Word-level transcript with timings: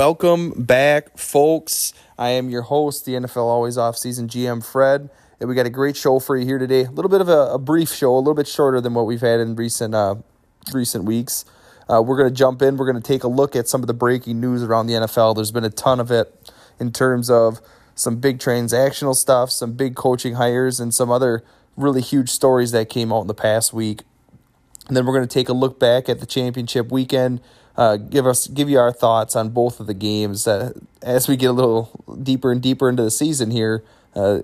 Welcome 0.00 0.52
back, 0.52 1.18
folks. 1.18 1.92
I 2.18 2.30
am 2.30 2.48
your 2.48 2.62
host, 2.62 3.04
the 3.04 3.12
NFL 3.12 3.36
Always 3.36 3.76
Off 3.76 3.98
Season 3.98 4.28
GM 4.28 4.64
Fred, 4.64 5.10
and 5.38 5.46
we 5.46 5.54
got 5.54 5.66
a 5.66 5.70
great 5.70 5.94
show 5.94 6.18
for 6.18 6.38
you 6.38 6.46
here 6.46 6.56
today. 6.56 6.84
A 6.84 6.90
little 6.90 7.10
bit 7.10 7.20
of 7.20 7.28
a, 7.28 7.52
a 7.52 7.58
brief 7.58 7.92
show, 7.92 8.14
a 8.14 8.16
little 8.16 8.32
bit 8.32 8.48
shorter 8.48 8.80
than 8.80 8.94
what 8.94 9.04
we've 9.04 9.20
had 9.20 9.40
in 9.40 9.56
recent 9.56 9.94
uh, 9.94 10.14
recent 10.72 11.04
weeks. 11.04 11.44
Uh, 11.86 12.00
we're 12.00 12.16
going 12.16 12.30
to 12.30 12.34
jump 12.34 12.62
in. 12.62 12.78
We're 12.78 12.90
going 12.90 13.02
to 13.02 13.06
take 13.06 13.24
a 13.24 13.28
look 13.28 13.54
at 13.54 13.68
some 13.68 13.82
of 13.82 13.88
the 13.88 13.92
breaking 13.92 14.40
news 14.40 14.62
around 14.62 14.86
the 14.86 14.94
NFL. 14.94 15.34
There's 15.34 15.52
been 15.52 15.66
a 15.66 15.70
ton 15.70 16.00
of 16.00 16.10
it 16.10 16.50
in 16.78 16.92
terms 16.92 17.28
of 17.28 17.60
some 17.94 18.20
big 18.20 18.38
transactional 18.38 19.14
stuff, 19.14 19.50
some 19.50 19.74
big 19.74 19.96
coaching 19.96 20.36
hires, 20.36 20.80
and 20.80 20.94
some 20.94 21.10
other 21.10 21.44
really 21.76 22.00
huge 22.00 22.30
stories 22.30 22.72
that 22.72 22.88
came 22.88 23.12
out 23.12 23.20
in 23.20 23.26
the 23.26 23.34
past 23.34 23.74
week. 23.74 24.04
And 24.88 24.96
then 24.96 25.04
we're 25.04 25.12
going 25.12 25.28
to 25.28 25.34
take 25.34 25.50
a 25.50 25.52
look 25.52 25.78
back 25.78 26.08
at 26.08 26.20
the 26.20 26.26
championship 26.26 26.90
weekend 26.90 27.42
uh, 27.80 27.96
give 27.96 28.26
us 28.26 28.46
give 28.46 28.68
you 28.68 28.78
our 28.78 28.92
thoughts 28.92 29.34
on 29.34 29.48
both 29.48 29.80
of 29.80 29.86
the 29.86 29.94
games. 29.94 30.46
Uh, 30.46 30.74
as 31.00 31.26
we 31.26 31.34
get 31.34 31.46
a 31.46 31.52
little 31.52 31.90
deeper 32.22 32.52
and 32.52 32.60
deeper 32.60 32.90
into 32.90 33.02
the 33.02 33.10
season 33.10 33.50
here, 33.50 33.82
uh, 34.14 34.40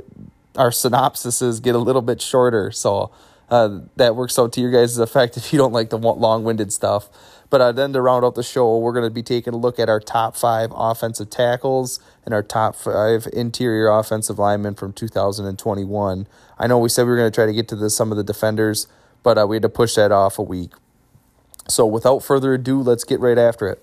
our 0.56 0.70
synopsises 0.70 1.62
get 1.62 1.74
a 1.74 1.78
little 1.78 2.00
bit 2.00 2.22
shorter, 2.22 2.70
so 2.72 3.10
uh, 3.50 3.80
that 3.96 4.16
works 4.16 4.38
out 4.38 4.54
to 4.54 4.60
your 4.62 4.70
guys' 4.70 4.96
effect 4.96 5.36
if 5.36 5.52
you 5.52 5.58
don't 5.58 5.74
like 5.74 5.90
the 5.90 5.98
long 5.98 6.44
winded 6.44 6.72
stuff. 6.72 7.10
But 7.50 7.60
uh, 7.60 7.72
then 7.72 7.92
to 7.92 8.00
round 8.00 8.24
out 8.24 8.36
the 8.36 8.42
show, 8.42 8.78
we're 8.78 8.94
going 8.94 9.04
to 9.04 9.10
be 9.10 9.22
taking 9.22 9.52
a 9.52 9.58
look 9.58 9.78
at 9.78 9.90
our 9.90 10.00
top 10.00 10.34
five 10.34 10.70
offensive 10.74 11.28
tackles 11.28 12.00
and 12.24 12.32
our 12.32 12.42
top 12.42 12.74
five 12.74 13.28
interior 13.34 13.88
offensive 13.88 14.38
linemen 14.38 14.74
from 14.76 14.94
2021. 14.94 16.26
I 16.58 16.66
know 16.66 16.78
we 16.78 16.88
said 16.88 17.02
we 17.02 17.10
were 17.10 17.16
going 17.18 17.30
to 17.30 17.34
try 17.34 17.44
to 17.44 17.52
get 17.52 17.68
to 17.68 17.76
the, 17.76 17.90
some 17.90 18.10
of 18.10 18.16
the 18.16 18.24
defenders, 18.24 18.88
but 19.22 19.36
uh, 19.36 19.46
we 19.46 19.56
had 19.56 19.62
to 19.62 19.68
push 19.68 19.94
that 19.96 20.10
off 20.10 20.38
a 20.38 20.42
week. 20.42 20.72
So 21.68 21.86
without 21.86 22.20
further 22.20 22.54
ado, 22.54 22.80
let's 22.80 23.04
get 23.04 23.20
right 23.20 23.38
after 23.38 23.68
it. 23.68 23.82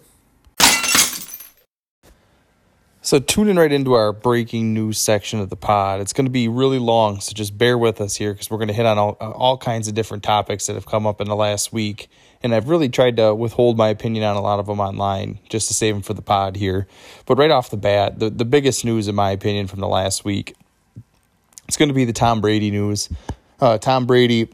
So 3.06 3.20
tuning 3.20 3.58
right 3.58 3.72
into 3.72 3.94
our 3.96 4.14
breaking 4.14 4.74
news 4.74 4.98
section 4.98 5.42
of 5.42 5.50
the 5.50 5.58
pod. 5.58 6.00
It's 6.00 6.14
going 6.14 6.26
to 6.26 6.32
be 6.32 6.48
really 6.48 6.80
long, 6.80 7.20
so 7.20 7.34
just 7.34 7.58
bear 7.58 7.78
with 7.78 8.00
us 8.00 8.16
here 8.16 8.32
because 8.32 8.50
we're 8.50 8.60
going 8.60 8.70
to 8.70 8.74
hit 8.74 8.86
on 8.86 8.98
all, 8.98 9.12
all 9.20 9.58
kinds 9.58 9.90
of 9.90 9.94
different 9.94 10.24
topics 10.24 10.68
that 10.68 10.76
have 10.76 10.86
come 10.86 11.06
up 11.06 11.20
in 11.20 11.28
the 11.28 11.36
last 11.36 11.74
week. 11.74 12.08
And 12.42 12.56
I've 12.56 12.70
really 12.70 12.88
tried 12.88 13.18
to 13.18 13.36
withhold 13.36 13.78
my 13.78 13.90
opinion 13.90 14.24
on 14.24 14.38
a 14.38 14.42
lot 14.42 14.60
of 14.60 14.68
them 14.68 14.80
online 14.80 15.40
just 15.50 15.68
to 15.68 15.74
save 15.74 15.96
them 15.96 16.02
for 16.02 16.14
the 16.14 16.22
pod 16.22 16.56
here. 16.56 16.88
But 17.26 17.38
right 17.38 17.52
off 17.52 17.70
the 17.70 17.78
bat, 17.78 18.20
the, 18.20 18.30
the 18.30 18.46
biggest 18.46 18.86
news, 18.86 19.10
in 19.10 19.16
my 19.16 19.32
opinion, 19.32 19.68
from 19.68 19.82
the 19.82 19.88
last 19.90 20.24
week, 20.24 20.56
it's 21.68 21.76
going 21.76 21.90
to 21.90 21.96
be 21.96 22.06
the 22.06 22.14
Tom 22.14 22.40
Brady 22.40 22.72
news. 22.72 23.10
Uh, 23.60 23.78
Tom 23.78 24.06
Brady 24.06 24.48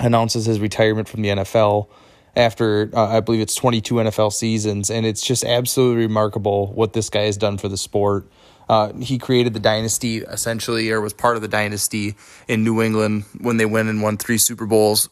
announces 0.00 0.44
his 0.44 0.58
retirement 0.58 1.08
from 1.08 1.22
the 1.22 1.28
NFL 1.28 1.86
after 2.36 2.90
uh, 2.94 3.06
I 3.06 3.20
believe 3.20 3.40
it's 3.40 3.54
22 3.54 3.94
NFL 3.94 4.32
seasons, 4.32 4.90
and 4.90 5.04
it's 5.04 5.22
just 5.22 5.44
absolutely 5.44 6.04
remarkable 6.04 6.68
what 6.68 6.92
this 6.92 7.10
guy 7.10 7.22
has 7.22 7.36
done 7.36 7.58
for 7.58 7.68
the 7.68 7.76
sport. 7.76 8.26
Uh, 8.68 8.92
he 8.94 9.18
created 9.18 9.52
the 9.52 9.60
dynasty 9.60 10.18
essentially, 10.18 10.90
or 10.90 11.00
was 11.00 11.12
part 11.12 11.36
of 11.36 11.42
the 11.42 11.48
dynasty 11.48 12.14
in 12.46 12.62
New 12.62 12.80
England 12.80 13.24
when 13.40 13.56
they 13.56 13.66
went 13.66 13.88
and 13.88 14.00
won 14.00 14.16
three 14.16 14.38
Super 14.38 14.66
Bowls. 14.66 15.08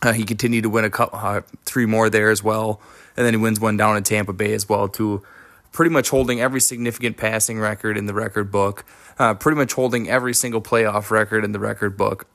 Uh, 0.00 0.12
he 0.12 0.24
continued 0.24 0.62
to 0.62 0.70
win 0.70 0.84
a 0.84 0.90
couple, 0.90 1.18
uh, 1.18 1.42
three 1.64 1.86
more 1.86 2.08
there 2.08 2.30
as 2.30 2.42
well, 2.42 2.80
and 3.16 3.26
then 3.26 3.34
he 3.34 3.38
wins 3.38 3.60
one 3.60 3.76
down 3.76 3.96
in 3.96 4.02
Tampa 4.02 4.32
Bay 4.32 4.54
as 4.54 4.68
well 4.68 4.88
too. 4.88 5.22
Pretty 5.70 5.90
much 5.90 6.10
holding 6.10 6.40
every 6.40 6.60
significant 6.60 7.16
passing 7.16 7.58
record 7.58 7.96
in 7.96 8.06
the 8.06 8.14
record 8.14 8.50
book. 8.50 8.84
Uh, 9.18 9.34
pretty 9.34 9.56
much 9.56 9.74
holding 9.74 10.08
every 10.08 10.34
single 10.34 10.60
playoff 10.60 11.10
record 11.10 11.44
in 11.44 11.52
the 11.52 11.58
record 11.58 11.96
book, 11.96 12.26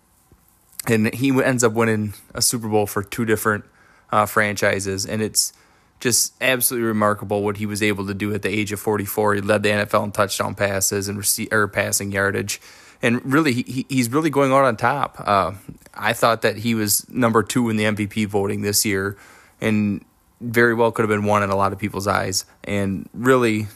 and 0.88 1.12
he 1.16 1.30
ends 1.44 1.64
up 1.64 1.74
winning 1.74 2.14
a 2.36 2.44
Super 2.44 2.68
Bowl 2.68 2.86
for 2.86 3.02
two 3.02 3.26
different 3.26 3.66
uh, 4.12 4.26
franchises, 4.26 5.06
and 5.06 5.22
it's 5.22 5.54
just 6.00 6.34
absolutely 6.42 6.88
remarkable 6.88 7.44
what 7.44 7.58
he 7.58 7.66
was 7.66 7.82
able 7.82 8.06
to 8.08 8.14
do 8.14 8.34
at 8.34 8.42
the 8.44 8.50
age 8.50 8.72
of 8.72 8.80
44. 8.80 9.36
He 9.36 9.42
led 9.42 9.64
the 9.64 9.70
NFL 9.70 10.04
in 10.06 10.12
touchdown 10.12 10.56
passes 10.56 11.08
and 11.08 11.18
receive, 11.18 11.52
or 11.52 11.68
passing 11.68 12.12
yardage, 12.12 12.62
and 13.02 13.24
really 13.26 13.54
he, 13.54 13.86
he's 13.90 14.10
really 14.10 14.30
going 14.30 14.52
out 14.52 14.64
on 14.64 14.78
top. 14.78 15.22
Uh, 15.26 15.54
I 15.94 16.14
thought 16.14 16.42
that 16.44 16.58
he 16.58 16.76
was 16.76 17.10
number 17.10 17.44
two 17.44 17.70
in 17.70 17.78
the 17.78 17.86
MVP 17.86 18.28
voting 18.28 18.62
this 18.62 18.86
year, 18.86 19.18
and 19.62 20.04
very 20.40 20.74
well 20.74 20.92
could 20.92 21.04
have 21.04 21.10
been 21.10 21.26
one 21.26 21.44
in 21.44 21.50
a 21.50 21.56
lot 21.56 21.74
of 21.74 21.80
people's 21.80 22.08
eyes. 22.08 22.46
And 22.64 23.10
really, 23.14 23.68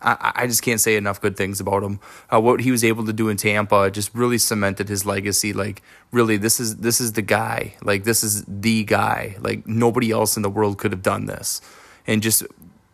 I, 0.00 0.32
I 0.34 0.46
just 0.46 0.62
can't 0.62 0.80
say 0.80 0.96
enough 0.96 1.20
good 1.20 1.36
things 1.36 1.60
about 1.60 1.82
him. 1.82 2.00
Uh, 2.32 2.40
what 2.40 2.60
he 2.60 2.70
was 2.70 2.84
able 2.84 3.06
to 3.06 3.12
do 3.12 3.28
in 3.28 3.36
Tampa 3.36 3.90
just 3.90 4.14
really 4.14 4.38
cemented 4.38 4.88
his 4.88 5.06
legacy. 5.06 5.52
Like, 5.52 5.82
really, 6.12 6.36
this 6.36 6.60
is 6.60 6.76
this 6.76 7.00
is 7.00 7.12
the 7.12 7.22
guy. 7.22 7.74
Like, 7.82 8.04
this 8.04 8.22
is 8.22 8.44
the 8.46 8.84
guy. 8.84 9.36
Like, 9.40 9.66
nobody 9.66 10.10
else 10.10 10.36
in 10.36 10.42
the 10.42 10.50
world 10.50 10.78
could 10.78 10.92
have 10.92 11.02
done 11.02 11.26
this. 11.26 11.60
And 12.06 12.22
just 12.22 12.44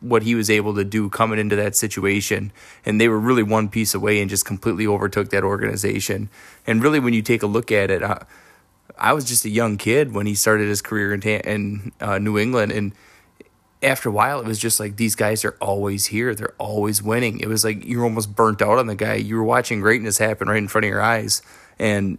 what 0.01 0.23
he 0.23 0.35
was 0.35 0.51
able 0.51 0.75
to 0.75 0.85
do 0.85 1.09
coming 1.09 1.39
into 1.39 1.57
that 1.57 1.77
situation, 1.77 2.53
and 2.85 3.01
they 3.01 3.09
were 3.09 3.19
really 3.21 3.43
one 3.43 3.69
piece 3.69 3.95
away 3.95 4.21
and 4.21 4.31
just 4.31 4.45
completely 4.45 4.87
overtook 4.87 5.31
that 5.31 5.45
organization. 5.45 6.29
And 6.67 6.83
really, 6.83 7.01
when 7.01 7.15
you 7.15 7.23
take 7.23 7.43
a 7.43 7.47
look 7.47 7.71
at 7.71 7.91
it, 7.91 8.03
I, 8.03 8.25
I 8.99 9.13
was 9.13 9.25
just 9.25 9.45
a 9.45 9.51
young 9.51 9.77
kid 9.77 10.13
when 10.13 10.27
he 10.27 10.35
started 10.35 10.69
his 10.69 10.83
career 10.83 11.13
in, 11.15 11.23
in 11.23 11.93
uh, 12.01 12.19
New 12.19 12.39
England, 12.39 12.73
and 12.73 12.93
after 13.83 14.09
a 14.09 14.13
while, 14.13 14.41
it 14.41 14.47
was 14.47 14.59
just 14.59 14.79
like 14.79 14.97
these 14.97 15.15
guys 15.15 15.45
are 15.45 15.57
always 15.61 16.07
here. 16.07 16.35
They're 16.35 16.55
always 16.59 17.03
winning. 17.03 17.41
It 17.41 17.49
was 17.49 17.65
like 17.65 17.85
you're 17.85 18.05
almost 18.05 18.35
burnt 18.35 18.63
out 18.63 18.79
on 18.79 18.87
the 18.87 18.95
guy. 18.95 19.15
You 19.15 19.37
were 19.37 19.45
watching 19.45 19.81
greatness 19.81 20.19
happen 20.19 20.49
right 20.49 20.59
in 20.59 20.69
front 20.69 20.85
of 20.85 20.89
your 20.89 21.01
eyes, 21.01 21.43
and 21.79 22.19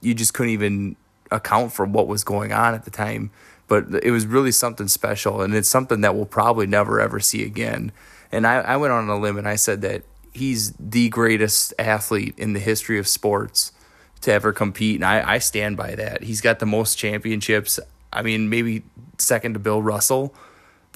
you 0.00 0.14
just 0.14 0.34
couldn't 0.34 0.52
even 0.52 0.96
account 1.30 1.72
for 1.72 1.86
what 1.86 2.06
was 2.06 2.24
going 2.24 2.52
on 2.52 2.74
at 2.74 2.84
the 2.84 2.90
time. 2.90 3.30
But 3.66 3.86
it 4.02 4.10
was 4.10 4.26
really 4.26 4.52
something 4.52 4.88
special, 4.88 5.40
and 5.40 5.54
it's 5.54 5.68
something 5.68 6.00
that 6.02 6.14
we'll 6.14 6.26
probably 6.26 6.66
never 6.66 7.00
ever 7.00 7.20
see 7.20 7.44
again. 7.44 7.92
And 8.30 8.46
I, 8.46 8.56
I 8.56 8.76
went 8.76 8.92
on 8.92 9.08
a 9.08 9.18
limb 9.18 9.38
and 9.38 9.48
I 9.48 9.56
said 9.56 9.80
that 9.82 10.02
he's 10.34 10.72
the 10.78 11.08
greatest 11.08 11.72
athlete 11.78 12.34
in 12.36 12.52
the 12.52 12.60
history 12.60 12.98
of 12.98 13.08
sports 13.08 13.72
to 14.20 14.32
ever 14.32 14.52
compete, 14.52 14.96
and 14.96 15.04
I, 15.04 15.34
I 15.34 15.38
stand 15.38 15.76
by 15.76 15.94
that. 15.94 16.24
He's 16.24 16.40
got 16.40 16.58
the 16.58 16.66
most 16.66 16.96
championships. 16.96 17.80
I 18.12 18.22
mean, 18.22 18.48
maybe 18.48 18.82
second 19.18 19.54
to 19.54 19.58
Bill 19.58 19.82
Russell 19.82 20.34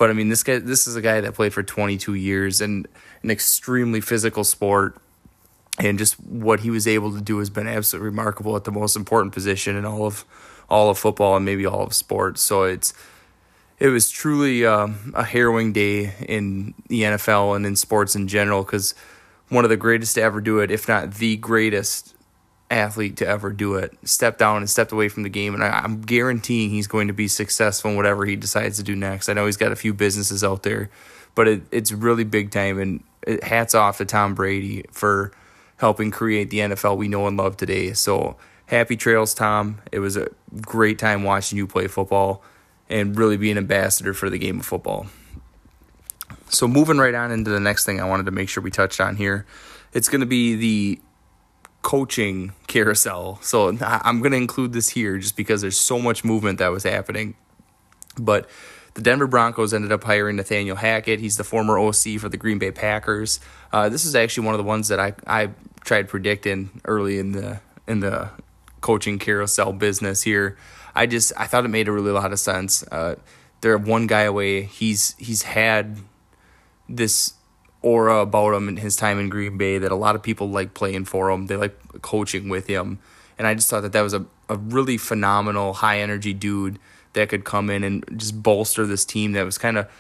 but 0.02 0.10
I 0.10 0.14
mean, 0.14 0.30
this 0.30 0.42
guy, 0.42 0.58
this 0.58 0.88
is 0.88 0.96
a 0.96 1.00
guy 1.00 1.20
that 1.20 1.34
played 1.34 1.54
for 1.54 1.62
22 1.62 2.14
years 2.14 2.60
and 2.60 2.88
an 3.22 3.30
extremely 3.30 4.00
physical 4.00 4.42
sport. 4.42 4.96
And 5.78 5.96
just 5.96 6.14
what 6.14 6.58
he 6.58 6.70
was 6.70 6.88
able 6.88 7.12
to 7.12 7.20
do 7.20 7.38
has 7.38 7.50
been 7.50 7.68
absolutely 7.68 8.08
remarkable 8.08 8.56
at 8.56 8.64
the 8.64 8.72
most 8.72 8.96
important 8.96 9.32
position 9.32 9.76
in 9.76 9.84
all 9.84 10.04
of 10.04 10.24
all 10.68 10.90
of 10.90 10.98
football 10.98 11.36
and 11.36 11.44
maybe 11.44 11.64
all 11.64 11.84
of 11.84 11.94
sports. 11.94 12.42
So 12.42 12.64
it's 12.64 12.92
it 13.78 13.90
was 13.90 14.10
truly 14.10 14.66
um, 14.66 15.12
a 15.14 15.22
harrowing 15.22 15.72
day 15.72 16.14
in 16.18 16.74
the 16.88 17.02
NFL 17.02 17.54
and 17.54 17.64
in 17.64 17.76
sports 17.76 18.16
in 18.16 18.26
general 18.26 18.64
because 18.64 18.96
one 19.50 19.62
of 19.62 19.70
the 19.70 19.76
greatest 19.76 20.16
to 20.16 20.22
ever 20.22 20.40
do 20.40 20.58
it, 20.58 20.72
if 20.72 20.88
not 20.88 21.14
the 21.14 21.36
greatest, 21.36 22.16
athlete 22.72 23.16
to 23.18 23.26
ever 23.26 23.52
do 23.52 23.74
it 23.74 23.96
stepped 24.04 24.38
down 24.38 24.58
and 24.58 24.70
stepped 24.70 24.92
away 24.92 25.08
from 25.08 25.22
the 25.22 25.28
game. 25.28 25.54
And 25.54 25.62
I, 25.62 25.84
am 25.84 26.00
guaranteeing 26.00 26.70
he's 26.70 26.86
going 26.86 27.08
to 27.08 27.12
be 27.12 27.28
successful 27.28 27.90
in 27.90 27.96
whatever 27.96 28.24
he 28.24 28.36
decides 28.36 28.78
to 28.78 28.82
do 28.82 28.96
next. 28.96 29.28
I 29.28 29.34
know 29.34 29.46
he's 29.46 29.56
got 29.56 29.72
a 29.72 29.76
few 29.76 29.92
businesses 29.92 30.42
out 30.42 30.62
there, 30.62 30.90
but 31.34 31.46
it, 31.46 31.62
it's 31.70 31.92
really 31.92 32.24
big 32.24 32.50
time. 32.50 32.78
And 32.78 33.04
it, 33.26 33.44
hats 33.44 33.74
off 33.74 33.98
to 33.98 34.04
Tom 34.04 34.34
Brady 34.34 34.84
for 34.90 35.32
helping 35.76 36.10
create 36.10 36.50
the 36.50 36.58
NFL 36.58 36.96
we 36.96 37.08
know 37.08 37.26
and 37.26 37.36
love 37.36 37.56
today. 37.56 37.92
So 37.92 38.36
happy 38.66 38.96
trails, 38.96 39.34
Tom. 39.34 39.80
It 39.92 39.98
was 39.98 40.16
a 40.16 40.28
great 40.60 40.98
time 40.98 41.22
watching 41.24 41.58
you 41.58 41.66
play 41.66 41.86
football 41.88 42.42
and 42.88 43.16
really 43.16 43.36
be 43.36 43.50
an 43.50 43.58
ambassador 43.58 44.14
for 44.14 44.30
the 44.30 44.38
game 44.38 44.60
of 44.60 44.66
football. 44.66 45.06
So 46.48 46.68
moving 46.68 46.98
right 46.98 47.14
on 47.14 47.32
into 47.32 47.50
the 47.50 47.60
next 47.60 47.84
thing 47.84 48.00
I 48.00 48.04
wanted 48.04 48.26
to 48.26 48.32
make 48.32 48.48
sure 48.48 48.62
we 48.62 48.70
touched 48.70 49.00
on 49.00 49.16
here. 49.16 49.46
It's 49.92 50.08
going 50.08 50.20
to 50.20 50.26
be 50.26 50.54
the 50.54 51.00
coaching 51.82 52.52
carousel. 52.68 53.38
So 53.42 53.76
I'm 53.80 54.20
going 54.20 54.32
to 54.32 54.38
include 54.38 54.72
this 54.72 54.90
here 54.90 55.18
just 55.18 55.36
because 55.36 55.60
there's 55.60 55.78
so 55.78 55.98
much 55.98 56.24
movement 56.24 56.58
that 56.58 56.68
was 56.68 56.84
happening. 56.84 57.34
But 58.18 58.48
the 58.94 59.02
Denver 59.02 59.26
Broncos 59.26 59.72
ended 59.74 59.90
up 59.90 60.04
hiring 60.04 60.36
Nathaniel 60.36 60.76
Hackett. 60.76 61.20
He's 61.20 61.36
the 61.36 61.44
former 61.44 61.78
OC 61.78 62.18
for 62.18 62.28
the 62.28 62.36
Green 62.36 62.58
Bay 62.58 62.70
Packers. 62.70 63.40
Uh, 63.72 63.88
this 63.88 64.04
is 64.04 64.14
actually 64.14 64.46
one 64.46 64.54
of 64.54 64.58
the 64.58 64.64
ones 64.64 64.88
that 64.88 65.00
I, 65.00 65.14
I 65.26 65.50
tried 65.84 66.08
predicting 66.08 66.80
early 66.84 67.18
in 67.18 67.32
the 67.32 67.60
in 67.88 68.00
the 68.00 68.30
coaching 68.80 69.18
carousel 69.18 69.72
business 69.72 70.22
here. 70.22 70.56
I 70.94 71.06
just 71.06 71.32
I 71.36 71.46
thought 71.46 71.64
it 71.64 71.68
made 71.68 71.88
a 71.88 71.92
really 71.92 72.12
lot 72.12 72.32
of 72.32 72.38
sense. 72.38 72.84
Uh, 72.92 73.16
they're 73.62 73.78
one 73.78 74.06
guy 74.06 74.22
away. 74.22 74.62
He's 74.62 75.16
he's 75.18 75.42
had 75.42 75.98
this 76.88 77.34
aura 77.82 78.18
about 78.18 78.54
him 78.54 78.68
and 78.68 78.78
his 78.78 78.96
time 78.96 79.18
in 79.18 79.28
Green 79.28 79.58
Bay 79.58 79.78
that 79.78 79.92
a 79.92 79.96
lot 79.96 80.14
of 80.14 80.22
people 80.22 80.48
like 80.48 80.74
playing 80.74 81.04
for 81.04 81.30
him. 81.30 81.46
They 81.46 81.56
like 81.56 81.76
coaching 82.00 82.48
with 82.48 82.66
him. 82.66 82.98
And 83.38 83.46
I 83.46 83.54
just 83.54 83.68
thought 83.68 83.82
that 83.82 83.92
that 83.92 84.02
was 84.02 84.14
a, 84.14 84.24
a 84.48 84.56
really 84.56 84.96
phenomenal, 84.96 85.74
high 85.74 86.00
energy 86.00 86.32
dude 86.32 86.78
that 87.14 87.28
could 87.28 87.44
come 87.44 87.70
in 87.70 87.84
and 87.84 88.04
just 88.16 88.42
bolster 88.42 88.86
this 88.86 89.04
team 89.04 89.32
that 89.32 89.44
was 89.44 89.58
kind 89.58 89.78
of. 89.78 89.90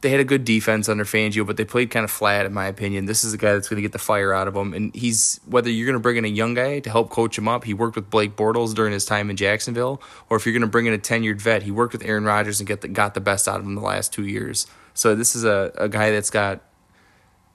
They 0.00 0.10
had 0.10 0.18
a 0.18 0.24
good 0.24 0.44
defense 0.44 0.88
under 0.88 1.04
Fangio, 1.04 1.46
but 1.46 1.56
they 1.56 1.64
played 1.64 1.90
kind 1.90 2.02
of 2.02 2.10
flat, 2.10 2.44
in 2.44 2.52
my 2.52 2.66
opinion. 2.66 3.06
This 3.06 3.22
is 3.22 3.34
a 3.34 3.38
guy 3.38 3.52
that's 3.52 3.68
going 3.68 3.76
to 3.76 3.82
get 3.82 3.92
the 3.92 4.00
fire 4.00 4.34
out 4.34 4.48
of 4.48 4.54
them. 4.54 4.74
And 4.74 4.92
he's, 4.92 5.38
whether 5.46 5.70
you're 5.70 5.86
going 5.86 5.94
to 5.94 6.00
bring 6.00 6.16
in 6.16 6.24
a 6.24 6.28
young 6.28 6.54
guy 6.54 6.80
to 6.80 6.90
help 6.90 7.08
coach 7.08 7.38
him 7.38 7.46
up, 7.46 7.62
he 7.62 7.72
worked 7.72 7.94
with 7.94 8.10
Blake 8.10 8.34
Bortles 8.34 8.74
during 8.74 8.92
his 8.92 9.04
time 9.04 9.30
in 9.30 9.36
Jacksonville, 9.36 10.02
or 10.28 10.36
if 10.36 10.44
you're 10.44 10.52
going 10.52 10.62
to 10.62 10.66
bring 10.66 10.86
in 10.86 10.92
a 10.92 10.98
tenured 10.98 11.40
vet, 11.40 11.62
he 11.62 11.70
worked 11.70 11.92
with 11.92 12.04
Aaron 12.04 12.24
Rodgers 12.24 12.58
and 12.58 12.66
get 12.66 12.80
the, 12.80 12.88
got 12.88 13.14
the 13.14 13.20
best 13.20 13.46
out 13.46 13.60
of 13.60 13.64
him 13.64 13.76
the 13.76 13.80
last 13.80 14.12
two 14.12 14.26
years. 14.26 14.66
So 14.94 15.14
this 15.14 15.34
is 15.34 15.44
a, 15.44 15.72
a 15.76 15.88
guy 15.88 16.10
that's 16.10 16.30
got 16.30 16.60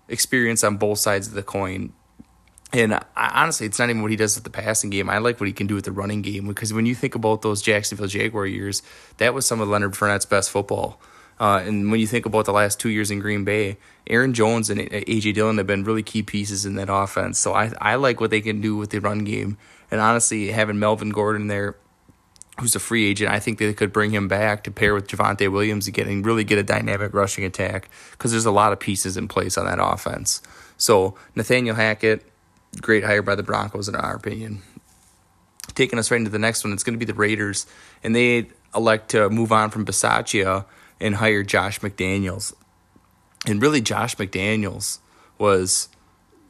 experience 0.08 0.64
on 0.64 0.78
both 0.78 1.00
sides 1.00 1.28
of 1.28 1.34
the 1.34 1.44
coin. 1.44 1.94
And 2.74 2.94
I, 2.94 3.04
honestly, 3.16 3.66
it's 3.66 3.80
not 3.80 3.90
even 3.90 4.02
what 4.02 4.12
he 4.12 4.18
does 4.18 4.36
with 4.36 4.44
the 4.44 4.50
passing 4.50 4.90
game. 4.90 5.10
I 5.10 5.20
like 5.20 5.40
what 5.40 5.48
he 5.48 5.54
can 5.54 5.68
do 5.68 5.76
with 5.76 5.86
the 5.86 5.92
running 5.92 6.22
game 6.22 6.48
because 6.48 6.74
when 6.74 6.86
you 6.86 6.96
think 6.96 7.16
about 7.16 7.42
those 7.42 7.62
Jacksonville 7.62 8.08
Jaguar 8.08 8.46
years, 8.46 8.82
that 9.18 9.34
was 9.34 9.46
some 9.46 9.62
of 9.62 9.70
Leonard 9.70 9.94
Fournette's 9.94 10.26
best 10.26 10.52
football. 10.52 11.00
Uh, 11.40 11.62
and 11.64 11.92
when 11.92 12.00
you 12.00 12.08
think 12.08 12.26
about 12.26 12.46
the 12.46 12.52
last 12.52 12.80
two 12.80 12.90
years 12.90 13.12
in 13.12 13.20
Green 13.20 13.46
Bay, 13.46 13.78
Aaron 14.08 14.34
Jones 14.34 14.70
and 14.70 14.82
AJ 14.82 15.36
Dillon 15.36 15.58
have 15.60 15.68
been 15.68 15.84
really 15.84 16.04
key 16.04 16.24
pieces 16.24 16.66
in 16.66 16.76
that 16.76 16.90
offense. 16.92 17.38
So 17.38 17.54
I 17.54 17.72
I 17.80 17.96
like 17.96 18.20
what 18.20 18.32
they 18.32 18.42
can 18.42 18.60
do 18.60 18.76
with 18.76 18.90
the 18.90 19.00
run 19.00 19.24
game. 19.24 19.58
And 19.92 20.02
honestly, 20.02 20.52
having 20.52 20.80
Melvin 20.80 21.12
Gordon 21.12 21.48
there, 21.48 21.78
who's 22.60 22.76
a 22.76 22.80
free 22.80 23.06
agent, 23.06 23.32
I 23.32 23.40
think 23.40 23.60
they 23.60 23.74
could 23.74 23.94
bring 23.94 24.12
him 24.12 24.28
back 24.28 24.64
to 24.64 24.72
pair 24.72 24.94
with 24.94 25.08
Javonte 25.08 25.52
Williams 25.52 25.88
again 25.88 26.08
and 26.08 26.26
really 26.26 26.44
get 26.44 26.58
a 26.58 26.64
dynamic 26.64 27.14
rushing 27.14 27.44
attack 27.44 27.90
because 28.12 28.32
there's 28.32 28.46
a 28.46 28.52
lot 28.52 28.74
of 28.74 28.80
pieces 28.80 29.16
in 29.16 29.28
place 29.28 29.58
on 29.58 29.66
that 29.66 29.80
offense. 29.80 30.42
So 30.78 31.16
Nathaniel 31.36 31.76
Hackett, 31.76 32.26
great 32.82 33.04
hire 33.04 33.22
by 33.22 33.36
the 33.36 33.44
Broncos 33.44 33.88
in 33.88 33.96
our 33.96 34.16
opinion. 34.16 34.62
Taking 35.76 36.00
us 36.00 36.10
right 36.10 36.18
into 36.18 36.32
the 36.32 36.40
next 36.40 36.64
one, 36.64 36.74
it's 36.74 36.84
going 36.84 36.96
to 36.96 37.06
be 37.06 37.06
the 37.06 37.14
Raiders, 37.14 37.68
and 38.04 38.16
they 38.16 38.48
elect 38.74 39.10
to 39.10 39.30
move 39.30 39.52
on 39.52 39.70
from 39.70 39.86
Bisaccia 39.86 40.66
and 41.00 41.16
hire 41.16 41.44
Josh 41.44 41.80
McDaniels. 41.82 42.54
And 43.46 43.62
really, 43.62 43.82
Josh 43.82 44.16
McDaniels 44.16 45.00
was 45.38 45.90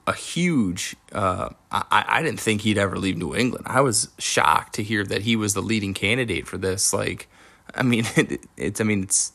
a 0.07 0.13
huge. 0.13 0.95
Uh, 1.11 1.49
I, 1.69 2.05
I 2.07 2.23
didn't 2.23 2.39
think 2.39 2.61
he'd 2.61 2.77
ever 2.77 2.97
leave 2.97 3.17
New 3.17 3.35
England. 3.35 3.65
I 3.67 3.81
was 3.81 4.09
shocked 4.17 4.75
to 4.75 4.83
hear 4.83 5.03
that 5.03 5.23
he 5.23 5.35
was 5.35 5.53
the 5.53 5.61
leading 5.61 5.93
candidate 5.93 6.47
for 6.47 6.57
this. 6.57 6.93
Like, 6.93 7.27
I 7.75 7.83
mean, 7.83 8.05
it, 8.15 8.41
it's 8.55 8.81
I 8.81 8.85
mean 8.85 9.03
it's 9.03 9.33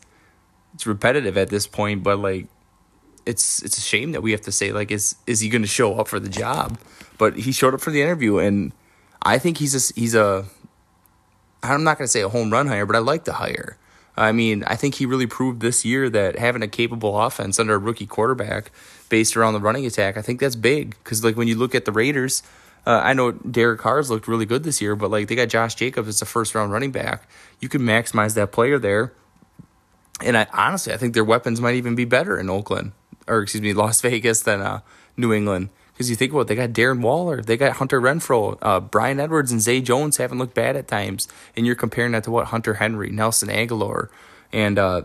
it's 0.75 0.87
repetitive 0.87 1.37
at 1.37 1.51
this 1.51 1.67
point, 1.67 2.03
but 2.03 2.19
like 2.19 2.47
it's 3.27 3.63
it's 3.63 3.79
a 3.79 3.83
shame 3.83 4.13
that 4.13 4.23
we 4.23 4.33
have 4.33 4.41
to 4.41 4.53
say 4.53 4.73
like 4.73 4.91
is 4.91 5.15
is 5.27 5.41
he 5.41 5.49
going 5.49 5.63
to 5.63 5.69
show 5.69 5.95
up 6.01 6.09
for 6.09 6.19
the 6.19 6.31
job? 6.31 6.79
But 7.19 7.37
he 7.37 7.53
showed 7.53 7.75
up 7.75 7.81
for 7.81 7.91
the 7.91 8.03
interview, 8.03 8.39
and 8.39 8.73
I 9.23 9.39
think 9.39 9.59
he's 9.59 9.75
a 9.75 10.01
he's 10.01 10.15
a 10.15 10.47
I'm 11.63 11.85
not 11.85 11.99
going 11.99 12.07
to 12.07 12.11
say 12.11 12.23
a 12.23 12.29
home 12.29 12.51
run 12.51 12.67
hire, 12.67 12.87
but 12.87 12.97
I 12.97 13.01
like 13.01 13.25
the 13.25 13.35
hire. 13.35 13.77
I 14.23 14.33
mean, 14.33 14.65
I 14.65 14.77
think 14.77 14.97
he 14.97 15.07
really 15.07 15.27
proved 15.27 15.61
this 15.61 15.85
year 15.85 16.09
that 16.11 16.39
having 16.39 16.63
a 16.63 16.69
capable 16.69 17.21
offense 17.21 17.59
under 17.59 17.75
a 17.75 17.79
rookie 17.79 18.07
quarterback 18.07 18.71
based 19.09 19.37
around 19.37 19.55
the 19.55 19.61
running 19.61 19.85
attack, 19.87 20.17
I 20.17 20.23
think 20.23 20.41
that's 20.41 20.57
big. 20.57 20.97
Because 21.03 21.25
like 21.25 21.37
when 21.37 21.49
you 21.49 21.57
look 21.57 21.75
at 21.75 21.85
the 21.85 21.93
Raiders, 21.93 22.43
uh, 22.87 23.01
I 23.03 23.13
know 23.13 23.33
Derek 23.33 23.81
Carr's 23.81 24.11
looked 24.11 24.29
really 24.29 24.47
good 24.47 24.65
this 24.65 24.81
year, 24.81 24.97
but 24.97 25.11
like 25.11 25.29
they 25.29 25.35
got 25.35 25.49
Josh 25.49 25.75
Jacobs 25.75 26.09
as 26.09 26.23
a 26.23 26.27
first 26.27 26.55
round 26.55 26.73
running 26.73 26.93
back. 26.93 27.29
You 27.61 27.69
can 27.69 27.83
maximize 27.83 28.35
that 28.35 28.53
player 28.53 28.79
there. 28.79 29.13
And 30.21 30.37
I 30.37 30.47
honestly, 30.53 30.93
I 30.93 30.97
think 30.97 31.15
their 31.15 31.25
weapons 31.25 31.61
might 31.61 31.75
even 31.75 31.95
be 31.95 32.05
better 32.05 32.39
in 32.39 32.49
Oakland 32.49 32.93
or 33.27 33.43
excuse 33.43 33.63
me, 33.63 33.73
Las 33.73 34.01
Vegas 34.03 34.43
than 34.43 34.61
uh, 34.61 34.81
New 35.17 35.33
England. 35.33 35.71
Because 35.93 36.09
you 36.09 36.17
think 36.17 36.33
about 36.33 36.43
it, 36.43 36.49
they 36.49 36.55
got 36.55 36.71
Darren 36.71 37.01
Waller, 37.01 37.43
they 37.43 37.57
got 37.57 37.77
Hunter 37.77 38.01
Renfrow, 38.01 38.59
uh, 38.63 38.81
Bryan 38.81 39.21
Edwards, 39.21 39.53
and 39.53 39.61
Zay 39.61 39.81
Jones 39.81 40.17
haven't 40.17 40.39
looked 40.39 40.55
bad 40.55 40.75
at 40.75 40.89
times. 40.89 41.29
And 41.57 41.67
you're 41.67 41.75
comparing 41.75 42.13
that 42.13 42.25
to 42.25 42.31
what 42.31 42.47
Hunter 42.47 42.75
Henry, 42.75 43.11
Nelson 43.11 43.49
Agholor, 43.49 44.09
and 44.53 44.79
uh, 44.79 45.03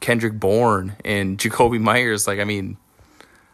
Kendrick 0.00 0.38
Bourne 0.38 0.96
and 1.04 1.38
Jakobi 1.38 1.80
Meyers. 1.80 2.26
Like, 2.26 2.40
I 2.40 2.44
mean, 2.44 2.76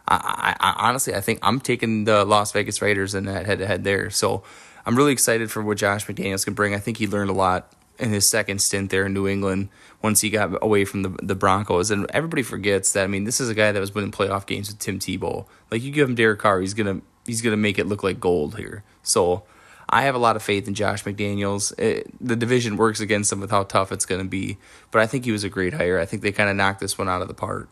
I, 0.09 0.57
I, 0.61 0.71
I, 0.71 0.89
honestly, 0.89 1.15
I 1.15 1.21
think 1.21 1.39
I'm 1.43 1.61
taking 1.61 2.05
the 2.05 2.25
Las 2.25 2.53
Vegas 2.53 2.81
Raiders 2.83 3.15
in 3.15 3.25
that 3.27 3.47
head 3.47 3.59
to 3.59 3.67
head 3.67 3.85
there. 3.85 4.11
So 4.11 4.43
I'm 4.85 4.97
really 4.97 5.13
excited 5.13 5.51
for 5.51 5.63
what 5.63 5.79
Josh 5.79 6.07
McDaniels 6.07 6.45
can 6.45 6.55
bring. 6.55 6.75
I 6.75 6.79
think 6.79 6.97
he 6.97 7.07
learned 7.07 7.31
a 7.31 7.35
lot 7.35 7.73
in 8.03 8.11
his 8.11 8.29
second 8.29 8.61
stint 8.61 8.91
there 8.91 9.07
in 9.07 9.15
New 9.15 9.29
England 9.29 9.69
once 10.03 10.21
he 10.21 10.29
got 10.29 10.59
away 10.63 10.85
from 10.85 11.03
the 11.03 11.11
the 11.23 11.37
Broncos. 11.37 11.91
And 11.91 12.11
everybody 12.11 12.43
forgets 12.43 12.93
that 12.93 13.05
I 13.05 13.07
mean 13.07 13.25
this 13.25 13.41
is 13.41 13.49
a 13.49 13.55
guy 13.55 13.73
that 13.73 13.81
was 13.81 13.95
winning 13.95 14.11
playoff 14.11 14.45
games 14.45 14.69
with 14.69 14.81
Tim 14.81 14.99
Tebow. 14.99 15.47
Like 15.71 15.83
you 15.83 15.93
give 15.93 16.09
him 16.09 16.17
Derek 16.17 16.41
Carr, 16.41 16.61
he's 16.61 16.75
gonna 16.75 17.01
he's 17.25 17.41
gonna 17.41 17.57
make 17.57 17.79
it 17.79 17.87
look 17.87 18.03
like 18.03 18.21
gold 18.21 18.57
here. 18.59 18.83
So 19.03 19.45
I 19.89 20.03
have 20.03 20.15
a 20.15 20.19
lot 20.19 20.37
of 20.37 20.43
faith 20.43 20.67
in 20.67 20.75
Josh 20.75 21.05
McDaniels. 21.05 21.79
It, 21.79 22.11
the 22.19 22.35
division 22.35 22.77
works 22.77 23.01
against 23.01 23.31
him 23.31 23.41
with 23.41 23.51
how 23.51 23.63
tough 23.65 23.93
it's 23.93 24.07
going 24.07 24.23
to 24.23 24.29
be, 24.29 24.57
but 24.91 25.03
I 25.03 25.07
think 25.07 25.27
he 25.27 25.33
was 25.33 25.45
a 25.45 25.51
great 25.51 25.75
hire. 25.75 25.99
I 25.99 26.07
think 26.07 26.23
they 26.23 26.33
kind 26.33 26.49
of 26.49 26.57
knocked 26.57 26.81
this 26.81 26.97
one 26.97 27.11
out 27.11 27.21
of 27.21 27.29
the 27.29 27.35
park. 27.35 27.69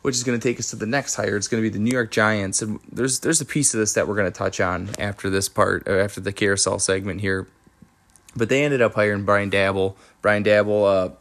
Which 0.00 0.16
is 0.16 0.24
going 0.24 0.40
to 0.40 0.42
take 0.42 0.58
us 0.58 0.70
to 0.70 0.76
the 0.76 0.86
next 0.86 1.16
hire. 1.16 1.36
It's 1.36 1.48
going 1.48 1.62
to 1.62 1.68
be 1.68 1.72
the 1.72 1.78
New 1.78 1.92
York 1.92 2.10
Giants, 2.10 2.62
and 2.62 2.80
there's 2.90 3.20
there's 3.20 3.40
a 3.40 3.44
piece 3.44 3.72
of 3.72 3.78
this 3.78 3.92
that 3.92 4.08
we're 4.08 4.16
going 4.16 4.32
to 4.32 4.36
touch 4.36 4.58
on 4.58 4.90
after 4.98 5.30
this 5.30 5.48
part, 5.48 5.86
after 5.86 6.20
the 6.20 6.32
carousel 6.32 6.78
segment 6.78 7.20
here. 7.20 7.46
But 8.34 8.48
they 8.48 8.64
ended 8.64 8.80
up 8.80 8.94
hiring 8.94 9.24
Brian 9.24 9.50
Daboll. 9.50 9.94
Brian 10.22 10.44
Daboll, 10.44 10.86
uh, 10.86 11.14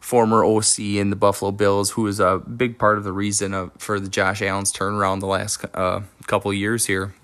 former 0.00 0.44
OC 0.44 0.78
in 0.78 1.10
the 1.10 1.16
Buffalo 1.16 1.50
Bills, 1.50 1.90
who 1.90 2.02
was 2.02 2.20
a 2.20 2.38
big 2.38 2.78
part 2.78 2.98
of 2.98 3.04
the 3.04 3.12
reason 3.12 3.54
of, 3.54 3.72
for 3.78 3.98
the 3.98 4.08
Josh 4.08 4.42
Allen's 4.42 4.72
turnaround 4.72 5.20
the 5.20 5.26
last 5.26 5.64
uh, 5.74 6.02
couple 6.26 6.52
years 6.52 6.86
here. 6.86 7.14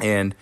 And 0.00 0.34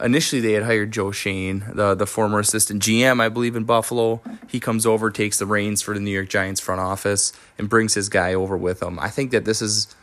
initially 0.00 0.40
they 0.40 0.52
had 0.52 0.64
hired 0.64 0.92
Joe 0.92 1.10
Schoen, 1.10 1.64
the 1.74 1.94
the 1.94 2.06
former 2.06 2.38
assistant 2.38 2.82
GM, 2.82 3.20
I 3.20 3.28
believe, 3.28 3.56
in 3.56 3.64
Buffalo. 3.64 4.20
He 4.46 4.60
comes 4.60 4.86
over, 4.86 5.10
takes 5.10 5.38
the 5.38 5.46
reins 5.46 5.82
for 5.82 5.94
the 5.94 6.00
New 6.00 6.10
York 6.10 6.28
Giants 6.28 6.60
front 6.60 6.80
office, 6.80 7.32
and 7.58 7.68
brings 7.68 7.94
his 7.94 8.08
guy 8.08 8.34
over 8.34 8.56
with 8.56 8.82
him. 8.82 8.98
I 8.98 9.08
think 9.08 9.30
that 9.32 9.44
this 9.44 9.60
is 9.60 9.94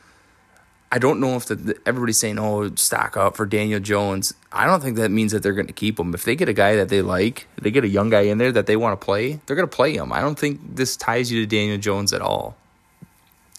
I 0.95 0.97
don't 0.97 1.19
know 1.19 1.35
if 1.35 1.47
the, 1.47 1.55
the, 1.55 1.77
everybody's 1.85 2.17
saying, 2.17 2.39
"Oh, 2.39 2.73
stock 2.75 3.17
up 3.17 3.35
for 3.35 3.45
Daniel 3.45 3.81
Jones." 3.81 4.33
I 4.53 4.65
don't 4.65 4.79
think 4.79 4.95
that 4.95 5.11
means 5.11 5.33
that 5.33 5.43
they're 5.43 5.51
going 5.51 5.67
to 5.67 5.73
keep 5.73 5.99
him. 5.99 6.13
If 6.13 6.23
they 6.23 6.37
get 6.37 6.47
a 6.47 6.53
guy 6.53 6.77
that 6.77 6.87
they 6.87 7.01
like, 7.01 7.47
they 7.61 7.69
get 7.69 7.83
a 7.83 7.89
young 7.89 8.09
guy 8.09 8.21
in 8.21 8.37
there 8.37 8.53
that 8.53 8.65
they 8.65 8.77
want 8.77 8.97
to 8.97 9.05
play, 9.05 9.41
they're 9.45 9.57
going 9.57 9.67
to 9.67 9.75
play 9.75 9.93
him. 9.93 10.13
I 10.13 10.21
don't 10.21 10.39
think 10.39 10.61
this 10.77 10.95
ties 10.95 11.29
you 11.29 11.41
to 11.41 11.45
Daniel 11.45 11.77
Jones 11.77 12.13
at 12.13 12.21
all. 12.21 12.55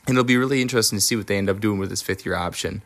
And 0.06 0.16
it'll 0.16 0.24
be 0.24 0.38
really 0.38 0.62
interesting 0.62 0.96
to 0.96 1.04
see 1.04 1.14
what 1.14 1.26
they 1.26 1.36
end 1.36 1.50
up 1.50 1.60
doing 1.60 1.78
with 1.78 1.90
this 1.90 2.00
fifth 2.00 2.24
year 2.24 2.34
option, 2.34 2.80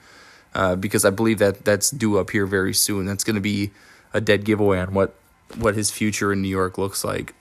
uh, 0.53 0.75
because 0.75 1.05
I 1.05 1.11
believe 1.11 1.39
that 1.39 1.65
that's 1.65 1.89
due 1.89 2.19
up 2.19 2.31
here 2.31 2.45
very 2.45 2.75
soon. 2.75 3.07
That's 3.07 3.23
going 3.23 3.37
to 3.37 3.41
be 3.41 3.71
a 4.13 4.21
dead 4.21 4.45
giveaway 4.45 4.81
on 4.81 4.95
what 4.95 5.15
what 5.59 5.77
his 5.77 5.93
future 5.93 6.33
in 6.33 6.43
New 6.43 6.49
York 6.49 6.77
looks 6.77 7.05
like. 7.05 7.35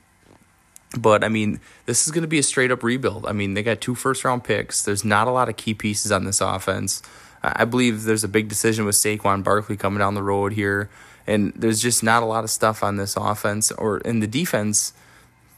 But 0.98 1.24
I 1.24 1.30
mean, 1.30 1.60
this 1.86 2.06
is 2.08 2.12
going 2.12 2.24
to 2.24 2.28
be 2.28 2.40
a 2.40 2.44
straight 2.44 2.72
up 2.72 2.82
rebuild. 2.82 3.26
I 3.26 3.32
mean, 3.32 3.54
they 3.54 3.62
got 3.62 3.80
two 3.80 3.96
first 3.96 4.26
round 4.26 4.44
picks. 4.44 4.81
There's 4.84 5.06
not 5.06 5.28
a 5.28 5.31
lot 5.31 5.50
of 5.50 5.58
key 5.58 5.74
pieces 5.74 6.12
on 6.12 6.24
this 6.24 6.42
offense. 6.42 7.02
I 7.44 7.66
believe 7.66 8.04
there's 8.04 8.24
a 8.24 8.28
big 8.28 8.50
decision 8.50 8.86
with 8.86 8.96
Saquon 8.96 9.44
Barkley 9.44 9.78
coming 9.78 10.00
down 10.00 10.14
the 10.14 10.24
road 10.24 10.54
here, 10.54 10.90
and 11.26 11.54
there's 11.56 11.81
just 11.81 12.04
not 12.04 12.22
a 12.22 12.26
lot 12.26 12.44
of 12.44 12.50
stuff 12.50 12.84
on 12.84 12.98
this 12.98 13.16
offense 13.16 13.72
or 13.72 14.00
in 14.00 14.19
the 14.19 14.28
defense. 14.28 14.94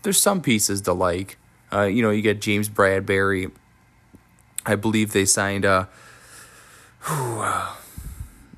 There's 0.04 0.20
some 0.20 0.42
pieces 0.42 0.82
to 0.82 0.94
like. 0.94 1.38
Uh, 1.74 1.84
you 1.84 2.02
know, 2.02 2.12
you 2.12 2.22
get 2.22 2.42
James 2.42 2.70
Bradberry. 2.70 3.52
I 4.66 4.76
believe 4.76 5.14
they 5.14 5.26
signed 5.26 5.66
a. 5.66 5.88
Uh, 7.08 7.76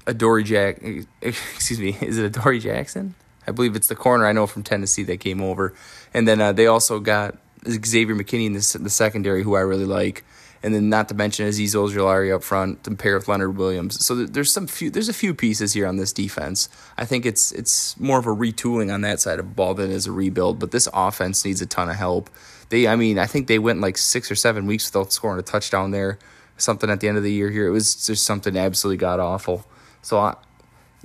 a 0.05 0.13
Dory 0.13 0.43
Jack, 0.43 0.83
excuse 1.21 1.79
me, 1.79 1.97
is 2.01 2.17
it 2.17 2.25
a 2.25 2.29
Dory 2.29 2.59
Jackson? 2.59 3.15
I 3.47 3.51
believe 3.51 3.75
it's 3.75 3.87
the 3.87 3.95
corner 3.95 4.25
I 4.25 4.31
know 4.31 4.47
from 4.47 4.63
Tennessee 4.63 5.03
that 5.03 5.19
came 5.19 5.41
over, 5.41 5.73
and 6.13 6.27
then 6.27 6.41
uh, 6.41 6.53
they 6.53 6.67
also 6.67 6.99
got 6.99 7.37
Xavier 7.67 8.15
McKinney 8.15 8.47
in 8.47 8.53
the, 8.53 8.79
the 8.81 8.89
secondary, 8.89 9.43
who 9.43 9.55
I 9.55 9.61
really 9.61 9.85
like, 9.85 10.23
and 10.61 10.73
then 10.73 10.89
not 10.89 11.09
to 11.09 11.15
mention 11.15 11.47
Azeez 11.47 11.75
Ojulari 11.75 12.33
up 12.33 12.43
front 12.43 12.83
to 12.85 12.91
pair 12.95 13.15
with 13.15 13.27
Leonard 13.27 13.57
Williams. 13.57 14.03
So 14.03 14.15
there's 14.15 14.51
some 14.51 14.67
few 14.67 14.89
there's 14.89 15.09
a 15.09 15.13
few 15.13 15.33
pieces 15.33 15.73
here 15.73 15.85
on 15.85 15.97
this 15.97 16.13
defense. 16.13 16.69
I 16.97 17.05
think 17.05 17.25
it's 17.25 17.51
it's 17.51 17.99
more 17.99 18.17
of 18.17 18.25
a 18.25 18.35
retooling 18.35 18.93
on 18.93 19.01
that 19.01 19.19
side 19.19 19.39
of 19.39 19.45
the 19.49 19.53
ball 19.53 19.73
than 19.73 19.91
is 19.91 20.07
a 20.07 20.11
rebuild. 20.11 20.59
But 20.59 20.71
this 20.71 20.87
offense 20.93 21.43
needs 21.43 21.61
a 21.61 21.65
ton 21.65 21.89
of 21.89 21.97
help. 21.97 22.29
They, 22.69 22.87
I 22.87 22.95
mean, 22.95 23.19
I 23.19 23.25
think 23.25 23.47
they 23.47 23.59
went 23.59 23.81
like 23.81 23.97
six 23.97 24.31
or 24.31 24.35
seven 24.35 24.65
weeks 24.65 24.91
without 24.91 25.11
scoring 25.11 25.37
a 25.39 25.43
touchdown 25.43 25.91
there. 25.91 26.17
Something 26.55 26.89
at 26.89 27.01
the 27.01 27.07
end 27.09 27.17
of 27.17 27.23
the 27.23 27.31
year 27.31 27.49
here. 27.49 27.67
It 27.67 27.71
was 27.71 28.07
just 28.07 28.23
something 28.23 28.55
absolutely 28.55 28.97
god 28.97 29.19
awful. 29.19 29.65
So 30.01 30.17
I, 30.19 30.35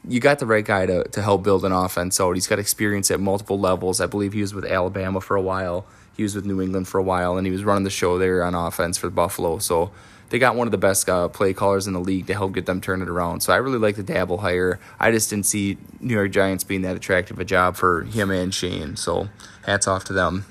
you 0.06 0.20
got 0.20 0.38
the 0.38 0.46
right 0.46 0.64
guy 0.64 0.86
to, 0.86 1.04
to 1.04 1.22
help 1.22 1.42
build 1.42 1.64
an 1.64 1.72
offense 1.72 2.16
So 2.16 2.32
He's 2.32 2.46
got 2.46 2.58
experience 2.58 3.10
at 3.10 3.20
multiple 3.20 3.58
levels. 3.58 4.00
I 4.00 4.06
believe 4.06 4.32
he 4.32 4.40
was 4.40 4.54
with 4.54 4.64
Alabama 4.64 5.20
for 5.20 5.36
a 5.36 5.42
while. 5.42 5.86
He 6.16 6.22
was 6.22 6.34
with 6.34 6.44
New 6.44 6.60
England 6.60 6.88
for 6.88 6.98
a 6.98 7.02
while, 7.02 7.36
and 7.36 7.46
he 7.46 7.52
was 7.52 7.62
running 7.62 7.84
the 7.84 7.90
show 7.90 8.18
there 8.18 8.42
on 8.42 8.54
offense 8.54 8.98
for 8.98 9.08
Buffalo. 9.08 9.58
So 9.58 9.92
they 10.30 10.38
got 10.38 10.56
one 10.56 10.66
of 10.66 10.72
the 10.72 10.78
best 10.78 11.08
uh, 11.08 11.28
play 11.28 11.54
callers 11.54 11.86
in 11.86 11.92
the 11.92 12.00
league 12.00 12.26
to 12.26 12.34
help 12.34 12.52
get 12.52 12.66
them 12.66 12.80
turn 12.80 13.02
it 13.02 13.08
around. 13.08 13.40
So 13.40 13.52
I 13.52 13.56
really 13.56 13.78
like 13.78 13.96
the 13.96 14.02
Daboll 14.02 14.40
hire. 14.40 14.78
I 14.98 15.10
just 15.10 15.30
didn't 15.30 15.46
see 15.46 15.78
New 16.00 16.14
York 16.14 16.32
Giants 16.32 16.64
being 16.64 16.82
that 16.82 16.96
attractive 16.96 17.38
a 17.38 17.44
job 17.44 17.76
for 17.76 18.02
him 18.02 18.30
and 18.30 18.52
Schoen. 18.52 18.96
So 18.96 19.28
hats 19.64 19.86
off 19.86 20.04
to 20.04 20.12
them. 20.12 20.44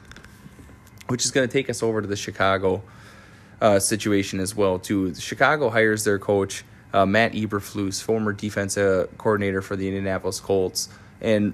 Which 1.08 1.26
is 1.26 1.32
going 1.32 1.48
to 1.48 1.52
take 1.52 1.70
us 1.70 1.84
over 1.84 2.02
to 2.02 2.08
the 2.08 2.16
Chicago 2.16 2.82
uh, 3.62 3.80
situation 3.80 4.40
as 4.40 4.56
well 4.56 4.80
too. 4.80 5.14
Chicago 5.16 5.70
hires 5.70 6.04
their 6.04 6.20
coach 6.20 6.64
uh, 6.94 7.06
Matt 7.06 7.34
Eberflus, 7.34 8.02
former 8.02 8.34
defensive 8.34 9.18
coordinator 9.18 9.62
for 9.62 9.76
the 9.76 9.88
Indianapolis 9.88 10.40
Colts, 10.40 10.90
and 11.22 11.54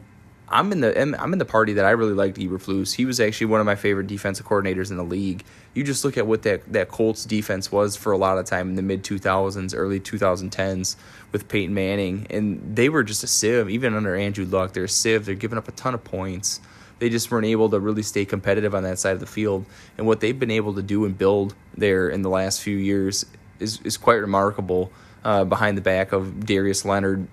I'm 0.49 0.71
in 0.71 0.81
the 0.81 1.21
I'm 1.21 1.33
in 1.33 1.39
the 1.39 1.45
party 1.45 1.73
that 1.73 1.85
I 1.85 1.91
really 1.91 2.13
liked 2.13 2.37
Eberflus. 2.37 2.93
He 2.93 3.05
was 3.05 3.19
actually 3.19 3.47
one 3.47 3.59
of 3.59 3.65
my 3.65 3.75
favorite 3.75 4.07
defensive 4.07 4.45
coordinators 4.45 4.91
in 4.91 4.97
the 4.97 5.03
league. 5.03 5.43
You 5.73 5.83
just 5.83 6.05
look 6.05 6.17
at 6.17 6.27
what 6.27 6.43
that 6.43 6.71
that 6.71 6.89
Colts 6.89 7.25
defense 7.25 7.71
was 7.71 7.95
for 7.95 8.11
a 8.11 8.17
lot 8.17 8.37
of 8.37 8.45
time 8.45 8.69
in 8.69 8.75
the 8.75 8.83
mid 8.83 9.03
2000s, 9.03 9.73
early 9.75 9.99
2010s 9.99 10.95
with 11.31 11.47
Peyton 11.47 11.73
Manning, 11.73 12.27
and 12.29 12.75
they 12.75 12.89
were 12.89 13.03
just 13.03 13.23
a 13.23 13.27
sieve. 13.27 13.69
Even 13.69 13.95
under 13.95 14.15
Andrew 14.15 14.45
Luck, 14.45 14.73
they're 14.73 14.83
a 14.83 14.89
sieve. 14.89 15.25
They're 15.25 15.33
giving 15.33 15.57
up 15.57 15.67
a 15.67 15.71
ton 15.71 15.95
of 15.95 16.03
points. 16.03 16.59
they 16.99 17.09
just 17.09 17.31
weren't 17.31 17.47
able 17.47 17.69
to 17.69 17.79
really 17.79 18.03
stay 18.03 18.23
competitive 18.23 18.75
on 18.75 18.83
that 18.83 18.99
side 18.99 19.13
of 19.13 19.19
the 19.19 19.25
field. 19.25 19.65
And 19.97 20.05
what 20.05 20.19
they've 20.19 20.37
been 20.37 20.51
able 20.51 20.75
to 20.75 20.83
do 20.83 21.03
and 21.05 21.17
build 21.17 21.55
there 21.75 22.07
in 22.09 22.21
the 22.21 22.29
last 22.29 22.61
few 22.61 22.77
years 22.77 23.25
is 23.59 23.81
is 23.81 23.97
quite 23.97 24.15
remarkable. 24.15 24.91
Uh, 25.23 25.45
behind 25.45 25.77
the 25.77 25.81
back 25.81 26.11
of 26.11 26.45
Darius 26.45 26.83
Leonard 26.83 27.27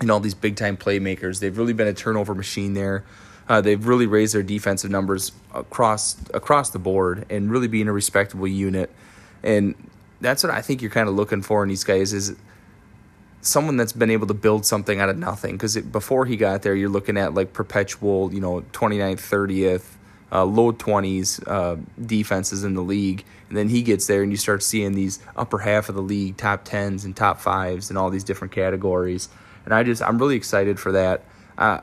and 0.00 0.10
all 0.10 0.20
these 0.20 0.34
big 0.34 0.56
time 0.56 0.76
playmakers, 0.76 1.40
they've 1.40 1.56
really 1.56 1.72
been 1.72 1.88
a 1.88 1.94
turnover 1.94 2.34
machine 2.34 2.74
there. 2.74 3.04
Uh, 3.48 3.60
they've 3.60 3.86
really 3.86 4.06
raised 4.06 4.34
their 4.34 4.42
defensive 4.42 4.90
numbers 4.90 5.32
across 5.54 6.16
across 6.34 6.70
the 6.70 6.78
board 6.78 7.24
and 7.30 7.50
really 7.50 7.68
being 7.68 7.88
a 7.88 7.92
respectable 7.92 8.46
unit. 8.46 8.90
And 9.42 9.74
that's 10.20 10.42
what 10.42 10.52
I 10.52 10.60
think 10.60 10.82
you're 10.82 10.90
kind 10.90 11.08
of 11.08 11.14
looking 11.14 11.42
for 11.42 11.62
in 11.62 11.68
these 11.68 11.84
guys 11.84 12.12
is 12.12 12.34
someone 13.40 13.76
that's 13.76 13.92
been 13.92 14.10
able 14.10 14.26
to 14.26 14.34
build 14.34 14.66
something 14.66 15.00
out 15.00 15.08
of 15.08 15.16
nothing. 15.16 15.54
Because 15.54 15.76
before 15.76 16.26
he 16.26 16.36
got 16.36 16.62
there, 16.62 16.74
you're 16.74 16.88
looking 16.88 17.16
at 17.16 17.34
like 17.34 17.52
perpetual, 17.52 18.32
you 18.32 18.40
know, 18.40 18.62
29th, 18.72 19.20
30th, 19.20 19.84
uh, 20.36 20.44
low 20.44 20.70
20s 20.70 21.42
uh, 21.48 21.76
defenses 22.04 22.62
in 22.62 22.74
the 22.74 22.82
league. 22.82 23.24
And 23.48 23.56
then 23.56 23.70
he 23.70 23.82
gets 23.82 24.06
there 24.06 24.22
and 24.22 24.30
you 24.30 24.36
start 24.36 24.62
seeing 24.62 24.92
these 24.92 25.18
upper 25.34 25.58
half 25.58 25.88
of 25.88 25.94
the 25.94 26.02
league, 26.02 26.36
top 26.36 26.66
10s 26.66 27.06
and 27.06 27.16
top 27.16 27.40
5s 27.40 27.88
and 27.88 27.96
all 27.96 28.10
these 28.10 28.24
different 28.24 28.52
categories. 28.52 29.30
And 29.64 29.72
I 29.72 29.82
just, 29.82 30.02
I'm 30.02 30.18
really 30.18 30.36
excited 30.36 30.78
for 30.78 30.92
that. 30.92 31.24
Uh, 31.56 31.80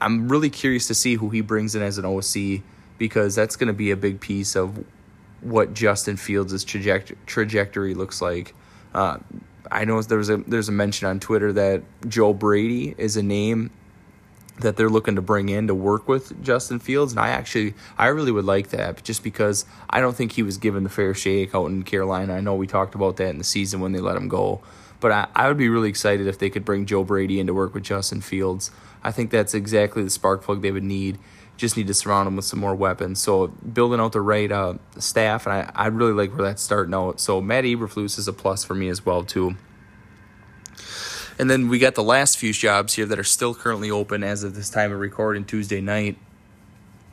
I'm 0.00 0.28
really 0.28 0.50
curious 0.50 0.88
to 0.88 0.94
see 0.94 1.14
who 1.14 1.30
he 1.30 1.42
brings 1.42 1.76
in 1.76 1.82
as 1.82 1.96
an 1.96 2.04
OC 2.04 2.64
because 2.98 3.36
that's 3.36 3.54
going 3.54 3.68
to 3.68 3.72
be 3.72 3.92
a 3.92 3.96
big 3.96 4.20
piece 4.20 4.56
of 4.56 4.84
what 5.40 5.72
Justin 5.72 6.16
Fields' 6.16 6.64
trajectory, 6.64 7.16
trajectory 7.26 7.94
looks 7.94 8.20
like. 8.20 8.52
Uh, 8.94 9.18
I 9.70 9.84
know 9.84 10.02
there's 10.02 10.28
a 10.28 10.38
there's 10.38 10.68
a 10.68 10.72
mention 10.72 11.06
on 11.08 11.18
Twitter 11.18 11.52
that 11.52 11.82
Joe 12.08 12.34
Brady 12.34 12.94
is 12.98 13.16
a 13.16 13.22
name 13.22 13.70
that 14.60 14.76
they're 14.76 14.88
looking 14.88 15.16
to 15.16 15.22
bring 15.22 15.48
in 15.48 15.66
to 15.66 15.74
work 15.74 16.08
with 16.08 16.42
Justin 16.42 16.78
Fields, 16.78 17.12
and 17.12 17.20
I 17.20 17.28
actually 17.28 17.74
I 17.98 18.08
really 18.08 18.32
would 18.32 18.44
like 18.44 18.68
that 18.68 19.02
just 19.02 19.22
because 19.22 19.64
I 19.90 20.00
don't 20.00 20.16
think 20.16 20.32
he 20.32 20.42
was 20.42 20.58
given 20.58 20.84
the 20.84 20.90
fair 20.90 21.14
shake 21.14 21.54
out 21.54 21.66
in 21.66 21.82
Carolina. 21.82 22.34
I 22.34 22.40
know 22.40 22.54
we 22.54 22.66
talked 22.66 22.94
about 22.94 23.16
that 23.16 23.30
in 23.30 23.38
the 23.38 23.44
season 23.44 23.80
when 23.80 23.92
they 23.92 24.00
let 24.00 24.16
him 24.16 24.28
go, 24.28 24.60
but 25.00 25.12
I, 25.12 25.28
I 25.34 25.48
would 25.48 25.56
be 25.56 25.68
really 25.68 25.88
excited 25.88 26.26
if 26.26 26.38
they 26.38 26.50
could 26.50 26.64
bring 26.64 26.86
Joe 26.86 27.04
Brady 27.04 27.40
in 27.40 27.46
to 27.46 27.54
work 27.54 27.74
with 27.74 27.82
Justin 27.82 28.20
Fields. 28.20 28.70
I 29.02 29.10
think 29.10 29.30
that's 29.30 29.54
exactly 29.54 30.02
the 30.02 30.10
spark 30.10 30.42
plug 30.42 30.62
they 30.62 30.70
would 30.70 30.84
need. 30.84 31.18
Just 31.56 31.76
need 31.76 31.86
to 31.88 31.94
surround 31.94 32.28
him 32.28 32.36
with 32.36 32.44
some 32.44 32.60
more 32.60 32.74
weapons. 32.74 33.20
So 33.20 33.48
building 33.48 34.00
out 34.00 34.12
the 34.12 34.20
right 34.20 34.50
uh, 34.50 34.74
staff, 34.98 35.46
and 35.46 35.54
I, 35.54 35.72
I 35.74 35.86
really 35.88 36.12
like 36.12 36.30
where 36.36 36.46
that's 36.46 36.62
starting 36.62 36.94
out. 36.94 37.20
So 37.20 37.40
Matt 37.40 37.64
Eberflus 37.64 38.18
is 38.18 38.28
a 38.28 38.32
plus 38.32 38.64
for 38.64 38.74
me 38.74 38.88
as 38.88 39.04
well 39.04 39.22
too. 39.22 39.56
And 41.42 41.50
then 41.50 41.66
we 41.66 41.80
got 41.80 41.96
the 41.96 42.04
last 42.04 42.38
few 42.38 42.52
jobs 42.52 42.94
here 42.94 43.04
that 43.04 43.18
are 43.18 43.24
still 43.24 43.52
currently 43.52 43.90
open 43.90 44.22
as 44.22 44.44
of 44.44 44.54
this 44.54 44.70
time 44.70 44.92
of 44.92 45.00
recording 45.00 45.44
Tuesday 45.44 45.80
night 45.80 46.16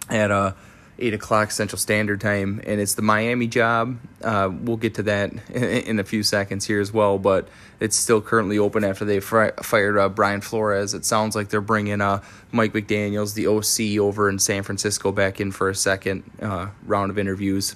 at 0.07 0.29
uh, 0.29 0.51
8 0.99 1.15
o'clock 1.15 1.49
Central 1.49 1.79
Standard 1.79 2.21
Time. 2.21 2.61
And 2.63 2.79
it's 2.79 2.93
the 2.93 3.01
Miami 3.01 3.47
job. 3.47 3.97
Uh, 4.23 4.51
we'll 4.53 4.77
get 4.77 4.93
to 4.93 5.03
that 5.03 5.31
in, 5.49 5.63
in, 5.63 5.99
a 5.99 6.03
few 6.03 6.21
seconds 6.21 6.67
here 6.67 6.79
as 6.79 6.93
well. 6.93 7.17
But 7.17 7.47
it's 7.79 7.95
still 7.95 8.21
currently 8.21 8.59
open 8.59 8.83
after 8.83 9.03
they 9.03 9.19
fri- 9.19 9.49
fired 9.63 9.97
uh, 9.97 10.09
Brian 10.09 10.41
Flores. 10.41 10.93
It 10.93 11.05
sounds 11.05 11.35
like 11.35 11.49
they're 11.49 11.59
bringing 11.59 11.99
uh, 11.99 12.21
Mike 12.51 12.73
McDaniels, 12.73 13.33
the 13.33 13.47
OC, 13.47 13.99
over 13.99 14.29
in 14.29 14.37
San 14.37 14.61
Francisco 14.61 15.11
back 15.11 15.41
in 15.41 15.51
for 15.51 15.69
a 15.69 15.75
second 15.75 16.21
uh, 16.39 16.67
round 16.85 17.09
of 17.09 17.17
interviews. 17.17 17.75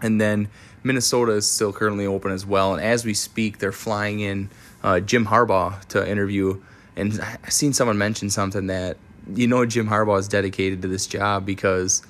And 0.00 0.20
then 0.20 0.48
Minnesota 0.84 1.32
is 1.32 1.50
still 1.50 1.72
currently 1.72 2.06
open 2.06 2.30
as 2.30 2.46
well. 2.46 2.72
And 2.72 2.80
as 2.80 3.04
we 3.04 3.14
speak, 3.14 3.58
they're 3.58 3.72
flying 3.72 4.20
in 4.20 4.48
uh, 4.82 5.00
Jim 5.00 5.26
Harbaugh 5.26 5.82
to 5.86 6.08
interview. 6.08 6.60
And 6.96 7.20
I 7.20 7.48
seen 7.48 7.72
someone 7.72 7.98
mention 7.98 8.30
something 8.30 8.66
that 8.66 8.96
you 9.34 9.46
know 9.46 9.64
Jim 9.66 9.88
Harbaugh 9.88 10.18
is 10.18 10.28
dedicated 10.28 10.82
to 10.82 10.88
this 10.88 11.06
job 11.06 11.46
because 11.46 12.02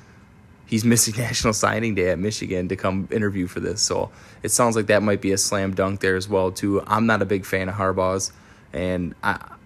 he's 0.67 0.85
missing 0.93 1.15
National 1.17 1.53
Signing 1.53 1.95
Day 1.95 2.11
at 2.11 2.19
Michigan 2.19 2.69
to 2.69 2.77
come 2.77 3.09
interview 3.11 3.47
for 3.47 3.61
this. 3.61 3.83
So 3.83 4.11
it 4.43 4.51
sounds 4.51 4.77
like 4.77 4.87
that 4.87 5.03
might 5.03 5.21
be 5.21 5.33
a 5.33 5.39
slam 5.39 5.75
dunk 5.75 6.01
there 6.01 6.17
as 6.17 6.29
well 6.29 6.51
too. 6.51 6.83
I'm 6.87 7.07
not 7.07 7.23
a 7.23 7.27
big 7.27 7.45
fan 7.45 7.69
of 7.69 7.75
Harbaugh's, 7.75 8.33
and 8.73 9.15
I 9.23 9.57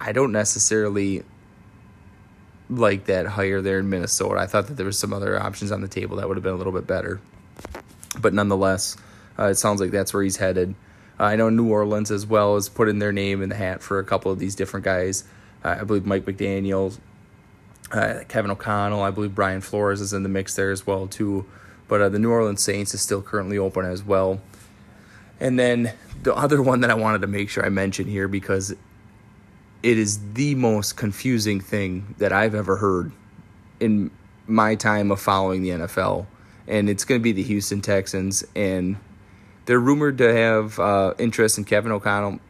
I 0.00 0.12
don't 0.12 0.32
necessarily 0.32 1.24
like 2.68 3.06
that 3.06 3.26
hire 3.26 3.60
there 3.60 3.78
in 3.78 3.90
Minnesota. 3.90 4.40
I 4.40 4.46
thought 4.46 4.68
that 4.68 4.74
there 4.74 4.86
was 4.86 4.98
some 4.98 5.12
other 5.12 5.40
options 5.40 5.72
on 5.72 5.80
the 5.80 5.88
table 5.88 6.16
that 6.16 6.28
would 6.28 6.36
have 6.36 6.44
been 6.44 6.54
a 6.54 6.56
little 6.56 6.72
bit 6.72 6.86
better, 6.86 7.20
but 8.20 8.32
nonetheless, 8.32 8.96
uh, 9.38 9.44
it 9.44 9.56
sounds 9.56 9.80
like 9.80 9.90
that's 9.90 10.14
where 10.14 10.22
he's 10.22 10.36
headed. 10.36 10.74
Uh, 11.18 11.24
I 11.24 11.36
know 11.36 11.50
New 11.50 11.70
Orleans 11.70 12.10
as 12.10 12.26
well 12.26 12.56
is 12.56 12.68
putting 12.68 12.98
their 12.98 13.12
name 13.12 13.42
in 13.42 13.48
the 13.48 13.54
hat 13.54 13.82
for 13.82 13.98
a 13.98 14.04
couple 14.04 14.32
of 14.32 14.38
these 14.38 14.54
different 14.54 14.84
guys. 14.84 15.24
Uh, 15.64 15.76
I 15.80 15.84
believe 15.84 16.06
Mike 16.06 16.24
McDaniel, 16.24 16.98
uh, 17.92 18.20
Kevin 18.28 18.50
O'Connell. 18.50 19.02
I 19.02 19.10
believe 19.10 19.34
Brian 19.34 19.60
Flores 19.60 20.00
is 20.00 20.12
in 20.12 20.22
the 20.22 20.28
mix 20.28 20.54
there 20.54 20.70
as 20.70 20.86
well 20.86 21.06
too. 21.06 21.46
But 21.88 22.00
uh, 22.00 22.08
the 22.08 22.18
New 22.18 22.30
Orleans 22.30 22.62
Saints 22.62 22.94
is 22.94 23.00
still 23.00 23.22
currently 23.22 23.58
open 23.58 23.84
as 23.84 24.02
well. 24.02 24.40
And 25.38 25.58
then 25.58 25.92
the 26.22 26.34
other 26.34 26.62
one 26.62 26.80
that 26.80 26.90
I 26.90 26.94
wanted 26.94 27.20
to 27.22 27.26
make 27.26 27.50
sure 27.50 27.66
I 27.66 27.68
mention 27.68 28.06
here 28.06 28.28
because 28.28 28.70
it 29.82 29.98
is 29.98 30.34
the 30.34 30.54
most 30.54 30.96
confusing 30.96 31.60
thing 31.60 32.14
that 32.18 32.32
I've 32.32 32.54
ever 32.54 32.76
heard 32.76 33.12
in 33.80 34.10
my 34.46 34.74
time 34.74 35.10
of 35.10 35.20
following 35.20 35.62
the 35.62 35.70
NFL. 35.70 36.26
And 36.68 36.88
it's 36.88 37.04
going 37.04 37.20
to 37.20 37.22
be 37.22 37.32
the 37.32 37.42
Houston 37.42 37.80
Texans. 37.80 38.44
And 38.54 38.96
they're 39.66 39.80
rumored 39.80 40.18
to 40.18 40.34
have 40.34 40.78
uh, 40.78 41.14
interest 41.18 41.58
in 41.58 41.64
Kevin 41.64 41.92
O'Connell, 41.92 42.40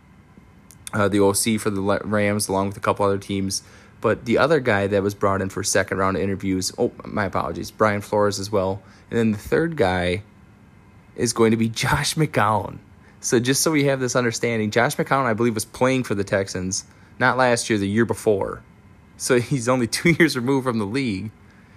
uh, 0.92 1.08
the 1.08 1.20
OC 1.20 1.60
for 1.60 1.70
the 1.70 1.80
Rams, 2.04 2.48
along 2.48 2.68
with 2.68 2.76
a 2.76 2.80
couple 2.80 3.04
other 3.04 3.18
teams. 3.18 3.62
But 4.00 4.24
the 4.24 4.38
other 4.38 4.58
guy 4.58 4.88
that 4.88 5.02
was 5.02 5.14
brought 5.14 5.40
in 5.40 5.48
for 5.48 5.62
second 5.62 5.98
round 5.98 6.16
interviews, 6.16 6.72
oh, 6.76 6.92
my 7.04 7.26
apologies, 7.26 7.70
Brian 7.70 8.00
Flores 8.00 8.40
as 8.40 8.50
well. 8.50 8.82
And 9.10 9.18
then 9.18 9.30
the 9.30 9.38
third 9.38 9.76
guy 9.76 10.22
is 11.14 11.32
going 11.32 11.52
to 11.52 11.56
be 11.56 11.68
Josh 11.70 12.14
McCown. 12.14 12.78
So 13.20 13.38
just 13.38 13.62
so 13.62 13.70
we 13.70 13.84
have 13.84 14.00
this 14.00 14.16
understanding, 14.16 14.72
Josh 14.72 14.96
McCown, 14.96 15.24
I 15.24 15.34
believe, 15.34 15.54
was 15.54 15.64
playing 15.64 16.02
for 16.02 16.16
the 16.16 16.24
Texans 16.24 16.84
not 17.18 17.36
last 17.36 17.70
year, 17.70 17.78
the 17.78 17.88
year 17.88 18.04
before. 18.04 18.62
So 19.16 19.38
he's 19.40 19.68
only 19.68 19.86
two 19.86 20.10
years 20.18 20.36
removed 20.36 20.64
from 20.66 20.78
the 20.78 20.86
league. 20.86 21.30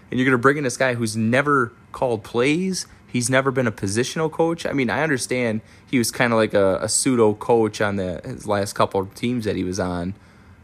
And 0.10 0.20
you're 0.20 0.26
going 0.26 0.38
to 0.38 0.42
bring 0.42 0.58
in 0.58 0.64
this 0.64 0.78
guy 0.78 0.94
who's 0.94 1.16
never 1.16 1.72
called 1.92 2.24
plays, 2.24 2.88
He's 3.16 3.30
never 3.30 3.50
been 3.50 3.66
a 3.66 3.72
positional 3.72 4.30
coach. 4.30 4.66
I 4.66 4.74
mean, 4.74 4.90
I 4.90 5.02
understand 5.02 5.62
he 5.90 5.98
was 5.98 6.12
kind 6.12 6.34
of 6.34 6.38
like 6.38 6.54
a, 6.54 6.80
a, 6.82 6.90
pseudo 6.90 7.34
coach 7.34 7.80
on 7.80 7.96
the 7.96 8.20
his 8.26 8.46
last 8.46 8.74
couple 8.74 9.00
of 9.00 9.16
teams 9.16 9.46
that 9.46 9.56
he 9.56 9.64
was 9.64 9.80
on, 9.80 10.16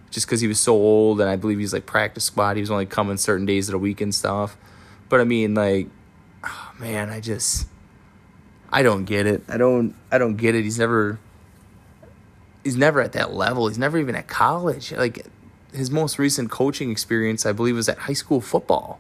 just 0.10 0.28
because 0.28 0.42
he 0.42 0.50
was 0.50 0.60
so 0.60 0.74
old, 0.74 1.22
and 1.22 1.30
I 1.30 1.38
believe 1.38 1.60
he's 1.60 1.72
like 1.72 1.86
practice 1.86 2.26
squad. 2.26 2.58
He 2.58 2.60
was 2.60 2.70
only 2.70 2.86
coming 2.86 3.16
certain 3.16 3.46
days 3.46 3.70
of 3.70 3.72
the 3.72 3.78
week 3.78 4.02
and 4.02 4.14
stuff. 4.14 4.58
But 5.08 5.22
I 5.22 5.24
mean, 5.24 5.54
like, 5.54 5.88
oh, 6.44 6.74
man, 6.78 7.10
I 7.10 7.22
just 7.22 7.70
I 8.70 8.84
don't 8.84 9.06
get 9.06 9.26
it. 9.26 9.44
I 9.48 9.56
don't 9.56 9.96
I 10.12 10.18
don't 10.18 10.36
get 10.36 10.54
it. 10.54 10.66
He's 10.66 10.78
never 10.78 11.20
he's 12.66 12.76
never 12.76 13.00
at 13.00 13.14
that 13.14 13.34
level. 13.34 13.70
He's 13.70 13.80
never 13.80 13.98
even 13.98 14.14
at 14.14 14.28
college. 14.28 14.92
Like 14.92 15.26
his 15.72 15.90
most 15.90 16.20
recent 16.20 16.52
coaching 16.52 16.92
experience, 16.92 17.46
I 17.46 17.54
believe, 17.54 17.78
was 17.78 17.88
at 17.88 18.00
high 18.00 18.12
school 18.12 18.42
football. 18.42 19.00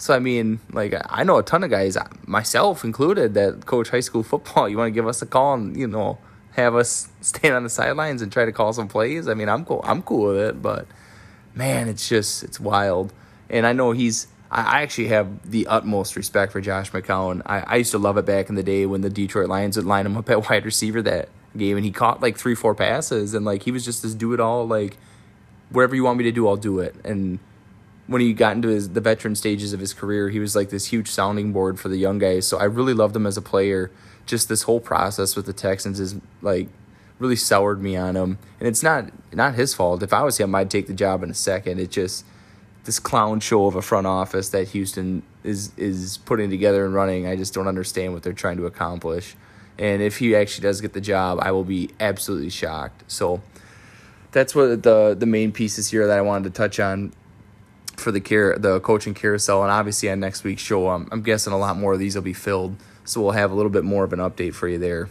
So 0.00 0.14
I 0.14 0.18
mean, 0.18 0.60
like 0.72 0.94
I 1.10 1.24
know 1.24 1.36
a 1.36 1.42
ton 1.42 1.62
of 1.62 1.68
guys, 1.68 1.98
myself 2.26 2.84
included, 2.84 3.34
that 3.34 3.66
coach 3.66 3.90
high 3.90 4.00
school 4.00 4.22
football. 4.22 4.66
You 4.70 4.78
want 4.78 4.88
to 4.88 4.92
give 4.92 5.06
us 5.06 5.20
a 5.20 5.26
call 5.26 5.54
and 5.54 5.76
you 5.76 5.86
know 5.86 6.16
have 6.52 6.74
us 6.74 7.08
stand 7.20 7.54
on 7.54 7.64
the 7.64 7.68
sidelines 7.68 8.22
and 8.22 8.32
try 8.32 8.46
to 8.46 8.52
call 8.52 8.72
some 8.72 8.88
plays? 8.88 9.28
I 9.28 9.34
mean, 9.34 9.50
I'm 9.50 9.66
cool. 9.66 9.82
I'm 9.84 10.00
cool 10.00 10.28
with 10.28 10.38
it, 10.38 10.62
but 10.62 10.86
man, 11.54 11.86
it's 11.86 12.08
just 12.08 12.42
it's 12.42 12.58
wild. 12.58 13.12
And 13.50 13.66
I 13.66 13.74
know 13.74 13.92
he's. 13.92 14.26
I 14.50 14.82
actually 14.82 15.08
have 15.08 15.48
the 15.48 15.66
utmost 15.66 16.16
respect 16.16 16.50
for 16.50 16.62
Josh 16.62 16.90
McCown. 16.90 17.42
I, 17.44 17.60
I 17.60 17.76
used 17.76 17.92
to 17.92 17.98
love 17.98 18.16
it 18.16 18.24
back 18.24 18.48
in 18.48 18.54
the 18.54 18.64
day 18.64 18.86
when 18.86 19.02
the 19.02 19.10
Detroit 19.10 19.48
Lions 19.48 19.76
would 19.76 19.86
line 19.86 20.06
him 20.06 20.16
up 20.16 20.30
at 20.34 20.48
wide 20.48 20.64
receiver 20.64 21.02
that 21.02 21.28
game, 21.54 21.76
and 21.76 21.84
he 21.84 21.92
caught 21.92 22.22
like 22.22 22.38
three, 22.38 22.54
four 22.54 22.74
passes, 22.74 23.34
and 23.34 23.44
like 23.44 23.64
he 23.64 23.70
was 23.70 23.84
just 23.84 24.02
this 24.02 24.14
do 24.14 24.32
it 24.32 24.40
all. 24.40 24.66
Like 24.66 24.96
whatever 25.68 25.94
you 25.94 26.04
want 26.04 26.16
me 26.16 26.24
to 26.24 26.32
do, 26.32 26.48
I'll 26.48 26.56
do 26.56 26.78
it. 26.78 26.96
And 27.04 27.38
when 28.10 28.20
he 28.20 28.32
got 28.32 28.56
into 28.56 28.66
his 28.66 28.90
the 28.90 29.00
veteran 29.00 29.36
stages 29.36 29.72
of 29.72 29.78
his 29.78 29.94
career, 29.94 30.30
he 30.30 30.40
was 30.40 30.56
like 30.56 30.70
this 30.70 30.86
huge 30.86 31.08
sounding 31.08 31.52
board 31.52 31.78
for 31.78 31.88
the 31.88 31.96
young 31.96 32.18
guys. 32.18 32.44
So 32.44 32.58
I 32.58 32.64
really 32.64 32.92
loved 32.92 33.14
him 33.14 33.24
as 33.24 33.36
a 33.36 33.42
player. 33.42 33.92
Just 34.26 34.48
this 34.48 34.62
whole 34.62 34.80
process 34.80 35.36
with 35.36 35.46
the 35.46 35.52
Texans 35.52 36.00
is 36.00 36.16
like 36.42 36.68
really 37.20 37.36
soured 37.36 37.80
me 37.80 37.96
on 37.96 38.16
him, 38.16 38.38
and 38.58 38.66
it's 38.66 38.82
not 38.82 39.12
not 39.32 39.54
his 39.54 39.74
fault. 39.74 40.02
If 40.02 40.12
I 40.12 40.24
was 40.24 40.38
him, 40.38 40.52
I'd 40.56 40.70
take 40.70 40.88
the 40.88 40.92
job 40.92 41.22
in 41.22 41.30
a 41.30 41.34
second. 41.34 41.78
It 41.78 41.92
just 41.92 42.24
this 42.82 42.98
clown 42.98 43.38
show 43.38 43.66
of 43.66 43.76
a 43.76 43.82
front 43.82 44.08
office 44.08 44.48
that 44.48 44.70
Houston 44.70 45.22
is 45.44 45.70
is 45.76 46.18
putting 46.18 46.50
together 46.50 46.84
and 46.84 46.92
running. 46.92 47.28
I 47.28 47.36
just 47.36 47.54
don't 47.54 47.68
understand 47.68 48.12
what 48.12 48.24
they're 48.24 48.32
trying 48.32 48.56
to 48.56 48.66
accomplish. 48.66 49.36
And 49.78 50.02
if 50.02 50.18
he 50.18 50.34
actually 50.34 50.62
does 50.62 50.80
get 50.80 50.94
the 50.94 51.00
job, 51.00 51.38
I 51.40 51.52
will 51.52 51.64
be 51.64 51.90
absolutely 52.00 52.50
shocked. 52.50 53.04
So 53.06 53.40
that's 54.32 54.52
what 54.52 54.82
the 54.82 55.14
the 55.16 55.26
main 55.26 55.52
pieces 55.52 55.92
here 55.92 56.08
that 56.08 56.18
I 56.18 56.22
wanted 56.22 56.52
to 56.52 56.58
touch 56.58 56.80
on 56.80 57.12
for 58.00 58.12
the 58.12 58.20
care 58.20 58.58
the 58.58 58.80
coaching 58.80 59.14
carousel, 59.14 59.62
and 59.62 59.70
obviously 59.70 60.10
on 60.10 60.20
next 60.20 60.44
week's 60.44 60.62
show, 60.62 60.88
I'm, 60.88 61.08
I'm 61.12 61.22
guessing 61.22 61.52
a 61.52 61.58
lot 61.58 61.76
more 61.76 61.92
of 61.92 61.98
these 61.98 62.14
will 62.14 62.22
be 62.22 62.32
filled, 62.32 62.76
so 63.04 63.20
we'll 63.20 63.32
have 63.32 63.50
a 63.50 63.54
little 63.54 63.70
bit 63.70 63.84
more 63.84 64.04
of 64.04 64.12
an 64.12 64.18
update 64.18 64.54
for 64.54 64.68
you 64.68 64.78
there. 64.78 65.08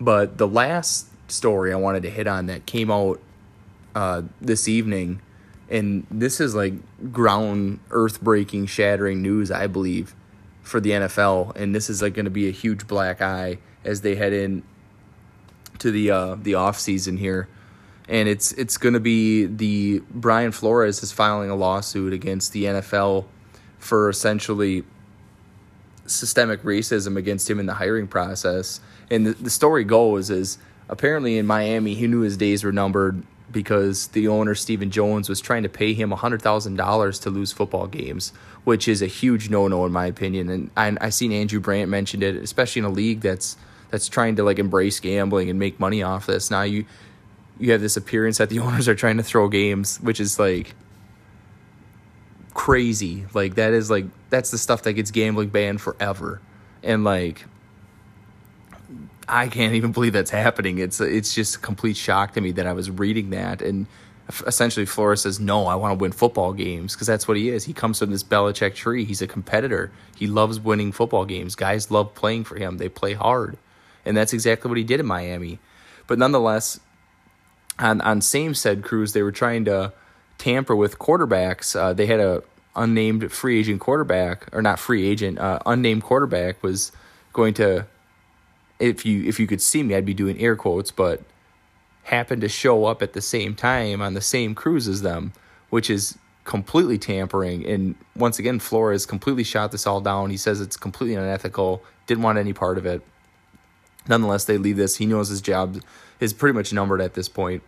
But 0.00 0.38
the 0.38 0.46
last 0.46 1.08
story 1.30 1.72
I 1.72 1.76
wanted 1.76 2.02
to 2.04 2.10
hit 2.10 2.26
on 2.26 2.46
that 2.46 2.66
came 2.66 2.90
out 2.90 3.20
uh, 3.94 4.22
this 4.40 4.68
evening 4.68 5.20
And 5.70 6.06
this 6.10 6.40
is 6.40 6.54
like 6.54 6.74
ground 7.12 7.80
earth 7.90 8.22
breaking, 8.22 8.66
shattering 8.66 9.20
news, 9.20 9.50
I 9.50 9.66
believe, 9.66 10.14
for 10.62 10.80
the 10.80 10.90
NFL. 10.90 11.54
And 11.56 11.74
this 11.74 11.90
is 11.90 12.00
like 12.00 12.14
going 12.14 12.24
to 12.24 12.30
be 12.30 12.48
a 12.48 12.52
huge 12.52 12.86
black 12.86 13.20
eye 13.20 13.58
as 13.84 14.00
they 14.00 14.14
head 14.14 14.32
in 14.32 14.62
to 15.78 15.90
the 15.90 16.10
uh, 16.10 16.36
the 16.36 16.54
off 16.54 16.78
season 16.78 17.18
here. 17.18 17.48
And 18.08 18.28
it's 18.28 18.52
it's 18.52 18.78
going 18.78 18.94
to 18.94 19.00
be 19.00 19.46
the 19.46 20.02
Brian 20.10 20.52
Flores 20.52 21.02
is 21.02 21.12
filing 21.12 21.50
a 21.50 21.54
lawsuit 21.54 22.12
against 22.12 22.52
the 22.52 22.64
NFL 22.64 23.26
for 23.78 24.08
essentially 24.08 24.84
systemic 26.06 26.62
racism 26.62 27.16
against 27.16 27.48
him 27.50 27.60
in 27.60 27.66
the 27.66 27.74
hiring 27.74 28.08
process. 28.08 28.80
And 29.10 29.26
the, 29.26 29.32
the 29.32 29.50
story 29.50 29.84
goes 29.84 30.30
is 30.30 30.58
apparently 30.88 31.38
in 31.38 31.46
Miami, 31.46 31.94
he 31.94 32.06
knew 32.06 32.20
his 32.20 32.36
days 32.36 32.64
were 32.64 32.72
numbered 32.72 33.22
because 33.50 34.08
the 34.08 34.28
owner 34.28 34.54
Stephen 34.54 34.90
Jones 34.90 35.28
was 35.28 35.40
trying 35.40 35.62
to 35.62 35.68
pay 35.68 35.94
him 35.94 36.10
hundred 36.10 36.42
thousand 36.42 36.76
dollars 36.76 37.18
to 37.20 37.30
lose 37.30 37.52
football 37.52 37.86
games, 37.86 38.32
which 38.64 38.88
is 38.88 39.00
a 39.00 39.06
huge 39.06 39.48
no 39.50 39.68
no 39.68 39.86
in 39.86 39.92
my 39.92 40.06
opinion. 40.06 40.48
And 40.50 40.70
I 40.76 40.96
I 41.00 41.10
seen 41.10 41.32
Andrew 41.32 41.60
Brandt 41.60 41.88
mentioned 41.90 42.22
it, 42.22 42.36
especially 42.36 42.80
in 42.80 42.86
a 42.86 42.90
league 42.90 43.20
that's 43.20 43.56
that's 43.90 44.08
trying 44.08 44.36
to 44.36 44.42
like 44.44 44.58
embrace 44.58 45.00
gambling 45.00 45.48
and 45.48 45.58
make 45.58 45.80
money 45.80 46.02
off 46.02 46.26
this. 46.26 46.50
Now 46.50 46.62
you 46.62 46.84
you 47.58 47.72
have 47.72 47.80
this 47.80 47.96
appearance 47.96 48.38
that 48.38 48.50
the 48.50 48.58
owners 48.60 48.88
are 48.88 48.94
trying 48.94 49.16
to 49.16 49.22
throw 49.22 49.48
games, 49.48 49.98
which 49.98 50.20
is 50.20 50.38
like 50.38 50.74
crazy. 52.54 53.24
Like 53.34 53.54
that 53.54 53.72
is 53.72 53.90
like 53.90 54.06
that's 54.30 54.50
the 54.50 54.58
stuff 54.58 54.82
that 54.82 54.94
gets 54.94 55.10
gambling 55.10 55.48
banned 55.50 55.80
forever. 55.80 56.40
And 56.82 57.04
like 57.04 57.44
I 59.28 59.48
can't 59.48 59.74
even 59.74 59.92
believe 59.92 60.12
that's 60.12 60.30
happening. 60.30 60.78
It's 60.78 61.00
it's 61.00 61.34
just 61.34 61.56
a 61.56 61.58
complete 61.58 61.96
shock 61.96 62.34
to 62.34 62.40
me 62.40 62.52
that 62.52 62.66
I 62.66 62.72
was 62.72 62.90
reading 62.90 63.30
that 63.30 63.62
and 63.62 63.86
essentially 64.46 64.86
Flores 64.86 65.22
says 65.22 65.40
no, 65.40 65.66
I 65.66 65.74
want 65.74 65.98
to 65.98 66.02
win 66.02 66.12
football 66.12 66.52
games 66.52 66.94
because 66.94 67.06
that's 67.06 67.28
what 67.28 67.36
he 67.36 67.48
is. 67.48 67.64
He 67.64 67.72
comes 67.72 67.98
from 67.98 68.10
this 68.10 68.24
Belichick 68.24 68.74
tree. 68.74 69.04
He's 69.04 69.22
a 69.22 69.26
competitor. 69.26 69.90
He 70.16 70.26
loves 70.26 70.60
winning 70.60 70.92
football 70.92 71.24
games. 71.24 71.54
Guys 71.54 71.90
love 71.90 72.14
playing 72.14 72.44
for 72.44 72.56
him. 72.56 72.78
They 72.78 72.88
play 72.88 73.14
hard, 73.14 73.56
and 74.04 74.16
that's 74.16 74.32
exactly 74.32 74.68
what 74.68 74.78
he 74.78 74.84
did 74.84 75.00
in 75.00 75.06
Miami. 75.06 75.58
But 76.06 76.18
nonetheless, 76.18 76.80
on 77.78 78.00
on 78.00 78.20
same 78.20 78.54
said 78.54 78.82
cruise, 78.82 79.12
they 79.12 79.22
were 79.22 79.32
trying 79.32 79.64
to 79.66 79.92
tamper 80.38 80.74
with 80.74 80.98
quarterbacks. 80.98 81.78
Uh, 81.78 81.92
they 81.92 82.06
had 82.06 82.20
a 82.20 82.42
unnamed 82.76 83.32
free 83.32 83.58
agent 83.58 83.80
quarterback, 83.80 84.48
or 84.52 84.62
not 84.62 84.78
free 84.78 85.06
agent, 85.06 85.38
uh, 85.38 85.58
unnamed 85.66 86.02
quarterback 86.02 86.62
was 86.62 86.92
going 87.32 87.54
to. 87.54 87.86
If 88.78 89.04
you 89.04 89.24
if 89.24 89.40
you 89.40 89.46
could 89.46 89.60
see 89.60 89.82
me, 89.82 89.94
I'd 89.94 90.06
be 90.06 90.14
doing 90.14 90.38
air 90.38 90.54
quotes, 90.54 90.90
but 90.90 91.22
happened 92.04 92.40
to 92.40 92.48
show 92.48 92.86
up 92.86 93.02
at 93.02 93.12
the 93.12 93.20
same 93.20 93.54
time 93.54 94.00
on 94.00 94.14
the 94.14 94.20
same 94.20 94.54
cruise 94.54 94.88
as 94.88 95.02
them, 95.02 95.32
which 95.68 95.90
is 95.90 96.16
completely 96.44 96.96
tampering. 96.96 97.66
And 97.66 97.94
once 98.16 98.38
again, 98.38 98.58
Flores 98.58 99.04
completely 99.04 99.44
shot 99.44 99.72
this 99.72 99.86
all 99.86 100.00
down. 100.00 100.30
He 100.30 100.38
says 100.38 100.60
it's 100.60 100.76
completely 100.76 101.16
unethical. 101.16 101.82
Didn't 102.06 102.22
want 102.22 102.38
any 102.38 102.54
part 102.54 102.78
of 102.78 102.86
it. 102.86 103.02
Nonetheless, 104.08 104.46
they 104.46 104.56
leave 104.56 104.76
this. 104.78 104.96
He 104.96 105.04
knows 105.04 105.28
his 105.28 105.42
job 105.42 105.82
is 106.20 106.32
pretty 106.32 106.54
much 106.54 106.72
numbered 106.72 107.00
at 107.00 107.14
this 107.14 107.28
point. 107.28 107.62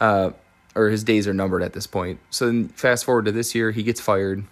Uh, 0.00 0.30
or 0.74 0.88
his 0.88 1.04
days 1.04 1.28
are 1.28 1.34
numbered 1.34 1.62
at 1.62 1.72
this 1.72 1.86
point. 1.86 2.18
So 2.30 2.46
then 2.46 2.68
fast 2.68 3.04
forward 3.04 3.26
to 3.26 3.32
this 3.32 3.54
year, 3.54 3.70
he 3.72 3.82
gets 3.82 4.00
fired 4.00 4.44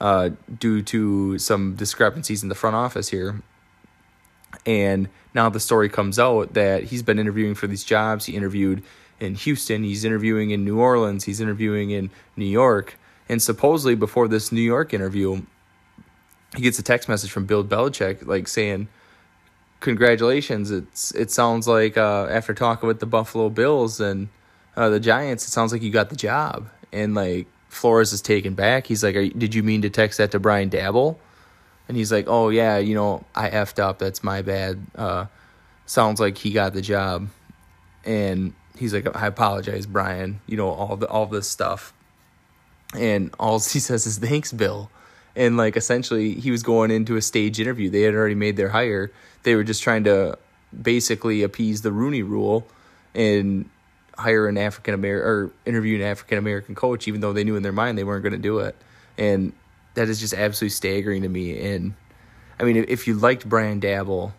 uh, 0.00 0.30
due 0.58 0.82
to 0.82 1.38
some 1.38 1.74
discrepancies 1.74 2.42
in 2.42 2.48
the 2.48 2.54
front 2.54 2.76
office 2.76 3.08
here. 3.08 3.42
And 4.64 5.08
now 5.34 5.48
the 5.48 5.60
story 5.60 5.88
comes 5.88 6.18
out 6.18 6.54
that 6.54 6.84
he's 6.84 7.02
been 7.02 7.18
interviewing 7.18 7.54
for 7.54 7.66
these 7.66 7.84
jobs. 7.84 8.26
He 8.26 8.36
interviewed 8.36 8.82
in 9.20 9.34
Houston, 9.34 9.82
he's 9.82 10.04
interviewing 10.04 10.50
in 10.50 10.64
New 10.64 10.78
Orleans, 10.78 11.24
he's 11.24 11.40
interviewing 11.40 11.90
in 11.90 12.10
New 12.36 12.46
York. 12.46 12.96
And 13.28 13.42
supposedly 13.42 13.96
before 13.96 14.28
this 14.28 14.52
New 14.52 14.62
York 14.62 14.94
interview, 14.94 15.42
he 16.54 16.62
gets 16.62 16.78
a 16.78 16.82
text 16.82 17.08
message 17.08 17.30
from 17.30 17.44
Bill 17.44 17.64
Belichick 17.64 18.24
like 18.26 18.46
saying, 18.46 18.88
"Congratulations! 19.80 20.70
It's 20.70 21.12
it 21.12 21.30
sounds 21.30 21.68
like 21.68 21.96
uh, 21.96 22.26
after 22.30 22.54
talking 22.54 22.86
with 22.86 23.00
the 23.00 23.06
Buffalo 23.06 23.48
Bills 23.48 24.00
and 24.00 24.28
uh, 24.76 24.88
the 24.88 25.00
Giants, 25.00 25.46
it 25.46 25.50
sounds 25.50 25.72
like 25.72 25.82
you 25.82 25.90
got 25.90 26.10
the 26.10 26.16
job. 26.16 26.68
And 26.92 27.14
like 27.14 27.46
Flores 27.68 28.12
is 28.12 28.22
taken 28.22 28.54
back. 28.54 28.86
He's 28.86 29.04
like, 29.04 29.14
you, 29.14 29.30
did 29.30 29.54
you 29.54 29.62
mean 29.62 29.82
to 29.82 29.90
text 29.90 30.18
that 30.18 30.30
to 30.32 30.38
Brian 30.38 30.70
Daboll?" 30.70 31.16
And 31.88 31.96
he's 31.96 32.12
like, 32.12 32.26
oh 32.28 32.50
yeah, 32.50 32.76
you 32.76 32.94
know, 32.94 33.24
I 33.34 33.48
effed 33.48 33.78
up. 33.78 33.98
That's 33.98 34.22
my 34.22 34.42
bad. 34.42 34.78
Uh, 34.94 35.26
sounds 35.86 36.20
like 36.20 36.36
he 36.36 36.52
got 36.52 36.74
the 36.74 36.82
job. 36.82 37.28
And 38.04 38.52
he's 38.76 38.92
like, 38.92 39.16
I 39.16 39.26
apologize, 39.26 39.86
Brian. 39.86 40.40
You 40.46 40.58
know, 40.58 40.68
all 40.68 40.96
the 40.96 41.08
all 41.08 41.26
this 41.26 41.48
stuff. 41.48 41.94
And 42.94 43.34
all 43.40 43.58
he 43.58 43.80
says 43.80 44.06
is 44.06 44.18
thanks, 44.18 44.52
Bill. 44.52 44.90
And 45.34 45.56
like 45.56 45.76
essentially, 45.76 46.34
he 46.34 46.50
was 46.50 46.62
going 46.62 46.90
into 46.90 47.16
a 47.16 47.22
stage 47.22 47.58
interview. 47.58 47.88
They 47.88 48.02
had 48.02 48.14
already 48.14 48.34
made 48.34 48.56
their 48.56 48.68
hire. 48.68 49.10
They 49.42 49.54
were 49.54 49.64
just 49.64 49.82
trying 49.82 50.04
to 50.04 50.38
basically 50.82 51.42
appease 51.42 51.82
the 51.82 51.92
Rooney 51.92 52.22
Rule 52.22 52.66
and 53.14 53.68
hire 54.16 54.48
an 54.48 54.58
African 54.58 54.94
American 54.94 55.28
or 55.28 55.50
interview 55.64 55.96
an 55.96 56.02
African 56.02 56.38
American 56.38 56.74
coach, 56.74 57.08
even 57.08 57.20
though 57.20 57.32
they 57.32 57.44
knew 57.44 57.56
in 57.56 57.62
their 57.62 57.72
mind 57.72 57.96
they 57.96 58.04
weren't 58.04 58.22
going 58.22 58.32
to 58.32 58.38
do 58.38 58.58
it. 58.58 58.76
And 59.16 59.52
that 59.94 60.08
is 60.08 60.20
just 60.20 60.34
absolutely 60.34 60.70
staggering 60.70 61.22
to 61.22 61.28
me. 61.28 61.58
And 61.72 61.94
I 62.58 62.64
mean, 62.64 62.84
if, 62.88 63.06
you 63.06 63.14
liked 63.14 63.48
Brian 63.48 63.80
Daboll, 63.80 64.32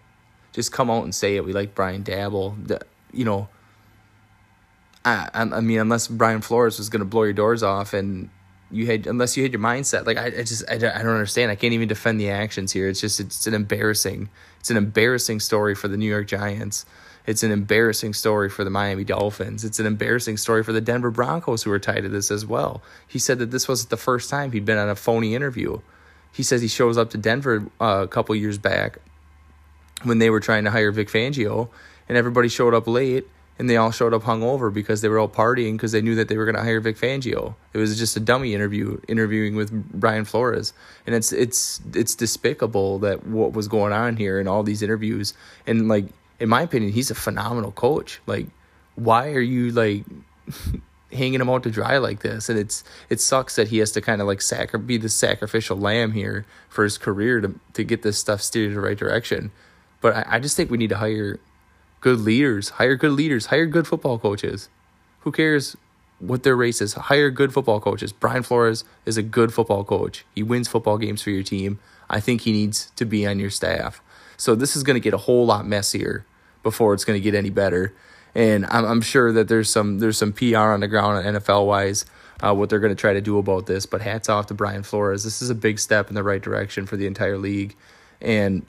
just 0.52 0.72
come 0.72 0.90
out 0.90 1.04
and 1.04 1.16
say 1.16 1.36
it. 1.36 1.46
We 1.46 1.54
like 1.54 1.76
Brian 1.76 2.04
Daboll. 2.04 2.68
The, 2.68 2.82
you 3.14 3.26
know, 3.26 3.50
I, 5.06 5.30
I 5.34 5.62
mean, 5.62 5.80
unless 5.80 6.08
Brian 6.08 6.42
Flores 6.42 6.78
was 6.78 6.90
going 6.90 7.00
to 7.00 7.06
blow 7.06 7.24
your 7.24 7.34
doors 7.34 7.64
off 7.64 7.94
and 7.94 8.30
you 8.72 8.86
had, 8.86 9.08
unless 9.08 9.36
you 9.36 9.44
had 9.44 9.52
your 9.52 9.62
mindset, 9.62 10.06
like 10.06 10.18
I, 10.18 10.28
I 10.28 10.44
just, 10.44 10.70
I 10.70 10.78
don't, 10.78 10.96
I 10.96 11.04
don't 11.04 11.14
understand. 11.14 11.52
I 11.52 11.56
can't 11.56 11.74
even 11.74 11.88
defend 11.88 12.20
the 12.20 12.30
actions 12.30 12.72
here. 12.72 12.88
It's 12.88 13.02
just, 13.02 13.20
it's 13.20 13.48
an 13.48 13.54
embarrassing, 13.54 14.30
it's 14.60 14.70
an 14.70 14.78
embarrassing 14.78 15.40
story 15.40 15.76
for 15.76 15.88
the 15.88 15.98
New 15.98 16.10
York 16.10 16.28
Giants. 16.28 16.86
It's 17.26 17.44
an 17.44 17.52
embarrassing 17.52 18.14
story 18.14 18.50
for 18.50 18.64
the 18.64 18.72
Miami 18.72 19.04
Dolphins. 19.04 19.64
It's 19.64 19.80
an 19.80 19.86
embarrassing 19.86 20.38
story 20.38 20.64
for 20.64 20.72
the 20.72 20.82
Denver 20.82 21.12
Broncos, 21.12 21.62
who 21.62 21.72
are 21.72 21.78
tied 21.78 22.02
to 22.02 22.10
this 22.10 22.32
as 22.32 22.46
well. 22.46 22.82
He 23.08 23.20
said 23.20 23.38
that 23.40 23.52
this 23.52 23.68
wasn't 23.68 23.92
the 23.92 23.98
first 23.98 24.30
time 24.30 24.52
he'd 24.52 24.66
been 24.66 24.80
on 24.80 24.90
a 24.90 24.96
phony 24.96 25.36
interview. 25.36 25.80
He 26.32 26.42
says 26.42 26.62
he 26.62 26.68
shows 26.68 26.98
up 26.98 27.12
to 27.12 27.18
Denver 27.18 27.66
uh, 27.80 28.02
a 28.04 28.08
couple 28.08 28.36
years 28.36 28.58
back 28.58 28.98
when 30.04 30.18
they 30.20 30.30
were 30.30 30.40
trying 30.40 30.64
to 30.64 30.72
hire 30.72 30.92
Vic 30.92 31.10
Fangio, 31.10 31.70
and 32.08 32.18
everybody 32.18 32.48
showed 32.48 32.74
up 32.74 32.88
late, 32.88 33.28
and 33.60 33.70
they 33.70 33.76
all 33.76 33.92
showed 33.92 34.14
up 34.14 34.24
hungover 34.24 34.74
because 34.74 35.02
they 35.02 35.10
were 35.10 35.20
all 35.20 35.28
partying 35.28 35.74
because 35.74 35.92
they 35.92 36.02
knew 36.02 36.16
that 36.16 36.30
they 36.30 36.38
were 36.38 36.46
going 36.46 36.56
to 36.56 36.64
hire 36.64 36.80
Vic 36.80 36.98
Fangio. 36.98 37.56
It 37.74 37.78
was 37.78 38.00
just 38.00 38.16
a 38.16 38.22
dummy 38.22 38.56
interview, 38.56 39.00
interviewing 39.10 39.56
with 39.56 39.72
Brian 39.92 40.24
Flores, 40.24 40.72
and 41.06 41.14
it's 41.14 41.34
it's 41.34 41.82
it's 41.94 42.16
despicable 42.16 43.00
that 43.00 43.28
what 43.28 43.52
was 43.52 43.68
going 43.68 43.92
on 43.92 44.16
here 44.16 44.40
in 44.40 44.48
all 44.48 44.64
these 44.64 44.82
interviews, 44.82 45.34
and 45.68 45.90
like 45.90 46.06
in 46.40 46.48
my 46.48 46.62
opinion, 46.62 46.94
he's 46.94 47.12
a 47.12 47.16
phenomenal 47.16 47.74
coach. 47.74 48.22
Like, 48.26 48.48
why 48.96 49.34
are 49.34 49.42
you 49.42 49.72
like 49.72 50.06
hanging 51.12 51.42
him 51.42 51.50
out 51.50 51.64
to 51.64 51.72
dry 51.72 51.98
like 51.98 52.22
this? 52.22 52.48
And 52.48 52.58
it's 52.58 52.86
it 53.10 53.20
sucks 53.20 53.58
that 53.58 53.68
he 53.68 53.80
has 53.80 53.92
to 53.92 54.02
kind 54.02 54.22
of 54.22 54.28
like 54.28 54.42
sacri- 54.42 54.80
be 54.80 54.98
the 54.98 55.10
sacrificial 55.10 55.78
lamb 55.78 56.14
here 56.14 56.46
for 56.70 56.86
his 56.86 56.98
career 56.98 57.42
to 57.42 57.60
to 57.74 57.84
get 57.84 58.04
this 58.04 58.18
stuff 58.18 58.42
steered 58.42 58.70
in 58.70 58.76
the 58.76 58.82
right 58.82 58.98
direction. 58.98 59.52
But 60.00 60.16
I, 60.16 60.26
I 60.36 60.40
just 60.40 60.56
think 60.56 60.72
we 60.72 60.78
need 60.78 60.92
to 60.92 60.98
hire 60.98 61.42
good 62.02 62.20
leaders, 62.20 62.70
hire 62.70 62.96
good 62.96 63.12
leaders, 63.12 63.48
hire 63.48 63.66
good 63.66 63.88
football 63.88 64.20
coaches. 64.20 64.70
Who 65.22 65.32
cares 65.32 65.76
what 66.20 66.44
their 66.44 66.56
race 66.56 66.82
is? 66.82 66.94
Hire 66.94 67.30
good 67.30 67.54
football 67.54 67.80
coaches. 67.80 68.12
Brian 68.12 68.44
Flores 68.44 68.84
is 69.06 69.18
a 69.18 69.24
good 69.24 69.54
football 69.54 69.84
coach. 69.84 70.26
He 70.34 70.44
wins 70.44 70.68
football 70.68 70.98
games 70.98 71.22
for 71.22 71.30
your 71.30 71.44
team. 71.44 71.80
I 72.10 72.20
think 72.20 72.42
he 72.42 72.52
needs 72.52 72.92
to 72.96 73.06
be 73.06 73.26
on 73.28 73.40
your 73.40 73.50
staff. 73.50 74.02
So 74.38 74.56
this 74.56 74.76
is 74.76 74.84
going 74.84 74.96
to 74.96 75.02
get 75.02 75.14
a 75.14 75.18
whole 75.18 75.46
lot 75.46 75.68
messier 75.68 76.26
before 76.64 76.94
it's 76.94 77.06
going 77.06 77.20
to 77.20 77.24
get 77.24 77.36
any 77.36 77.50
better. 77.50 77.94
And 78.34 78.66
I'm, 78.68 78.86
I'm 78.86 79.02
sure 79.02 79.32
that 79.34 79.48
there's 79.48 79.70
some 79.70 80.00
there's 80.00 80.18
some 80.18 80.34
PR 80.34 80.58
on 80.58 80.80
the 80.80 80.88
ground 80.88 81.26
NFL 81.26 81.66
wise 81.68 82.06
uh, 82.42 82.54
what 82.54 82.70
they're 82.70 82.80
going 82.80 82.96
to 82.96 83.00
try 83.00 83.14
to 83.14 83.22
do 83.22 83.38
about 83.38 83.66
this. 83.66 83.86
But 83.86 84.02
hats 84.02 84.30
off 84.30 84.48
to 84.48 84.54
Brian 84.54 84.84
Flores. 84.84 85.24
This 85.24 85.42
is 85.42 85.50
a 85.50 85.56
big 85.56 85.80
step 85.80 86.10
in 86.10 86.16
the 86.16 86.24
right 86.24 86.42
direction 86.42 86.86
for 86.86 86.98
the 86.98 87.06
entire 87.06 87.38
league, 87.38 87.76
and 88.22 88.66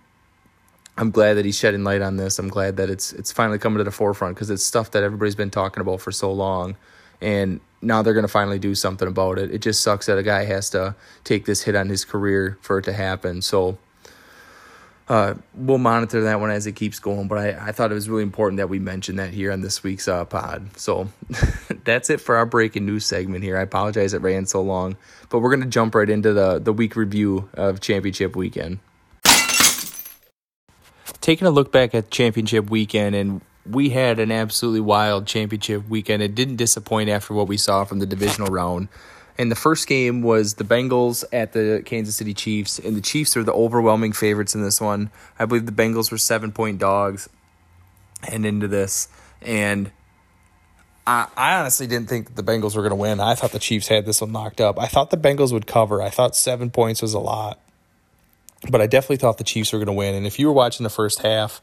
I'm 0.96 1.10
glad 1.10 1.34
that 1.34 1.44
he's 1.44 1.58
shedding 1.58 1.84
light 1.84 2.02
on 2.02 2.16
this. 2.16 2.38
I'm 2.38 2.48
glad 2.48 2.76
that 2.76 2.90
it's 2.90 3.12
it's 3.12 3.32
finally 3.32 3.58
coming 3.58 3.78
to 3.78 3.84
the 3.84 3.90
forefront 3.90 4.34
because 4.34 4.50
it's 4.50 4.64
stuff 4.64 4.90
that 4.92 5.02
everybody's 5.02 5.34
been 5.34 5.50
talking 5.50 5.80
about 5.80 6.00
for 6.00 6.12
so 6.12 6.32
long, 6.32 6.76
and 7.20 7.60
now 7.82 8.02
they're 8.02 8.14
going 8.14 8.24
to 8.24 8.28
finally 8.28 8.58
do 8.58 8.74
something 8.74 9.08
about 9.08 9.38
it. 9.38 9.50
It 9.50 9.58
just 9.58 9.82
sucks 9.82 10.06
that 10.06 10.18
a 10.18 10.22
guy 10.22 10.44
has 10.44 10.70
to 10.70 10.94
take 11.24 11.46
this 11.46 11.62
hit 11.62 11.74
on 11.74 11.88
his 11.88 12.04
career 12.04 12.58
for 12.60 12.78
it 12.78 12.82
to 12.82 12.92
happen. 12.92 13.40
So 13.40 13.78
uh, 15.10 15.34
we'll 15.54 15.78
monitor 15.78 16.22
that 16.22 16.38
one 16.38 16.50
as 16.50 16.68
it 16.68 16.72
keeps 16.72 17.00
going. 17.00 17.26
But 17.26 17.38
I, 17.38 17.68
I 17.68 17.72
thought 17.72 17.90
it 17.90 17.94
was 17.94 18.08
really 18.08 18.22
important 18.22 18.58
that 18.58 18.68
we 18.68 18.78
mention 18.78 19.16
that 19.16 19.34
here 19.34 19.50
on 19.50 19.60
this 19.60 19.82
week's 19.82 20.06
uh, 20.06 20.24
pod. 20.24 20.76
So 20.76 21.08
that's 21.84 22.10
it 22.10 22.20
for 22.20 22.36
our 22.36 22.46
breaking 22.46 22.86
news 22.86 23.06
segment 23.06 23.42
here. 23.42 23.58
I 23.58 23.62
apologize 23.62 24.14
it 24.14 24.20
ran 24.22 24.46
so 24.46 24.62
long, 24.62 24.96
but 25.28 25.40
we're 25.40 25.50
going 25.50 25.62
to 25.62 25.68
jump 25.68 25.96
right 25.96 26.08
into 26.08 26.32
the, 26.32 26.60
the 26.60 26.72
week 26.72 26.94
review 26.94 27.48
of 27.54 27.80
championship 27.80 28.36
weekend. 28.36 28.78
Taking 31.20 31.46
a 31.46 31.50
look 31.50 31.70
back 31.70 31.94
at 31.94 32.10
championship 32.10 32.70
weekend 32.70 33.14
and 33.14 33.40
we 33.66 33.90
had 33.90 34.18
an 34.18 34.32
absolutely 34.32 34.80
wild 34.80 35.26
championship 35.26 35.88
weekend. 35.88 36.22
It 36.22 36.34
didn't 36.34 36.56
disappoint 36.56 37.10
after 37.10 37.34
what 37.34 37.48
we 37.48 37.56
saw 37.56 37.84
from 37.84 37.98
the 37.98 38.06
divisional 38.06 38.50
round. 38.50 38.88
And 39.38 39.50
the 39.50 39.56
first 39.56 39.86
game 39.86 40.22
was 40.22 40.54
the 40.54 40.64
Bengals 40.64 41.24
at 41.32 41.52
the 41.52 41.82
Kansas 41.86 42.16
City 42.16 42.34
Chiefs, 42.34 42.78
and 42.78 42.94
the 42.94 43.00
Chiefs 43.00 43.36
are 43.38 43.42
the 43.42 43.54
overwhelming 43.54 44.12
favorites 44.12 44.54
in 44.54 44.62
this 44.62 44.80
one. 44.80 45.10
I 45.38 45.46
believe 45.46 45.64
the 45.64 45.72
Bengals 45.72 46.10
were 46.10 46.18
seven 46.18 46.52
point 46.52 46.78
dogs 46.78 47.28
and 48.28 48.44
into 48.44 48.68
this. 48.68 49.08
And 49.40 49.90
I, 51.06 51.26
honestly 51.36 51.86
didn't 51.86 52.08
think 52.08 52.34
the 52.34 52.42
Bengals 52.42 52.76
were 52.76 52.82
going 52.82 52.90
to 52.90 52.96
win. 52.96 53.20
I 53.20 53.34
thought 53.34 53.52
the 53.52 53.58
Chiefs 53.58 53.88
had 53.88 54.04
this 54.04 54.20
one 54.20 54.32
knocked 54.32 54.60
up. 54.60 54.78
I 54.78 54.86
thought 54.86 55.10
the 55.10 55.16
Bengals 55.16 55.52
would 55.52 55.66
cover. 55.66 56.02
I 56.02 56.10
thought 56.10 56.36
seven 56.36 56.70
points 56.70 57.02
was 57.02 57.14
a 57.14 57.18
lot. 57.18 57.58
But 58.68 58.80
I 58.80 58.86
definitely 58.86 59.16
thought 59.16 59.38
the 59.38 59.44
Chiefs 59.44 59.72
were 59.72 59.78
going 59.78 59.86
to 59.86 59.92
win. 59.92 60.14
And 60.14 60.26
if 60.26 60.38
you 60.38 60.46
were 60.46 60.52
watching 60.52 60.84
the 60.84 60.90
first 60.90 61.20
half, 61.20 61.62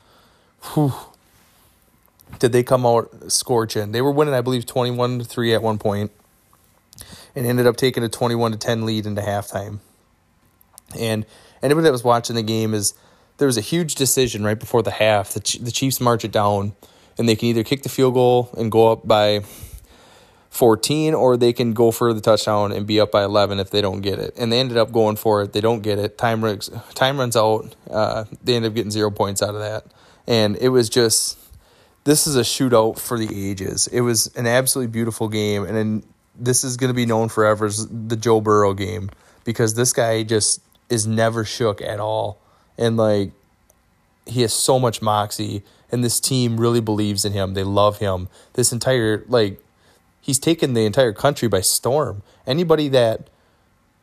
whew, 0.74 0.94
did 2.40 2.52
they 2.52 2.64
come 2.64 2.86
out 2.86 3.32
scorching? 3.32 3.92
They 3.92 4.02
were 4.02 4.12
winning, 4.12 4.34
I 4.34 4.42
believe, 4.42 4.66
21 4.66 5.20
to 5.20 5.26
3 5.26 5.54
at 5.54 5.62
one 5.62 5.78
point 5.78 6.12
and 7.36 7.46
ended 7.46 7.68
up 7.68 7.78
taking 7.78 8.04
a 8.04 8.10
21 8.10 8.54
to 8.54 8.58
10 8.58 8.86
lead 8.86 9.06
into 9.06 9.22
halftime. 9.22 9.80
And 10.98 11.26
anybody 11.62 11.84
that 11.84 11.92
was 11.92 12.04
watching 12.04 12.36
the 12.36 12.42
game 12.42 12.74
is 12.74 12.94
there 13.38 13.46
was 13.46 13.58
a 13.58 13.62
huge 13.62 13.96
decision 13.96 14.44
right 14.44 14.60
before 14.60 14.82
the 14.82 14.92
half. 14.92 15.34
The, 15.34 15.60
the 15.62 15.72
Chiefs 15.72 16.02
march 16.02 16.26
it 16.26 16.32
down 16.32 16.74
and 17.18 17.30
they 17.30 17.36
can 17.36 17.50
either 17.50 17.64
kick 17.64 17.84
the 17.84 17.90
field 17.90 18.16
goal 18.16 18.50
and 18.58 18.72
go 18.72 18.92
up 18.92 19.08
by 19.08 19.44
14 20.58 21.13
or 21.13 21.38
they 21.38 21.54
can 21.54 21.74
go 21.74 21.91
for 21.91 22.13
the 22.13 22.20
touchdown 22.20 22.72
and 22.72 22.88
be 22.88 23.00
up 23.00 23.12
by 23.12 23.24
11 23.24 23.60
if 23.60 23.70
they 23.70 23.80
don't 23.80 24.02
get 24.02 24.17
it. 24.17 24.34
And 24.38 24.52
they 24.52 24.60
ended 24.60 24.78
up 24.78 24.91
going 24.91 25.15
for 25.15 25.43
it. 25.43 25.54
They 25.54 25.62
don't 25.62 25.82
get 25.82 26.00
it. 26.00 26.17
Time 26.17 26.43
runs 26.43 26.70
time 26.96 27.20
runs 27.20 27.38
out. 27.38 27.76
Uh, 27.89 28.26
they 28.43 28.56
end 28.56 28.65
up 28.65 28.74
getting 28.74 28.89
zero 28.89 29.12
points 29.12 29.43
out 29.43 29.54
of 29.54 29.62
that. 29.62 29.86
And 30.26 30.58
it 30.58 30.70
was 30.70 30.89
just 30.89 31.38
this 32.06 32.26
is 32.26 32.36
a 32.36 32.41
shootout 32.41 32.98
for 32.98 33.20
the 33.20 33.50
ages. 33.50 33.86
It 33.88 34.02
was 34.02 34.28
an 34.36 34.48
absolutely 34.48 34.91
beautiful 34.91 35.28
game. 35.28 35.63
And 35.63 35.76
then 35.76 36.04
this 36.36 36.63
is 36.63 36.76
going 36.76 36.89
to 36.89 36.96
be 36.96 37.06
known 37.06 37.30
forever 37.30 37.67
as 37.67 37.88
the 37.88 38.15
Joe 38.15 38.41
Burrow 38.41 38.74
game 38.74 39.12
because 39.43 39.76
this 39.76 39.93
guy 39.93 40.24
just 40.24 40.62
is 40.89 41.06
never 41.06 41.46
shook 41.46 41.82
at 41.84 42.00
all. 42.00 42.39
And 42.80 42.98
like 42.98 43.32
he 44.26 44.41
has 44.41 44.54
so 44.54 44.80
much 44.80 45.04
moxie 45.04 45.63
and 45.91 46.04
this 46.04 46.20
team 46.20 46.60
really 46.60 46.82
believes 46.82 47.26
in 47.26 47.34
him. 47.34 47.54
They 47.54 47.63
love 47.63 48.00
him. 48.00 48.28
This 48.54 48.72
entire 48.72 49.24
like 49.28 49.62
he's 50.28 50.38
taken 50.38 50.74
the 50.74 50.86
entire 50.86 51.13
country 51.13 51.48
by 51.48 51.62
storm. 51.62 52.22
Anybody 52.46 52.90
that 52.90 53.30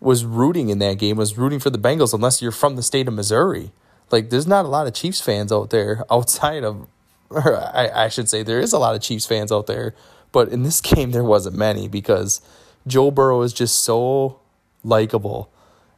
was 0.00 0.24
rooting 0.24 0.70
in 0.70 0.78
that 0.78 0.98
game 0.98 1.16
was 1.16 1.36
rooting 1.36 1.60
for 1.60 1.68
the 1.68 1.78
Bengals 1.78 2.14
unless 2.14 2.40
you're 2.40 2.50
from 2.50 2.76
the 2.76 2.82
state 2.82 3.06
of 3.06 3.14
Missouri. 3.14 3.72
Like 4.10 4.30
there's 4.30 4.46
not 4.46 4.64
a 4.64 4.68
lot 4.68 4.86
of 4.86 4.94
Chiefs 4.94 5.20
fans 5.20 5.52
out 5.52 5.68
there 5.68 6.04
outside 6.10 6.64
of 6.64 6.88
or 7.30 7.56
I, 7.56 8.04
I 8.04 8.08
should 8.08 8.28
say 8.28 8.42
there 8.42 8.60
is 8.60 8.72
a 8.72 8.78
lot 8.78 8.94
of 8.94 9.02
Chiefs 9.02 9.26
fans 9.26 9.52
out 9.52 9.66
there, 9.66 9.94
but 10.32 10.48
in 10.48 10.62
this 10.62 10.80
game 10.90 11.10
there 11.10 11.22
wasn't 11.22 11.56
many 11.56 11.86
because 11.88 12.40
Joe 12.86 13.10
Burrow 13.10 13.42
is 13.42 13.52
just 13.52 13.84
so 13.84 14.40
likable. 14.82 15.50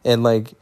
And 0.05 0.25
like 0.25 0.55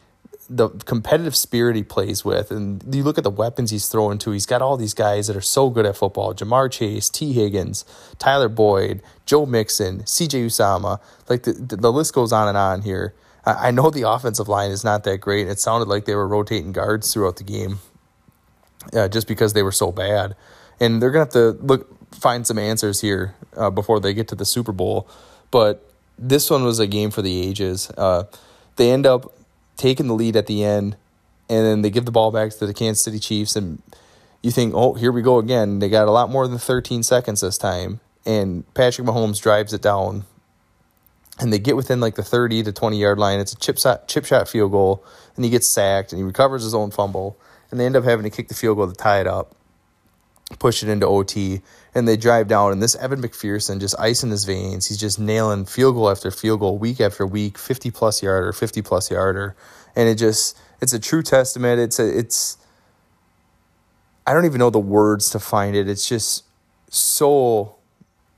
the 0.48 0.68
competitive 0.68 1.34
spirit 1.34 1.76
he 1.76 1.82
plays 1.82 2.24
with, 2.24 2.50
and 2.50 2.82
you 2.94 3.02
look 3.02 3.18
at 3.18 3.24
the 3.24 3.30
weapons 3.30 3.70
he's 3.70 3.88
throwing 3.88 4.18
to. 4.18 4.30
He's 4.30 4.46
got 4.46 4.62
all 4.62 4.76
these 4.76 4.94
guys 4.94 5.26
that 5.26 5.36
are 5.36 5.40
so 5.40 5.70
good 5.70 5.86
at 5.86 5.96
football: 5.96 6.34
Ja'Marr 6.34 6.70
Chase, 6.70 7.08
Tee 7.08 7.32
Higgins, 7.32 7.84
Tyler 8.18 8.48
Boyd, 8.48 9.02
Joe 9.26 9.46
Mixon, 9.46 10.06
C.J. 10.06 10.46
Uzomah. 10.46 11.00
Like 11.28 11.44
the 11.44 11.52
the 11.52 11.92
list 11.92 12.14
goes 12.14 12.32
on 12.32 12.48
and 12.48 12.56
on 12.56 12.82
here. 12.82 13.14
I, 13.44 13.68
I 13.68 13.70
know 13.70 13.90
the 13.90 14.08
offensive 14.08 14.48
line 14.48 14.70
is 14.70 14.84
not 14.84 15.04
that 15.04 15.18
great. 15.18 15.48
It 15.48 15.60
sounded 15.60 15.88
like 15.88 16.04
they 16.04 16.14
were 16.14 16.28
rotating 16.28 16.72
guards 16.72 17.12
throughout 17.12 17.36
the 17.36 17.44
game, 17.44 17.78
uh, 18.92 19.08
just 19.08 19.26
because 19.26 19.52
they 19.52 19.62
were 19.62 19.72
so 19.72 19.92
bad. 19.92 20.36
And 20.80 21.00
they're 21.00 21.10
gonna 21.10 21.24
have 21.24 21.32
to 21.32 21.52
look 21.64 21.88
find 22.14 22.46
some 22.46 22.58
answers 22.58 23.00
here 23.00 23.34
uh, 23.56 23.70
before 23.70 24.00
they 24.00 24.14
get 24.14 24.28
to 24.28 24.34
the 24.34 24.44
Super 24.44 24.72
Bowl. 24.72 25.08
But 25.50 25.90
this 26.18 26.50
one 26.50 26.64
was 26.64 26.78
a 26.78 26.86
game 26.86 27.10
for 27.10 27.22
the 27.22 27.40
ages. 27.40 27.90
Uh, 27.96 28.24
they 28.76 28.90
end 28.90 29.06
up 29.06 29.32
taking 29.76 30.06
the 30.06 30.14
lead 30.14 30.36
at 30.36 30.46
the 30.46 30.64
end, 30.64 30.96
and 31.48 31.64
then 31.64 31.82
they 31.82 31.90
give 31.90 32.04
the 32.04 32.12
ball 32.12 32.30
back 32.30 32.50
to 32.50 32.66
the 32.66 32.74
Kansas 32.74 33.04
City 33.04 33.18
Chiefs, 33.18 33.56
and 33.56 33.82
you 34.42 34.50
think, 34.50 34.74
oh, 34.74 34.94
here 34.94 35.12
we 35.12 35.22
go 35.22 35.38
again. 35.38 35.78
They 35.78 35.88
got 35.88 36.08
a 36.08 36.10
lot 36.10 36.30
more 36.30 36.46
than 36.46 36.58
13 36.58 37.02
seconds 37.02 37.40
this 37.40 37.58
time, 37.58 38.00
and 38.26 38.64
Patrick 38.74 39.06
Mahomes 39.06 39.40
drives 39.40 39.72
it 39.72 39.82
down, 39.82 40.24
and 41.38 41.52
they 41.52 41.58
get 41.58 41.76
within 41.76 42.00
like 42.00 42.14
the 42.14 42.22
30 42.22 42.62
to 42.64 42.72
20 42.72 42.98
yard 42.98 43.18
line. 43.18 43.40
It's 43.40 43.52
a 43.52 43.56
chip 43.56 43.78
shot, 43.78 44.08
chip 44.08 44.24
shot 44.24 44.48
field 44.48 44.72
goal, 44.72 45.04
and 45.36 45.44
he 45.44 45.50
gets 45.50 45.68
sacked, 45.68 46.12
and 46.12 46.18
he 46.18 46.24
recovers 46.24 46.62
his 46.62 46.74
own 46.74 46.90
fumble, 46.90 47.38
and 47.70 47.80
they 47.80 47.86
end 47.86 47.96
up 47.96 48.04
having 48.04 48.24
to 48.24 48.30
kick 48.30 48.48
the 48.48 48.54
field 48.54 48.76
goal 48.76 48.86
to 48.86 48.94
tie 48.94 49.20
it 49.20 49.26
up, 49.26 49.54
push 50.58 50.82
it 50.82 50.88
into 50.88 51.06
OT, 51.06 51.62
and 51.94 52.06
they 52.06 52.16
drive 52.16 52.48
down. 52.48 52.72
And 52.72 52.82
this 52.82 52.94
Evan 52.96 53.22
McPherson 53.22 53.80
just 53.80 53.98
ice 53.98 54.22
in 54.22 54.30
his 54.30 54.44
veins. 54.44 54.86
He's 54.86 54.98
just 54.98 55.18
nailing 55.18 55.64
field 55.64 55.94
goal 55.94 56.10
after 56.10 56.30
field 56.30 56.60
goal, 56.60 56.78
week 56.78 57.00
after 57.00 57.26
week, 57.26 57.58
50 57.58 57.90
plus 57.90 58.22
yarder, 58.22 58.52
50 58.52 58.82
plus 58.82 59.10
yarder. 59.10 59.56
And 59.96 60.08
it 60.08 60.16
just, 60.16 60.58
it's 60.80 60.92
a 60.92 60.98
true 60.98 61.22
testament. 61.22 61.80
It's 61.80 61.98
a, 61.98 62.18
it's, 62.18 62.56
I 64.26 64.32
don't 64.32 64.44
even 64.44 64.58
know 64.58 64.70
the 64.70 64.78
words 64.78 65.30
to 65.30 65.38
find 65.38 65.76
it. 65.76 65.88
It's 65.88 66.08
just 66.08 66.44
so, 66.88 67.76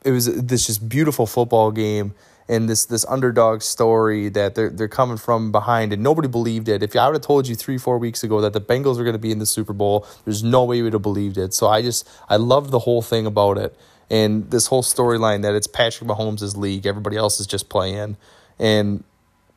it 0.04 0.10
was 0.10 0.26
this 0.26 0.66
just 0.66 0.88
beautiful 0.88 1.26
football 1.26 1.70
game 1.70 2.14
and 2.48 2.68
this 2.68 2.86
this 2.86 3.04
underdog 3.06 3.62
story 3.62 4.28
that 4.30 4.54
they're 4.54 4.70
they're 4.70 4.88
coming 4.88 5.16
from 5.16 5.52
behind 5.52 5.92
and 5.92 6.02
nobody 6.02 6.28
believed 6.28 6.68
it. 6.68 6.82
If 6.82 6.94
I 6.96 7.06
would 7.06 7.14
have 7.14 7.22
told 7.22 7.48
you 7.48 7.54
three 7.54 7.78
four 7.78 7.98
weeks 7.98 8.22
ago 8.22 8.40
that 8.40 8.52
the 8.52 8.60
Bengals 8.60 8.98
were 8.98 9.04
going 9.04 9.14
to 9.14 9.18
be 9.18 9.32
in 9.32 9.38
the 9.38 9.46
Super 9.46 9.72
Bowl, 9.72 10.06
there's 10.24 10.42
no 10.42 10.64
way 10.64 10.78
you 10.78 10.84
would 10.84 10.92
have 10.92 11.02
believed 11.02 11.38
it. 11.38 11.54
So 11.54 11.68
I 11.68 11.82
just 11.82 12.08
I 12.28 12.36
loved 12.36 12.70
the 12.70 12.80
whole 12.80 13.02
thing 13.02 13.26
about 13.26 13.58
it 13.58 13.76
and 14.10 14.50
this 14.50 14.68
whole 14.68 14.82
storyline 14.82 15.42
that 15.42 15.54
it's 15.54 15.66
Patrick 15.66 16.08
Mahomes' 16.08 16.56
league, 16.56 16.86
everybody 16.86 17.16
else 17.16 17.40
is 17.40 17.46
just 17.46 17.68
playing, 17.68 18.16
and 18.58 19.02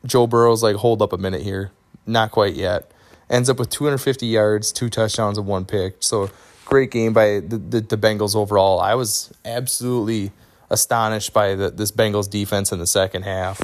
Joe 0.04 0.26
Burrow's 0.26 0.62
like, 0.62 0.76
hold 0.76 1.02
up 1.02 1.12
a 1.12 1.18
minute 1.18 1.42
here, 1.42 1.70
not 2.06 2.30
quite 2.30 2.54
yet. 2.54 2.90
Ends 3.28 3.48
up 3.48 3.58
with 3.58 3.70
250 3.70 4.26
yards, 4.26 4.72
two 4.72 4.88
touchdowns, 4.88 5.38
and 5.38 5.46
one 5.46 5.64
pick. 5.64 5.96
So 6.00 6.30
great 6.64 6.90
game 6.90 7.12
by 7.12 7.40
the, 7.40 7.58
the, 7.58 7.80
the 7.80 7.96
Bengals 7.96 8.34
overall. 8.34 8.80
I 8.80 8.94
was 8.94 9.32
absolutely 9.44 10.32
astonished 10.70 11.32
by 11.32 11.54
the, 11.54 11.70
this 11.70 11.90
Bengals 11.90 12.30
defense 12.30 12.72
in 12.72 12.78
the 12.78 12.86
second 12.86 13.22
half. 13.22 13.60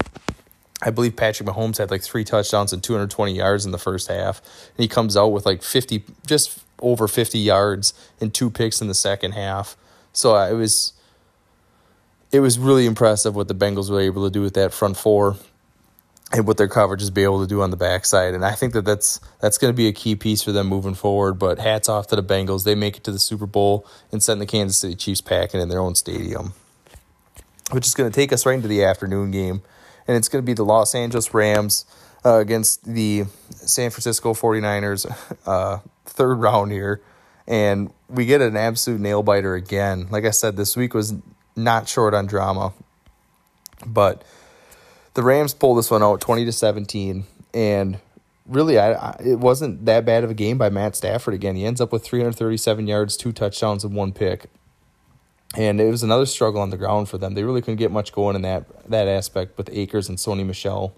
I 0.83 0.91
believe 0.91 1.17
Patrick 1.17 1.49
Mahomes 1.49 1.79
had 1.79 1.91
like 1.91 2.03
three 2.03 2.25
touchdowns 2.25 2.73
and 2.73 2.83
220 2.83 3.33
yards 3.33 3.65
in 3.65 3.73
the 3.73 3.79
first 3.79 4.09
half. 4.09 4.41
And 4.77 4.83
he 4.83 4.89
comes 4.89 5.17
out 5.17 5.29
with 5.29 5.47
like 5.47 5.63
50, 5.63 6.05
just 6.27 6.63
over 6.81 7.09
50 7.09 7.39
yards 7.39 7.95
and 8.21 8.35
two 8.35 8.51
picks 8.51 8.83
in 8.83 8.89
the 8.89 8.95
second 8.95 9.33
half. 9.33 9.77
So 10.13 10.37
uh, 10.37 10.51
it 10.51 10.55
was, 10.55 10.93
it 12.31 12.41
was 12.41 12.59
really 12.59 12.85
impressive 12.85 13.35
what 13.35 13.49
the 13.49 13.55
Bengals 13.55 13.89
were 13.89 14.01
able 14.01 14.25
to 14.25 14.31
do 14.31 14.43
with 14.43 14.55
that 14.55 14.75
front 14.75 14.99
four 14.99 15.37
and 16.33 16.47
what 16.47 16.59
their 16.59 16.69
coverages 16.69 17.15
be 17.15 17.23
able 17.23 17.41
to 17.41 17.47
do 17.47 17.63
on 17.63 17.71
the 17.71 17.77
backside. 17.77 18.35
And 18.35 18.45
I 18.45 18.53
think 18.53 18.73
that 18.75 18.85
that's 18.85 19.21
that's 19.41 19.59
going 19.59 19.73
to 19.73 19.77
be 19.77 19.87
a 19.87 19.93
key 19.93 20.17
piece 20.17 20.43
for 20.43 20.53
them 20.53 20.67
moving 20.67 20.95
forward. 20.95 21.35
But 21.35 21.59
hats 21.59 21.89
off 21.89 22.09
to 22.09 22.17
the 22.17 22.23
Bengals; 22.23 22.65
they 22.65 22.75
make 22.75 22.97
it 22.97 23.05
to 23.05 23.13
the 23.13 23.21
Super 23.21 23.47
Bowl 23.47 23.87
and 24.11 24.21
send 24.23 24.41
the 24.41 24.47
Kansas 24.47 24.79
City 24.79 24.97
Chiefs 24.97 25.21
packing 25.21 25.61
in 25.61 25.69
their 25.69 25.79
own 25.79 25.95
stadium 25.95 26.53
which 27.77 27.87
is 27.87 27.95
going 27.95 28.11
to 28.11 28.15
take 28.15 28.33
us 28.33 28.47
right 28.47 28.55
into 28.55 28.69
the 28.69 28.83
afternoon 28.83 29.31
game. 29.31 29.61
And 30.09 30.17
it's 30.17 30.31
going 30.31 30.43
to 30.43 30.47
be 30.47 30.55
the 30.55 30.65
Los 30.65 30.95
Angeles 30.95 31.35
Rams 31.35 31.85
uh, 32.25 32.39
against 32.39 32.87
the 32.87 33.25
San 33.51 33.91
Francisco 33.91 34.33
49ers, 34.33 35.05
uh, 35.47 35.81
third 36.07 36.37
round 36.37 36.73
here. 36.73 37.03
And 37.47 37.93
we 38.09 38.25
get 38.25 38.41
an 38.41 38.57
absolute 38.57 38.99
nail 38.99 39.23
biter 39.23 39.55
again. 39.55 40.07
Like 40.11 40.25
I 40.25 40.31
said, 40.31 40.57
this 40.57 40.75
week 40.75 40.95
was 40.95 41.17
not 41.55 41.87
short 41.87 42.15
on 42.15 42.25
drama. 42.25 42.73
But 43.87 44.25
the 45.13 45.23
Rams 45.23 45.53
pull 45.53 45.75
this 45.75 45.91
one 45.91 46.03
out 46.03 46.23
20 46.23 46.47
to 46.47 46.53
17. 46.53 47.27
And 47.53 47.99
really, 48.47 48.79
I, 48.79 48.93
I, 48.93 49.21
it 49.23 49.39
wasn't 49.39 49.85
that 49.85 50.07
bad 50.07 50.25
of 50.25 50.31
a 50.31 50.35
game 50.35 50.57
by 50.57 50.71
Matt 50.71 50.97
Stafford 50.97 51.35
again. 51.35 51.57
He 51.57 51.67
ends 51.67 51.83
up 51.83 51.93
with 51.93 52.03
337 52.03 52.87
yards, 52.87 53.19
two 53.19 53.33
touchdowns, 53.33 53.85
and 53.85 53.95
one 53.95 54.13
pick 54.13 54.47
and 55.57 55.81
it 55.81 55.91
was 55.91 56.03
another 56.03 56.27
struggle 56.27 56.61
on 56.61 56.71
the 56.71 56.77
ground 56.77 57.09
for 57.09 57.19
them. 57.19 57.35
They 57.35 57.45
really 57.45 57.63
couldn't 57.63 57.77
get 57.79 57.91
much 57.91 58.13
going 58.13 58.37
in 58.37 58.43
that 58.43 58.67
that 58.89 59.09
aspect 59.09 59.57
with 59.57 59.71
Akers 59.73 60.09
and 60.09 60.19
Sony 60.19 60.45
Michel. 60.45 60.95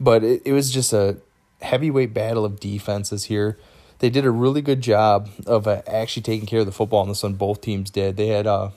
But 0.00 0.24
it, 0.24 0.42
it 0.44 0.52
was 0.52 0.72
just 0.72 0.92
a 0.92 1.18
heavyweight 1.62 2.12
battle 2.12 2.44
of 2.44 2.60
defenses 2.60 3.24
here. 3.24 3.58
They 4.00 4.10
did 4.10 4.24
a 4.24 4.30
really 4.30 4.60
good 4.60 4.80
job 4.80 5.30
of 5.46 5.66
uh, 5.66 5.82
actually 5.86 6.24
taking 6.24 6.46
care 6.46 6.60
of 6.60 6.66
the 6.66 6.72
football 6.72 7.02
in 7.02 7.08
this 7.08 7.22
one. 7.22 7.34
Both 7.34 7.60
teams 7.60 7.90
did. 7.90 8.16
They 8.16 8.28
had 8.28 8.46
uh, 8.46 8.70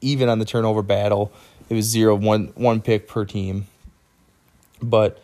even 0.00 0.28
on 0.28 0.38
the 0.38 0.44
turnover 0.44 0.82
battle. 0.82 1.30
It 1.68 1.74
was 1.74 1.84
zero 1.84 2.14
one 2.14 2.52
one 2.54 2.80
pick 2.80 3.06
per 3.06 3.24
team, 3.24 3.66
but 4.82 5.20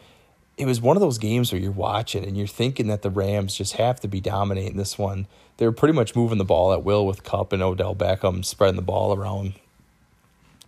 it 0.62 0.66
was 0.66 0.80
one 0.80 0.96
of 0.96 1.00
those 1.00 1.18
games 1.18 1.52
where 1.52 1.60
you're 1.60 1.70
watching 1.70 2.24
and 2.24 2.36
you're 2.36 2.46
thinking 2.46 2.86
that 2.86 3.02
the 3.02 3.10
Rams 3.10 3.54
just 3.54 3.74
have 3.74 4.00
to 4.00 4.08
be 4.08 4.20
dominating 4.20 4.76
this 4.76 4.98
one 4.98 5.26
they 5.56 5.66
were 5.66 5.72
pretty 5.72 5.94
much 5.94 6.16
moving 6.16 6.38
the 6.38 6.44
ball 6.44 6.72
at 6.72 6.82
will 6.82 7.06
with 7.06 7.24
Kupp 7.24 7.52
and 7.52 7.62
Odell 7.62 7.94
Beckham 7.94 8.44
spreading 8.44 8.76
the 8.76 8.82
ball 8.82 9.14
around. 9.14 9.54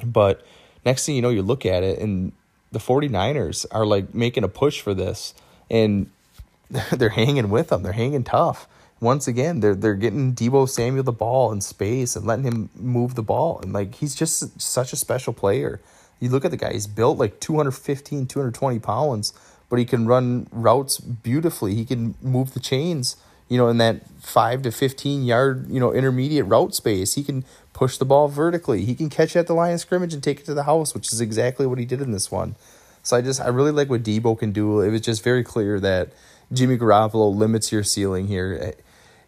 But 0.04 0.44
next 0.84 1.06
thing 1.06 1.16
you 1.16 1.22
know, 1.22 1.30
you 1.30 1.42
look 1.42 1.64
at 1.64 1.82
it 1.82 1.98
and 1.98 2.32
the 2.70 2.78
49ers 2.78 3.66
are 3.70 3.86
like 3.86 4.14
making 4.14 4.44
a 4.44 4.48
push 4.48 4.80
for 4.80 4.94
this 4.94 5.34
and 5.70 6.10
they're 6.92 7.08
hanging 7.08 7.50
with 7.50 7.68
them. 7.68 7.82
They're 7.82 7.92
hanging 7.92 8.24
tough. 8.24 8.68
once 9.00 9.26
again, 9.26 9.60
they're 9.60 9.74
they're 9.74 9.94
getting 9.94 10.34
Deebo 10.34 10.68
Samuel 10.68 11.02
the 11.02 11.12
ball 11.12 11.50
in 11.52 11.60
space 11.60 12.14
and 12.14 12.24
letting 12.24 12.44
him 12.44 12.70
move 12.74 13.14
the 13.14 13.22
ball. 13.22 13.58
And 13.60 13.72
like 13.72 13.96
he's 13.96 14.14
just 14.14 14.60
such 14.60 14.92
a 14.92 14.96
special 14.96 15.32
player. 15.32 15.80
You 16.20 16.30
look 16.30 16.44
at 16.44 16.52
the 16.52 16.56
guy, 16.56 16.72
he's 16.72 16.86
built 16.86 17.18
like 17.18 17.40
215, 17.40 18.26
220 18.26 18.78
pounds, 18.78 19.32
but 19.74 19.80
he 19.80 19.84
can 19.84 20.06
run 20.06 20.46
routes 20.52 20.98
beautifully. 20.98 21.74
He 21.74 21.84
can 21.84 22.14
move 22.22 22.54
the 22.54 22.60
chains, 22.60 23.16
you 23.48 23.58
know, 23.58 23.66
in 23.66 23.78
that 23.78 24.08
five 24.20 24.62
to 24.62 24.70
15 24.70 25.24
yard, 25.24 25.68
you 25.68 25.80
know, 25.80 25.92
intermediate 25.92 26.46
route 26.46 26.76
space. 26.76 27.14
He 27.14 27.24
can 27.24 27.44
push 27.72 27.98
the 27.98 28.04
ball 28.04 28.28
vertically. 28.28 28.84
He 28.84 28.94
can 28.94 29.10
catch 29.10 29.34
at 29.34 29.48
the 29.48 29.52
line 29.52 29.74
of 29.74 29.80
scrimmage 29.80 30.14
and 30.14 30.22
take 30.22 30.38
it 30.38 30.46
to 30.46 30.54
the 30.54 30.62
house, 30.62 30.94
which 30.94 31.12
is 31.12 31.20
exactly 31.20 31.66
what 31.66 31.80
he 31.80 31.84
did 31.84 32.00
in 32.00 32.12
this 32.12 32.30
one. 32.30 32.54
So 33.02 33.16
I 33.16 33.20
just, 33.20 33.40
I 33.40 33.48
really 33.48 33.72
like 33.72 33.90
what 33.90 34.04
Deebo 34.04 34.38
can 34.38 34.52
do. 34.52 34.80
It 34.80 34.90
was 34.90 35.00
just 35.00 35.24
very 35.24 35.42
clear 35.42 35.80
that 35.80 36.12
Jimmy 36.52 36.78
Garoppolo 36.78 37.34
limits 37.34 37.72
your 37.72 37.82
ceiling 37.82 38.28
here. 38.28 38.74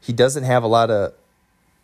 He 0.00 0.12
doesn't 0.12 0.44
have 0.44 0.62
a 0.62 0.68
lot 0.68 0.92
of 0.92 1.12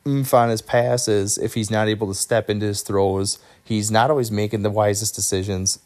oomph 0.07 0.33
on 0.33 0.51
his 0.51 0.63
passes 0.63 1.37
if 1.37 1.55
he's 1.55 1.69
not 1.69 1.89
able 1.89 2.07
to 2.07 2.15
step 2.15 2.49
into 2.49 2.67
his 2.67 2.83
throws. 2.83 3.41
He's 3.65 3.91
not 3.91 4.09
always 4.09 4.31
making 4.31 4.63
the 4.63 4.71
wisest 4.71 5.17
decisions. 5.17 5.81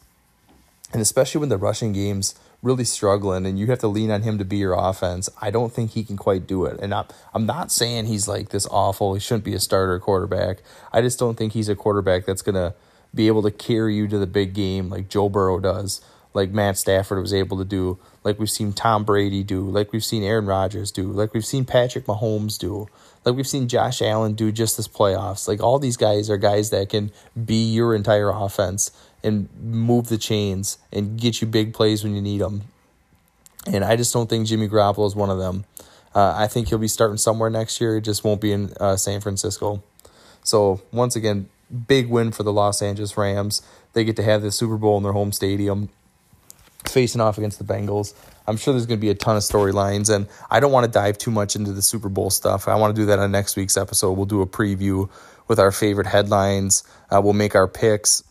And 0.93 1.01
especially 1.01 1.39
when 1.39 1.49
the 1.49 1.57
rushing 1.57 1.91
game's 1.91 2.35
really 2.61 2.83
struggling 2.83 3.45
and 3.45 3.59
you 3.59 3.67
have 3.67 3.79
to 3.79 3.87
lean 3.87 4.11
on 4.11 4.23
him 4.23 4.37
to 4.37 4.45
be 4.45 4.57
your 4.57 4.73
offense, 4.73 5.29
I 5.41 5.51
don't 5.51 5.71
think 5.71 5.91
he 5.91 6.03
can 6.03 6.17
quite 6.17 6.47
do 6.47 6.65
it. 6.65 6.79
And 6.81 6.93
I'm, 6.93 7.05
I'm 7.33 7.45
not 7.45 7.71
saying 7.71 8.05
he's 8.05 8.27
like 8.27 8.49
this 8.49 8.67
awful, 8.71 9.13
he 9.13 9.19
shouldn't 9.19 9.43
be 9.43 9.53
a 9.53 9.59
starter 9.59 9.99
quarterback. 9.99 10.59
I 10.91 11.01
just 11.01 11.19
don't 11.19 11.37
think 11.37 11.53
he's 11.53 11.69
a 11.69 11.75
quarterback 11.75 12.25
that's 12.25 12.41
going 12.41 12.55
to 12.55 12.73
be 13.13 13.27
able 13.27 13.43
to 13.43 13.51
carry 13.51 13.95
you 13.95 14.07
to 14.07 14.17
the 14.17 14.27
big 14.27 14.53
game 14.53 14.89
like 14.89 15.09
Joe 15.09 15.29
Burrow 15.29 15.59
does, 15.59 16.01
like 16.33 16.51
Matt 16.51 16.77
Stafford 16.77 17.19
was 17.19 17.33
able 17.33 17.57
to 17.57 17.65
do, 17.65 17.99
like 18.23 18.39
we've 18.39 18.49
seen 18.49 18.73
Tom 18.73 19.05
Brady 19.05 19.43
do, 19.43 19.61
like 19.61 19.93
we've 19.93 20.03
seen 20.03 20.23
Aaron 20.23 20.45
Rodgers 20.45 20.91
do, 20.91 21.11
like 21.11 21.33
we've 21.33 21.45
seen 21.45 21.63
Patrick 21.63 22.05
Mahomes 22.05 22.57
do, 22.57 22.87
like 23.23 23.35
we've 23.35 23.47
seen 23.47 23.67
Josh 23.67 24.01
Allen 24.01 24.33
do 24.33 24.51
just 24.51 24.77
this 24.77 24.87
playoffs. 24.87 25.47
Like 25.47 25.61
all 25.61 25.79
these 25.79 25.97
guys 25.97 26.29
are 26.29 26.37
guys 26.37 26.69
that 26.71 26.89
can 26.89 27.11
be 27.45 27.71
your 27.71 27.93
entire 27.93 28.29
offense 28.29 28.91
and 29.27 29.49
move 29.61 30.07
the 30.07 30.17
chains 30.17 30.77
and 30.91 31.19
get 31.19 31.41
you 31.41 31.47
big 31.47 31.73
plays 31.73 32.03
when 32.03 32.15
you 32.15 32.21
need 32.21 32.41
them. 32.41 32.63
And 33.71 33.83
I 33.83 33.95
just 33.95 34.13
don't 34.13 34.29
think 34.29 34.47
Jimmy 34.47 34.67
Garoppolo 34.67 35.05
is 35.05 35.15
one 35.15 35.29
of 35.29 35.37
them. 35.37 35.65
Uh, 36.15 36.33
I 36.35 36.47
think 36.47 36.69
he'll 36.69 36.77
be 36.77 36.87
starting 36.87 37.17
somewhere 37.17 37.49
next 37.49 37.79
year. 37.79 37.97
It 37.97 38.01
just 38.01 38.23
won't 38.23 38.41
be 38.41 38.51
in 38.51 38.73
uh, 38.79 38.95
San 38.95 39.21
Francisco. 39.21 39.83
So 40.43 40.81
once 40.91 41.15
again, 41.15 41.49
big 41.87 42.09
win 42.09 42.31
for 42.31 42.43
the 42.43 42.53
Los 42.53 42.81
Angeles 42.81 43.17
Rams. 43.17 43.61
They 43.93 44.03
get 44.03 44.15
to 44.15 44.23
have 44.23 44.41
the 44.41 44.51
Super 44.51 44.77
Bowl 44.77 44.97
in 44.97 45.03
their 45.03 45.11
home 45.11 45.31
stadium, 45.31 45.89
facing 46.87 47.21
off 47.21 47.37
against 47.37 47.59
the 47.59 47.65
Bengals. 47.65 48.13
I'm 48.47 48.55
sure 48.55 48.73
there's 48.73 48.85
going 48.85 48.99
to 48.99 49.01
be 49.01 49.09
a 49.09 49.15
ton 49.15 49.35
of 49.35 49.43
storylines, 49.43 50.13
and 50.13 50.27
I 50.49 50.61
don't 50.61 50.71
want 50.71 50.85
to 50.85 50.91
dive 50.91 51.17
too 51.17 51.31
much 51.31 51.55
into 51.55 51.73
the 51.73 51.81
Super 51.81 52.07
Bowl 52.07 52.29
stuff. 52.29 52.67
I 52.67 52.75
want 52.75 52.95
to 52.95 53.01
do 53.01 53.07
that 53.07 53.19
on 53.19 53.31
next 53.31 53.57
week's 53.57 53.75
episode. 53.75 54.13
We'll 54.13 54.25
do 54.25 54.41
a 54.41 54.47
preview 54.47 55.09
with 55.47 55.59
our 55.59 55.71
favorite 55.71 56.07
headlines. 56.07 56.83
Uh, 57.11 57.21
we'll 57.21 57.33
make 57.33 57.55
our 57.55 57.67
picks 57.67 58.23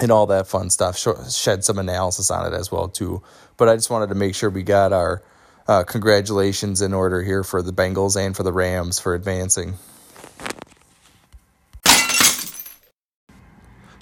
and 0.00 0.10
all 0.10 0.26
that 0.26 0.46
fun 0.46 0.70
stuff. 0.70 0.98
Shed 0.98 1.64
some 1.64 1.78
analysis 1.78 2.30
on 2.30 2.52
it 2.52 2.56
as 2.56 2.70
well 2.70 2.88
too. 2.88 3.22
But 3.56 3.68
I 3.68 3.76
just 3.76 3.90
wanted 3.90 4.08
to 4.08 4.14
make 4.14 4.34
sure 4.34 4.50
we 4.50 4.62
got 4.62 4.92
our 4.92 5.22
uh, 5.66 5.84
congratulations 5.84 6.80
in 6.80 6.94
order 6.94 7.22
here 7.22 7.44
for 7.44 7.62
the 7.62 7.72
Bengals 7.72 8.16
and 8.16 8.36
for 8.36 8.42
the 8.42 8.52
Rams 8.52 8.98
for 8.98 9.14
advancing. 9.14 9.74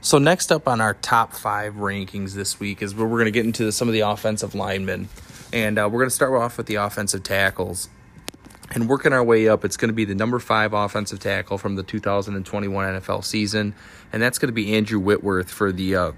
So 0.00 0.18
next 0.18 0.52
up 0.52 0.68
on 0.68 0.80
our 0.80 0.94
top 0.94 1.32
five 1.32 1.74
rankings 1.74 2.34
this 2.34 2.60
week 2.60 2.80
is 2.80 2.94
where 2.94 3.04
we're 3.04 3.18
going 3.18 3.24
to 3.24 3.32
get 3.32 3.44
into 3.44 3.72
some 3.72 3.88
of 3.88 3.92
the 3.92 4.02
offensive 4.02 4.54
linemen, 4.54 5.08
and 5.52 5.80
uh, 5.80 5.88
we're 5.90 5.98
going 5.98 6.10
to 6.10 6.14
start 6.14 6.32
off 6.32 6.56
with 6.58 6.66
the 6.66 6.76
offensive 6.76 7.24
tackles. 7.24 7.88
And 8.76 8.90
working 8.90 9.14
our 9.14 9.24
way 9.24 9.48
up, 9.48 9.64
it's 9.64 9.78
going 9.78 9.88
to 9.88 9.94
be 9.94 10.04
the 10.04 10.14
number 10.14 10.38
five 10.38 10.74
offensive 10.74 11.18
tackle 11.18 11.56
from 11.56 11.76
the 11.76 11.82
2021 11.82 13.00
NFL 13.00 13.24
season, 13.24 13.74
and 14.12 14.22
that's 14.22 14.38
going 14.38 14.48
to 14.48 14.52
be 14.52 14.74
Andrew 14.74 15.00
Whitworth 15.00 15.50
for 15.50 15.72
the 15.72 15.96
uh, 15.96 16.12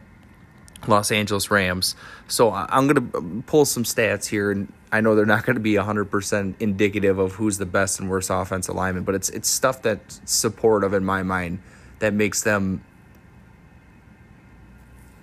Los 0.88 1.12
Angeles 1.12 1.52
Rams. 1.52 1.94
So 2.26 2.50
I'm 2.52 2.88
going 2.88 3.12
to 3.12 3.42
pull 3.46 3.64
some 3.64 3.84
stats 3.84 4.26
here, 4.26 4.50
and 4.50 4.72
I 4.90 5.00
know 5.00 5.14
they're 5.14 5.24
not 5.24 5.46
going 5.46 5.54
to 5.54 5.60
be 5.60 5.74
100% 5.74 6.54
indicative 6.58 7.20
of 7.20 7.34
who's 7.34 7.58
the 7.58 7.64
best 7.64 8.00
and 8.00 8.10
worst 8.10 8.28
offensive 8.28 8.74
lineman, 8.74 9.04
but 9.04 9.14
it's 9.14 9.28
it's 9.28 9.48
stuff 9.48 9.80
that's 9.80 10.20
supportive 10.24 10.94
in 10.94 11.04
my 11.04 11.22
mind 11.22 11.60
that 12.00 12.12
makes 12.12 12.42
them 12.42 12.84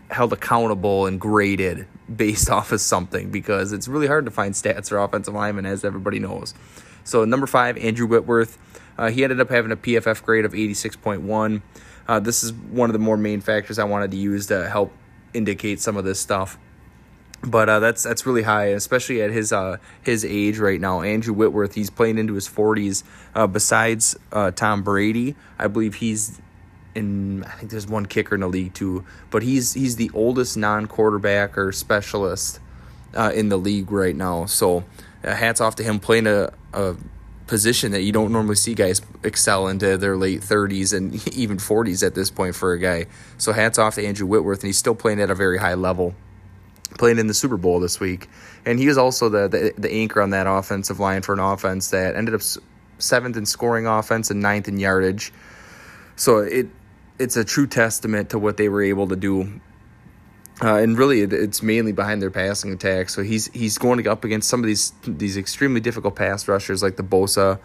held 0.09 0.31
accountable 0.31 1.05
and 1.05 1.19
graded 1.19 1.85
based 2.15 2.49
off 2.57 2.71
of 2.71 2.79
something 2.79 3.29
because 3.29 3.73
it's 3.73 3.89
really 3.89 4.07
hard 4.07 4.23
to 4.23 4.31
find 4.31 4.53
stats 4.53 4.87
for 4.87 4.99
offensive 4.99 5.33
linemen, 5.33 5.65
as 5.65 5.83
everybody 5.83 6.19
knows. 6.19 6.53
So, 7.05 7.23
number 7.23 7.47
five, 7.47 7.77
Andrew 7.77 8.07
Whitworth. 8.07 8.57
Uh, 8.97 9.09
he 9.09 9.23
ended 9.23 9.39
up 9.39 9.49
having 9.49 9.71
a 9.71 9.77
PFF 9.77 10.23
grade 10.23 10.45
of 10.45 10.53
86.1. 10.53 11.61
Uh, 12.07 12.19
this 12.19 12.43
is 12.43 12.53
one 12.53 12.89
of 12.89 12.93
the 12.93 12.99
more 12.99 13.17
main 13.17 13.41
factors 13.41 13.79
I 13.79 13.83
wanted 13.83 14.11
to 14.11 14.17
use 14.17 14.47
to 14.47 14.69
help 14.69 14.91
indicate 15.33 15.79
some 15.79 15.97
of 15.97 16.05
this 16.05 16.19
stuff. 16.19 16.57
But 17.43 17.69
uh, 17.69 17.79
that's 17.79 18.01
that's 18.01 18.25
really 18.25 18.41
high, 18.41 18.67
especially 18.67 19.21
at 19.21 19.29
his 19.29 19.53
uh, 19.53 19.77
his 20.01 20.25
age 20.25 20.57
right 20.57 20.79
now. 20.79 21.01
Andrew 21.01 21.33
Whitworth, 21.33 21.75
he's 21.75 21.89
playing 21.89 22.17
into 22.17 22.33
his 22.33 22.47
40s. 22.47 23.03
Uh, 23.35 23.45
besides 23.45 24.17
uh, 24.31 24.51
Tom 24.51 24.81
Brady, 24.81 25.35
I 25.59 25.67
believe 25.67 25.95
he's 25.95 26.41
in 26.95 27.43
I 27.43 27.51
think 27.51 27.71
there's 27.71 27.87
one 27.87 28.07
kicker 28.07 28.33
in 28.33 28.41
the 28.41 28.47
league 28.47 28.73
too, 28.73 29.05
but 29.29 29.43
he's 29.43 29.73
he's 29.73 29.97
the 29.97 30.09
oldest 30.13 30.57
non-quarterback 30.57 31.57
or 31.57 31.71
specialist 31.71 32.59
in 33.33 33.49
the 33.49 33.57
league 33.57 33.91
right 33.91 34.15
now. 34.15 34.45
So 34.45 34.83
hats 35.23 35.61
off 35.61 35.75
to 35.75 35.83
him 35.83 35.99
playing 35.99 36.27
a, 36.27 36.51
a 36.75 36.95
position 37.47 37.91
that 37.91 38.01
you 38.01 38.11
don't 38.11 38.31
normally 38.31 38.55
see 38.55 38.73
guys 38.73 39.01
excel 39.23 39.67
into 39.67 39.97
their 39.97 40.17
late 40.17 40.41
30s 40.41 40.95
and 40.95 41.15
even 41.35 41.57
40s 41.57 42.05
at 42.05 42.15
this 42.15 42.29
point 42.29 42.55
for 42.55 42.73
a 42.73 42.79
guy. 42.79 43.05
So 43.37 43.53
hats 43.53 43.77
off 43.77 43.95
to 43.95 44.05
Andrew 44.05 44.27
Whitworth, 44.27 44.59
and 44.61 44.67
he's 44.67 44.77
still 44.77 44.95
playing 44.95 45.21
at 45.21 45.29
a 45.29 45.35
very 45.35 45.57
high 45.57 45.75
level, 45.75 46.15
playing 46.97 47.19
in 47.19 47.27
the 47.27 47.33
Super 47.33 47.57
Bowl 47.57 47.79
this 47.79 47.99
week. 47.99 48.29
And 48.65 48.79
he 48.79 48.87
was 48.87 48.97
also 48.97 49.29
the, 49.29 49.47
the, 49.47 49.73
the 49.77 49.91
anchor 49.91 50.21
on 50.21 50.31
that 50.31 50.47
offensive 50.47 50.99
line 50.99 51.21
for 51.21 51.33
an 51.33 51.39
offense 51.39 51.91
that 51.91 52.15
ended 52.15 52.33
up 52.33 52.41
seventh 52.97 53.37
in 53.37 53.45
scoring 53.45 53.85
offense 53.85 54.31
and 54.31 54.41
ninth 54.41 54.67
in 54.67 54.79
yardage. 54.79 55.31
So 56.15 56.39
it 56.39 56.67
it's 57.17 57.37
a 57.37 57.45
true 57.45 57.67
testament 57.67 58.29
to 58.31 58.39
what 58.39 58.57
they 58.57 58.67
were 58.67 58.81
able 58.81 59.07
to 59.07 59.15
do. 59.15 59.61
Uh, 60.61 60.75
and 60.75 60.97
really, 60.97 61.21
it's 61.21 61.61
mainly 61.61 61.91
behind 61.91 62.21
their 62.21 62.31
passing 62.31 62.71
attack. 62.71 63.09
So 63.09 63.23
he's 63.23 63.47
he's 63.47 63.77
going 63.77 64.07
up 64.07 64.23
against 64.23 64.49
some 64.49 64.61
of 64.61 64.67
these 64.67 64.93
these 65.05 65.35
extremely 65.35 65.81
difficult 65.81 66.15
pass 66.15 66.47
rushers 66.47 66.81
like 66.81 66.95
the 66.95 67.03
Bosa 67.03 67.59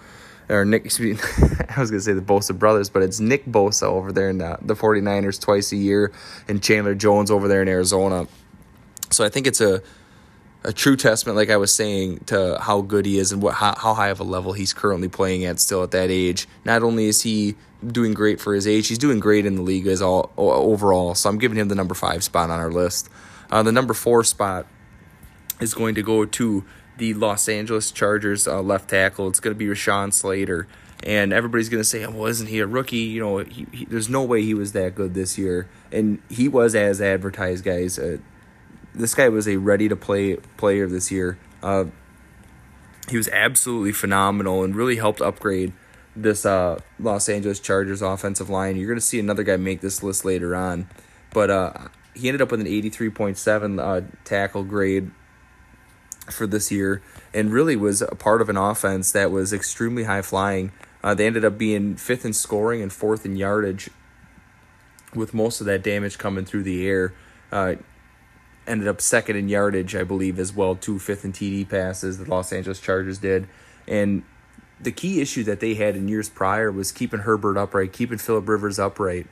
or 0.48 0.64
Nick. 0.64 0.87
I 1.00 1.81
was 1.81 1.90
gonna 1.90 2.00
say 2.00 2.14
the 2.14 2.20
Bosa 2.20 2.59
brothers, 2.59 2.90
but 2.90 3.03
it's 3.03 3.20
Nick 3.20 3.46
Bosa 3.46 3.85
over 3.85 4.11
there 4.11 4.29
in 4.29 4.38
the, 4.38 4.59
the 4.61 4.74
49ers 4.74 5.40
twice 5.40 5.70
a 5.70 5.76
year, 5.76 6.11
and 6.48 6.61
Chandler 6.61 6.96
Jones 6.96 7.31
over 7.31 7.46
there 7.46 7.62
in 7.62 7.68
Arizona. 7.68 8.26
So 9.11 9.24
I 9.24 9.29
think 9.29 9.46
it's 9.46 9.61
a 9.61 9.83
a 10.62 10.72
true 10.72 10.96
testament, 10.96 11.37
like 11.37 11.48
I 11.48 11.57
was 11.57 11.74
saying, 11.74 12.24
to 12.26 12.59
how 12.61 12.83
good 12.83 13.07
he 13.07 13.18
is 13.18 13.33
and 13.33 13.40
what 13.40 13.55
how, 13.55 13.74
how 13.79 13.94
high 13.94 14.09
of 14.09 14.20
a 14.20 14.24
level 14.24 14.53
he's 14.53 14.72
currently 14.72 15.09
playing 15.09 15.44
at 15.44 15.61
still 15.61 15.83
at 15.83 15.92
that 15.92 16.11
age. 16.11 16.48
Not 16.64 16.83
only 16.83 17.07
is 17.07 17.22
he 17.22 17.55
doing 17.87 18.14
great 18.14 18.40
for 18.40 18.55
his 18.55 18.66
age, 18.66 18.88
he's 18.88 18.99
doing 18.99 19.21
great 19.21 19.47
in 19.47 19.57
the 19.57 19.62
league 19.62 19.87
as 19.87 20.03
all 20.03 20.33
overall. 20.37 21.14
So 21.14 21.29
I'm 21.29 21.38
giving 21.38 21.59
him 21.59 21.69
the 21.69 21.75
number 21.75 21.95
five 21.95 22.23
spot 22.23 22.51
on 22.51 22.59
our 22.59 22.71
list. 22.71 23.09
Uh, 23.51 23.62
the 23.62 23.73
number 23.73 23.95
four 23.95 24.23
spot 24.25 24.66
is 25.61 25.75
going 25.75 25.95
to 25.95 26.03
go 26.03 26.25
to 26.25 26.64
the 26.99 27.14
Los 27.14 27.49
Angeles 27.49 27.90
Chargers 27.90 28.47
uh, 28.47 28.61
left 28.61 28.90
tackle. 28.90 29.29
It's 29.29 29.40
going 29.40 29.55
to 29.55 29.59
be 29.59 29.66
Rashawn 29.66 30.12
Slater. 30.12 30.69
And 31.03 31.33
everybody's 31.33 31.71
going 31.71 31.81
to 31.81 31.88
say, 31.88 32.07
well, 32.07 32.27
isn't 32.27 32.49
he 32.49 32.59
a 32.59 32.66
rookie? 32.66 32.99
You 32.99 33.21
know, 33.21 33.38
he, 33.38 33.66
he, 33.73 33.85
there's 33.87 34.11
no 34.11 34.23
way 34.23 34.43
he 34.43 34.53
was 34.53 34.73
that 34.73 34.95
good 34.95 35.14
this 35.14 35.38
year. 35.38 35.66
And 35.90 36.21
he 36.29 36.47
was 36.47 36.75
as 36.75 37.01
advertised, 37.01 37.64
guys. 37.64 37.99
Uh, 37.99 38.19
this 38.95 39.14
guy 39.14 39.29
was 39.31 39.49
a 39.49 39.57
ready 39.57 39.88
to 39.88 39.97
play 39.97 40.37
player 40.59 40.87
this 40.87 41.11
year. 41.11 41.38
Uh, 41.62 41.87
he 43.09 43.16
was 43.16 43.29
absolutely 43.29 43.93
phenomenal 43.93 44.62
and 44.62 44.77
really 44.77 44.97
helped 44.97 45.21
upgrade 45.21 45.73
this 46.16 46.44
uh, 46.44 46.81
Los 46.99 47.29
Angeles 47.29 47.61
Chargers 47.61 48.03
offensive 48.03 48.51
line. 48.51 48.77
You're 48.77 48.88
going 48.88 48.99
to 48.99 49.05
see 49.05 49.20
another 49.20 49.42
guy 49.42 49.57
make 49.57 49.81
this 49.81 50.03
list 50.03 50.25
later 50.25 50.57
on, 50.57 50.88
but 51.33 51.51
uh, 51.51 51.73
he 52.14 52.29
ended 52.29 52.42
up 52.42 52.51
with 52.51 52.61
an 52.61 52.66
83.7 52.66 53.81
uh, 53.81 54.07
tackle 54.25 54.64
grade 54.64 55.11
for 56.31 56.46
this 56.46 56.70
year, 56.70 57.03
and 57.35 57.53
really 57.53 57.77
was 57.77 58.03
a 58.03 58.14
part 58.14 58.40
of 58.42 58.49
an 58.49 58.57
offense 58.57 59.12
that 59.12 59.31
was 59.31 59.53
extremely 59.53 60.05
high 60.05 60.23
flying. 60.23 60.73
Uh, 61.03 61.14
they 61.14 61.27
ended 61.27 61.44
up 61.44 61.57
being 61.57 61.96
fifth 61.96 62.25
in 62.25 62.33
scoring 62.33 62.83
and 62.83 62.92
fourth 62.92 63.25
in 63.25 63.37
yardage, 63.37 63.90
with 65.14 65.35
most 65.35 65.61
of 65.61 65.66
that 65.66 65.83
damage 65.83 66.18
coming 66.18 66.44
through 66.44 66.62
the 66.62 66.87
air. 66.87 67.12
Uh, 67.51 67.75
ended 68.66 68.87
up 68.87 69.01
second 69.01 69.37
in 69.37 69.49
yardage, 69.49 69.96
I 69.96 70.05
believe, 70.05 70.38
as 70.38 70.53
well, 70.53 70.77
two 70.77 70.99
fifth 70.99 71.25
in 71.25 71.33
TD 71.33 71.68
passes. 71.68 72.18
The 72.18 72.31
Los 72.31 72.53
Angeles 72.53 72.81
Chargers 72.81 73.18
did, 73.18 73.49
and 73.88 74.23
the 74.83 74.93
key 74.93 75.21
issue 75.21 75.45
that 75.45 75.61
they 75.61 75.75
had 75.75 75.97
in 75.97 76.09
years 76.09 76.29
prior 76.29 76.73
was 76.73 76.90
keeping 76.93 77.21
Herbert 77.21 77.57
upright, 77.57 77.93
keeping 77.93 78.19
Philip 78.19 78.49
Rivers 78.49 78.79
upright, 78.79 79.27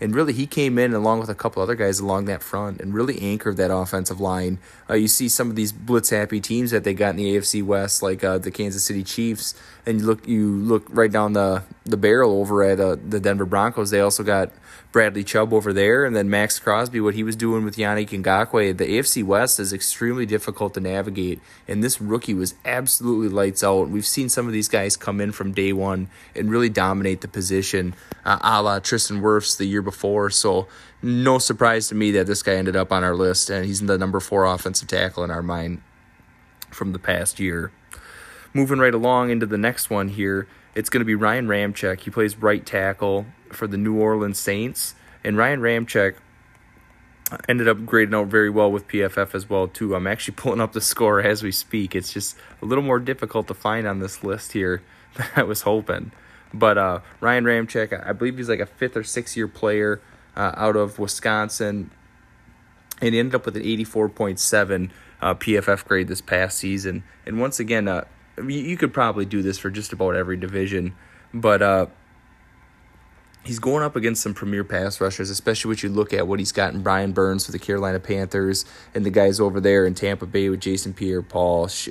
And 0.00 0.14
really, 0.14 0.32
he 0.32 0.46
came 0.46 0.78
in 0.78 0.92
along 0.92 1.20
with 1.20 1.28
a 1.28 1.34
couple 1.34 1.62
other 1.62 1.74
guys 1.74 2.00
along 2.00 2.26
that 2.26 2.42
front 2.42 2.80
and 2.80 2.92
really 2.92 3.20
anchored 3.20 3.56
that 3.56 3.74
offensive 3.74 4.20
line. 4.20 4.58
Uh, 4.90 4.94
you 4.94 5.08
see 5.08 5.28
some 5.28 5.48
of 5.48 5.56
these 5.56 5.72
blitz 5.72 6.10
happy 6.10 6.40
teams 6.40 6.70
that 6.70 6.84
they 6.84 6.92
got 6.92 7.10
in 7.10 7.16
the 7.16 7.36
AFC 7.36 7.62
West, 7.62 8.02
like 8.02 8.22
uh, 8.22 8.38
the 8.38 8.50
Kansas 8.50 8.84
City 8.84 9.02
Chiefs, 9.02 9.54
and 9.86 10.00
you 10.00 10.06
look 10.06 10.26
you 10.28 10.50
look 10.50 10.86
right 10.90 11.10
down 11.10 11.32
the 11.32 11.62
the 11.84 11.96
barrel 11.96 12.32
over 12.40 12.62
at 12.62 12.78
uh, 12.78 12.96
the 13.08 13.20
Denver 13.20 13.46
Broncos. 13.46 13.90
They 13.90 14.00
also 14.00 14.22
got 14.22 14.50
Bradley 14.92 15.24
Chubb 15.24 15.52
over 15.52 15.72
there, 15.72 16.04
and 16.04 16.16
then 16.16 16.30
Maxx 16.30 16.58
Crosby, 16.58 17.00
what 17.00 17.14
he 17.14 17.22
was 17.22 17.36
doing 17.36 17.64
with 17.64 17.76
Yannick 17.76 18.08
Ngakoue. 18.08 18.76
The 18.76 18.86
AFC 18.86 19.22
West 19.22 19.60
is 19.60 19.72
extremely 19.72 20.24
difficult 20.24 20.74
to 20.74 20.80
navigate, 20.80 21.40
and 21.68 21.84
this 21.84 22.00
rookie 22.00 22.34
was 22.34 22.54
absolutely 22.64 23.28
lights 23.28 23.62
out. 23.62 23.88
We've 23.88 24.06
seen 24.06 24.28
some 24.28 24.46
of 24.46 24.52
these 24.52 24.68
guys 24.68 24.96
come 24.96 25.20
in 25.20 25.32
from 25.32 25.52
day 25.52 25.72
one 25.72 26.08
and 26.34 26.50
really 26.50 26.68
dominate 26.68 27.20
the 27.20 27.28
position, 27.28 27.94
uh, 28.24 28.38
a 28.40 28.62
la 28.62 28.78
Tristan 28.78 29.20
Wirfs 29.20 29.58
the 29.58 29.66
year 29.66 29.82
before. 29.86 30.28
So 30.28 30.68
no 31.00 31.38
surprise 31.38 31.88
to 31.88 31.94
me 31.94 32.10
that 32.12 32.26
this 32.26 32.42
guy 32.42 32.56
ended 32.56 32.76
up 32.76 32.92
on 32.92 33.02
our 33.02 33.14
list, 33.14 33.48
and 33.48 33.64
he's 33.64 33.80
the 33.80 33.96
number 33.96 34.20
four 34.20 34.44
offensive 34.44 34.88
tackle 34.88 35.24
in 35.24 35.30
our 35.30 35.42
mind 35.42 35.80
from 36.70 36.92
the 36.92 36.98
past 36.98 37.40
year. 37.40 37.72
Moving 38.52 38.78
right 38.78 38.92
along 38.92 39.30
into 39.30 39.46
the 39.46 39.58
next 39.58 39.88
one 39.88 40.08
here, 40.08 40.46
it's 40.74 40.90
going 40.90 41.00
to 41.00 41.06
be 41.06 41.14
Ryan 41.14 41.48
Ramczyk. 41.48 42.00
He 42.00 42.10
plays 42.10 42.36
right 42.36 42.64
tackle 42.64 43.24
for 43.50 43.66
the 43.66 43.78
New 43.78 43.98
Orleans 43.98 44.38
Saints, 44.38 44.94
and 45.24 45.36
Ryan 45.36 45.60
Ramczyk 45.60 46.16
ended 47.48 47.66
up 47.66 47.84
grading 47.84 48.14
out 48.14 48.28
very 48.28 48.50
well 48.50 48.70
with 48.70 48.86
PFF 48.88 49.34
as 49.34 49.48
well 49.48 49.68
too. 49.68 49.94
I'm 49.94 50.06
actually 50.06 50.34
pulling 50.36 50.60
up 50.60 50.72
the 50.72 50.80
score 50.80 51.20
as 51.20 51.42
we 51.42 51.52
speak. 51.52 51.94
It's 51.94 52.12
just 52.12 52.36
a 52.62 52.64
little 52.64 52.84
more 52.84 52.98
difficult 52.98 53.48
to 53.48 53.54
find 53.54 53.86
on 53.86 53.98
this 53.98 54.22
list 54.22 54.52
here 54.52 54.82
than 55.14 55.26
I 55.34 55.42
was 55.42 55.62
hoping. 55.62 56.12
But 56.54 56.78
uh, 56.78 57.00
Ryan 57.20 57.44
Ramczyk, 57.44 58.06
I 58.06 58.12
believe 58.12 58.38
he's 58.38 58.48
like 58.48 58.60
a 58.60 58.66
fifth 58.66 58.96
or 58.96 59.04
sixth 59.04 59.36
year 59.36 59.48
player 59.48 60.00
uh, 60.36 60.52
out 60.56 60.76
of 60.76 60.98
Wisconsin, 60.98 61.90
and 63.00 63.14
he 63.14 63.18
ended 63.18 63.34
up 63.34 63.46
with 63.46 63.56
an 63.56 63.62
84.7 63.62 64.90
uh, 65.20 65.34
PFF 65.34 65.84
grade 65.84 66.08
this 66.08 66.20
past 66.20 66.58
season. 66.58 67.04
And 67.24 67.40
once 67.40 67.58
again, 67.58 67.88
uh, 67.88 68.04
you 68.46 68.76
could 68.76 68.92
probably 68.92 69.24
do 69.24 69.42
this 69.42 69.58
for 69.58 69.70
just 69.70 69.92
about 69.92 70.14
every 70.14 70.36
division, 70.36 70.94
but 71.32 71.62
uh, 71.62 71.86
he's 73.44 73.58
going 73.58 73.82
up 73.82 73.96
against 73.96 74.22
some 74.22 74.34
premier 74.34 74.64
pass 74.64 75.00
rushers, 75.00 75.30
especially 75.30 75.70
when 75.70 75.78
you 75.82 75.88
look 75.88 76.12
at 76.12 76.26
what 76.26 76.38
he's 76.38 76.52
got 76.52 76.74
in 76.74 76.82
Brian 76.82 77.12
Burns 77.12 77.46
for 77.46 77.52
the 77.52 77.58
Carolina 77.58 78.00
Panthers 78.00 78.64
and 78.94 79.04
the 79.06 79.10
guys 79.10 79.40
over 79.40 79.60
there 79.60 79.86
in 79.86 79.94
Tampa 79.94 80.26
Bay 80.26 80.48
with 80.48 80.60
Jason 80.60 80.92
Pierre 80.92 81.22
Paul, 81.22 81.68
Sh- 81.68 81.88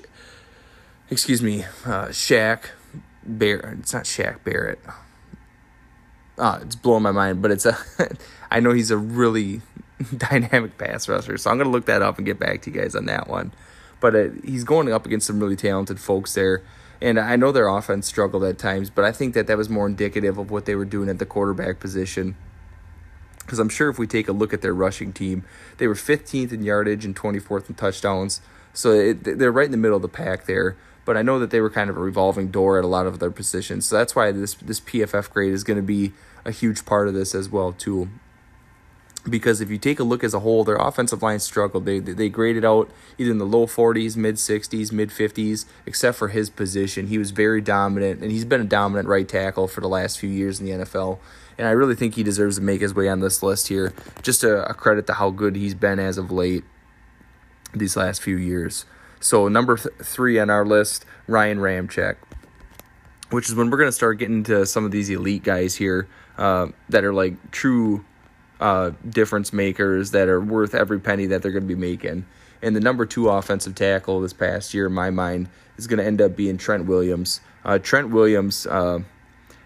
excuse 1.10 1.42
me, 1.42 1.64
uh, 1.86 2.08
Shaq 2.08 2.70
Barrett. 3.26 3.80
It's 3.80 3.94
not 3.94 4.04
Shaq 4.04 4.44
Barrett. 4.44 4.80
Ah, 6.38 6.60
it's 6.62 6.76
blowing 6.76 7.04
my 7.04 7.12
mind, 7.12 7.42
but 7.42 7.52
it's 7.52 7.66
a. 7.66 7.78
I 8.52 8.60
know 8.60 8.74
he's 8.74 8.92
a 8.92 8.98
really 8.98 9.62
dynamic 10.18 10.78
pass 10.78 11.08
rusher, 11.08 11.38
so 11.38 11.50
I'm 11.50 11.58
gonna 11.58 11.70
look 11.70 11.86
that 11.86 12.02
up 12.02 12.18
and 12.18 12.26
get 12.26 12.40
back 12.40 12.62
to 12.64 12.72
you 12.72 12.80
guys 12.80 12.96
on 12.96 13.06
that 13.06 13.28
one. 13.28 13.54
But 14.00 14.16
uh, 14.16 14.28
he's 14.44 14.64
going 14.64 14.92
up 14.92 15.06
against 15.06 15.28
some 15.28 15.40
really 15.40 15.56
talented 15.56 16.00
folks 16.00 16.34
there. 16.34 16.62
And 17.02 17.20
I 17.20 17.36
know 17.36 17.52
their 17.52 17.68
offense 17.68 18.08
struggled 18.08 18.44
at 18.44 18.58
times, 18.58 18.90
but 18.90 19.04
I 19.06 19.12
think 19.12 19.34
that 19.34 19.48
that 19.48 19.58
was 19.58 19.70
more 19.70 19.86
indicative 19.86 20.38
of 20.38 20.50
what 20.50 20.66
they 20.66 20.76
were 20.76 20.86
doing 20.86 21.10
at 21.10 21.20
the 21.20 21.26
quarterback 21.26 21.80
position. 21.80 22.36
Because 23.40 23.60
I'm 23.60 23.70
sure 23.70 23.90
if 23.90 24.00
we 24.00 24.08
take 24.08 24.28
a 24.28 24.32
look 24.32 24.54
at 24.54 24.62
their 24.62 24.74
rushing 24.74 25.14
team, 25.14 25.44
they 25.78 25.88
were 25.88 25.94
15th 25.94 26.52
in 26.52 26.64
yardage 26.64 27.06
and 27.06 27.16
24th 27.16 27.70
in 27.70 27.76
touchdowns. 27.76 28.42
So 28.74 28.92
it, 28.92 29.24
they're 29.24 29.52
right 29.52 29.66
in 29.66 29.72
the 29.72 29.78
middle 29.78 29.96
of 29.96 30.02
the 30.02 30.10
pack 30.10 30.46
there. 30.46 30.78
But 31.06 31.18
I 31.18 31.22
know 31.22 31.40
that 31.40 31.52
they 31.52 31.62
were 31.62 31.70
kind 31.70 31.90
of 31.90 31.98
a 31.98 32.00
revolving 32.02 32.50
door 32.50 32.78
at 32.78 32.84
a 32.84 32.88
lot 32.88 33.06
of 33.06 33.20
their 33.20 33.32
positions. 33.32 33.86
So 33.86 33.96
that's 33.96 34.16
why 34.16 34.32
this 34.32 34.56
this 34.56 34.82
PFF 34.82 35.30
grade 35.32 35.54
is 35.54 35.64
going 35.64 35.78
to 35.78 35.84
be 35.84 36.14
a 36.44 36.52
huge 36.52 36.86
part 36.86 37.08
of 37.08 37.14
this 37.14 37.34
as 37.34 37.50
well 37.50 37.72
too 37.72 38.10
because 39.30 39.62
if 39.62 39.70
you 39.70 39.78
take 39.78 40.00
a 40.00 40.04
look 40.04 40.24
as 40.24 40.34
a 40.34 40.40
whole, 40.40 40.64
their 40.64 40.76
offensive 40.76 41.24
line 41.24 41.40
struggled. 41.40 41.86
They 41.86 42.00
they 42.00 42.30
graded 42.30 42.64
out 42.64 42.90
either 43.18 43.32
in 43.32 43.38
the 43.38 43.46
low 43.46 43.66
40s, 43.66 44.16
mid 44.16 44.36
60s, 44.36 44.92
mid 44.92 45.10
50s, 45.10 45.66
except 45.86 46.18
for 46.18 46.30
his 46.30 46.50
position. 46.50 47.08
He 47.08 47.18
was 47.18 47.32
very 47.32 47.62
dominant, 47.62 48.22
and 48.22 48.32
he's 48.32 48.46
been 48.46 48.62
a 48.62 48.66
dominant 48.66 49.08
right 49.08 49.28
tackle 49.28 49.68
for 49.68 49.82
the 49.82 49.90
last 49.90 50.20
few 50.20 50.30
years 50.30 50.60
in 50.60 50.66
the 50.66 50.86
NFL. 50.86 51.20
And 51.58 51.68
I 51.68 51.72
really 51.72 51.96
think 51.96 52.16
he 52.16 52.24
deserves 52.24 52.58
to 52.58 52.62
make 52.62 52.82
his 52.82 52.94
way 52.94 53.08
on 53.08 53.22
this 53.22 53.42
list 53.42 53.70
here. 53.70 53.94
Just 54.22 54.44
a, 54.44 54.70
a 54.70 54.74
credit 54.74 55.08
to 55.08 55.14
how 55.14 55.30
good 55.30 55.56
he's 55.56 55.74
been 55.74 56.00
as 56.00 56.18
of 56.18 56.32
late 56.32 56.64
these 57.74 57.96
last 57.96 58.22
few 58.22 58.36
years. 58.36 58.86
So 59.26 59.48
number 59.48 59.76
th- 59.76 59.96
three 60.04 60.38
on 60.38 60.52
our 60.52 60.64
list, 60.64 61.04
Ryan 61.26 61.58
Ramczyk, 61.58 62.18
which 63.32 63.50
is 63.50 63.56
when 63.56 63.72
we're 63.72 63.78
going 63.80 63.88
to 63.88 63.92
start 63.92 64.20
getting 64.20 64.44
to 64.44 64.68
some 64.68 64.86
of 64.86 64.92
these 64.92 65.10
elite 65.10 65.42
guys 65.42 65.74
here 65.74 66.08
uh, 66.38 66.68
that 66.90 67.04
are 67.04 67.12
like 67.12 67.50
true 67.50 68.06
uh, 68.60 68.92
difference 69.10 69.52
makers 69.52 70.12
that 70.12 70.28
are 70.30 70.40
worth 70.40 70.76
every 70.76 71.00
penny 71.00 71.26
that 71.26 71.42
they're 71.42 71.52
going 71.52 71.64
to 71.64 71.68
be 71.68 71.74
making. 71.74 72.28
And 72.62 72.76
the 72.76 72.80
number 72.80 73.08
two 73.08 73.28
offensive 73.28 73.74
tackle 73.74 74.22
this 74.22 74.32
past 74.32 74.76
year, 74.76 74.86
in 74.86 74.94
my 74.94 75.10
mind, 75.10 75.50
is 75.78 75.88
going 75.88 75.98
to 75.98 76.06
end 76.06 76.22
up 76.22 76.36
being 76.36 76.60
Trent 76.60 76.86
Williams. 76.86 77.42
Uh, 77.64 77.80
Trent 77.80 78.12
Williams 78.12 78.68
uh, 78.68 79.00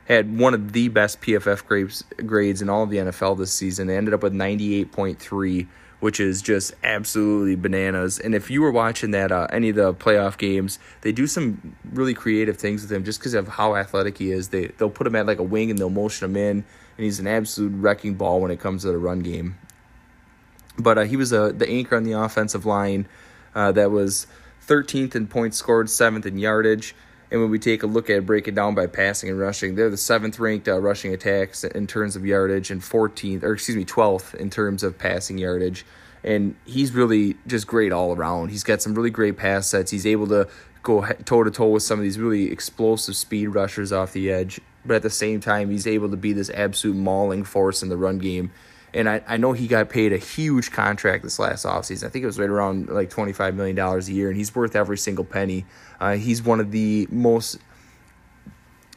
had 0.06 0.40
one 0.40 0.54
of 0.54 0.72
the 0.72 0.88
best 0.88 1.20
PFF 1.20 1.66
grades, 1.66 2.06
grades 2.26 2.62
in 2.62 2.70
all 2.70 2.84
of 2.84 2.92
the 2.92 2.98
NFL 3.00 3.38
this 3.38 3.52
season. 3.52 3.88
They 3.88 3.98
ended 3.98 4.14
up 4.14 4.24
with 4.24 4.32
98.3, 4.32 5.68
which 6.00 6.20
is 6.20 6.42
just 6.42 6.74
absolutely 6.84 7.56
bananas. 7.56 8.20
And 8.20 8.34
if 8.34 8.50
you 8.50 8.62
were 8.62 8.72
watching 8.72 9.12
that 9.12 9.32
uh, 9.32 9.48
any 9.52 9.70
of 9.70 9.76
the 9.76 9.94
playoff 9.94 10.38
games, 10.38 10.80
they 11.02 11.12
do 11.12 11.28
some 11.28 11.76
really 11.92 12.14
creative 12.14 12.58
things 12.58 12.82
with 12.82 12.92
him 12.92 13.04
just 13.04 13.20
because 13.20 13.34
of 13.34 13.48
how 13.48 13.76
athletic 13.76 14.18
he 14.18 14.32
is. 14.32 14.50
They 14.50 14.68
they'll 14.68 14.90
put 14.90 15.08
him 15.08 15.16
at 15.16 15.26
like 15.26 15.40
a 15.40 15.44
wing 15.44 15.70
and 15.70 15.78
they'll 15.78 15.90
motion 15.90 16.30
him 16.30 16.38
in 16.38 16.66
and 17.00 17.06
he's 17.06 17.20
an 17.20 17.28
absolute 17.28 17.74
wrecking 17.76 18.16
ball 18.16 18.42
when 18.42 18.52
it 18.52 18.60
comes 18.60 18.82
to 18.82 18.90
the 18.90 18.98
run 18.98 19.20
game. 19.20 19.58
But 20.78 20.98
uh, 20.98 21.02
he 21.04 21.16
was 21.16 21.32
uh, 21.32 21.54
the 21.56 21.68
anchor 21.70 21.96
on 21.96 22.04
the 22.04 22.14
offensive 22.14 22.66
line 22.66 23.08
uh, 23.56 23.72
that 23.72 23.90
was 23.90 24.28
13th 24.68 25.16
in 25.16 25.28
points 25.28 25.58
scored, 25.58 25.88
7th 25.88 26.26
in 26.26 26.38
yardage. 26.38 26.94
And 27.32 27.42
when 27.42 27.52
we 27.52 27.60
take 27.60 27.84
a 27.84 27.88
look 27.88 28.10
at 28.10 28.26
break 28.26 28.48
it 28.48 28.56
down 28.56 28.74
by 28.76 28.88
passing 28.88 29.30
and 29.30 29.40
rushing, 29.40 29.76
they're 29.76 29.90
the 29.90 29.98
seventh 29.98 30.40
ranked 30.40 30.68
uh, 30.68 30.80
rushing 30.80 31.14
attacks 31.14 31.64
in 31.64 31.86
terms 31.86 32.16
of 32.16 32.26
yardage 32.26 32.72
and 32.72 32.82
14th, 32.82 33.44
or 33.44 33.54
excuse 33.54 33.78
me, 33.78 33.86
12th 33.86 34.34
in 34.36 34.50
terms 34.50 34.84
of 34.84 34.98
passing 34.98 35.38
yardage. 35.38 35.86
And 36.24 36.56
he's 36.66 36.92
really 36.92 37.38
just 37.48 37.68
great 37.68 37.92
all 37.92 38.16
around. 38.16 38.50
He's 38.50 38.64
got 38.64 38.82
some 38.82 38.96
really 38.96 39.12
great 39.12 39.38
pass 39.38 39.68
sets. 39.68 39.92
He's 39.92 40.06
able 40.06 40.28
to 40.28 40.48
go 40.82 41.06
toe 41.26 41.44
to 41.44 41.52
toe 41.52 41.70
with 41.70 41.84
some 41.84 42.00
of 42.00 42.04
these 42.04 42.18
really 42.18 42.52
explosive 42.52 43.16
speed 43.16 43.48
rushers 43.48 43.92
off 43.92 44.12
the 44.14 44.32
edge 44.32 44.60
but 44.86 44.96
at 44.96 45.02
the 45.02 45.10
same 45.10 45.40
time, 45.40 45.70
he's 45.70 45.88
able 45.88 46.10
to 46.10 46.18
be 46.18 46.34
this 46.34 46.50
absolute 46.50 46.96
mauling 46.96 47.44
force 47.44 47.84
in 47.84 47.90
the 47.90 47.98
run 47.98 48.18
game. 48.18 48.52
And 48.94 49.08
I, 49.08 49.22
I 49.28 49.38
know 49.38 49.54
he 49.54 49.68
got 49.68 49.90
paid 49.90 50.14
a 50.14 50.18
huge 50.18 50.72
contract 50.72 51.24
this 51.24 51.40
last 51.40 51.66
offseason. 51.66 52.06
I 52.06 52.10
think 52.10 52.24
it 52.24 52.26
was 52.26 52.40
right 52.40 52.50
around 52.50 52.90
like 52.90 53.10
$25 53.10 53.56
million 53.56 53.78
a 53.78 54.00
year, 54.02 54.30
and 54.30 54.38
he's 54.38 54.56
worth 54.56 54.76
every 54.76 54.98
single 54.98 55.26
penny. 55.26 55.66
Uh, 56.00 56.16
he's 56.16 56.42
one 56.42 56.60
of 56.60 56.72
the 56.72 57.08
most 57.12 57.60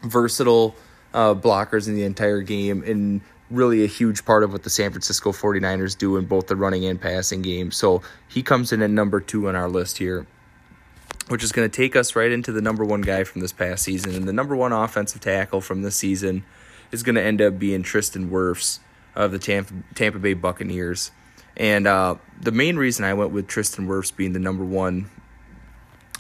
versatile 0.02 0.74
uh, 1.12 1.35
blockers 1.35 1.88
in 1.88 1.94
the 1.94 2.05
entire 2.05 2.40
game 2.40 2.83
and 2.85 3.20
really 3.50 3.85
a 3.85 3.87
huge 3.87 4.24
part 4.24 4.42
of 4.42 4.52
what 4.52 4.62
the 4.62 4.70
San 4.70 4.90
Francisco 4.90 5.31
49ers 5.31 5.96
do 5.96 6.16
in 6.16 6.24
both 6.24 6.46
the 6.46 6.57
running 6.57 6.87
and 6.87 6.98
passing 7.00 7.42
game. 7.42 7.70
So 7.70 8.00
he 8.28 8.42
comes 8.42 8.72
in 8.72 8.81
at 8.81 8.90
number 8.90 9.20
two 9.20 9.48
on 9.48 9.55
our 9.55 9.68
list 9.68 9.98
here 9.98 10.26
which 11.28 11.42
is 11.42 11.52
going 11.52 11.68
to 11.68 11.74
take 11.74 11.96
us 11.96 12.16
right 12.16 12.31
into 12.31 12.52
the 12.52 12.61
number 12.61 12.85
one 12.85 13.00
guy 13.00 13.24
from 13.24 13.40
this 13.40 13.52
past 13.52 13.85
season. 13.85 14.14
And 14.14 14.28
the 14.28 14.33
number 14.33 14.57
one 14.57 14.72
offensive 14.72 15.20
tackle 15.20 15.61
from 15.61 15.83
this 15.83 15.96
season 15.96 16.44
is 16.90 17.02
going 17.02 17.14
to 17.14 17.22
end 17.22 17.40
up 17.40 17.59
being 17.59 17.83
Tristan 17.83 18.31
Wirfs 18.31 18.81
of 19.14 19.33
the 19.33 19.38
Tampa, 19.38 19.75
Tampa 19.94 20.18
Bay 20.18 20.35
Buccaneers. 20.35 21.11
And 21.57 21.87
uh, 21.87 22.16
the 22.40 22.53
main 22.53 22.77
reason 22.77 23.05
I 23.05 23.14
went 23.14 23.31
with 23.31 23.46
Tristan 23.46 23.87
Wirfs 23.87 24.14
being 24.14 24.33
the 24.33 24.38
number 24.38 24.64
one 24.64 25.11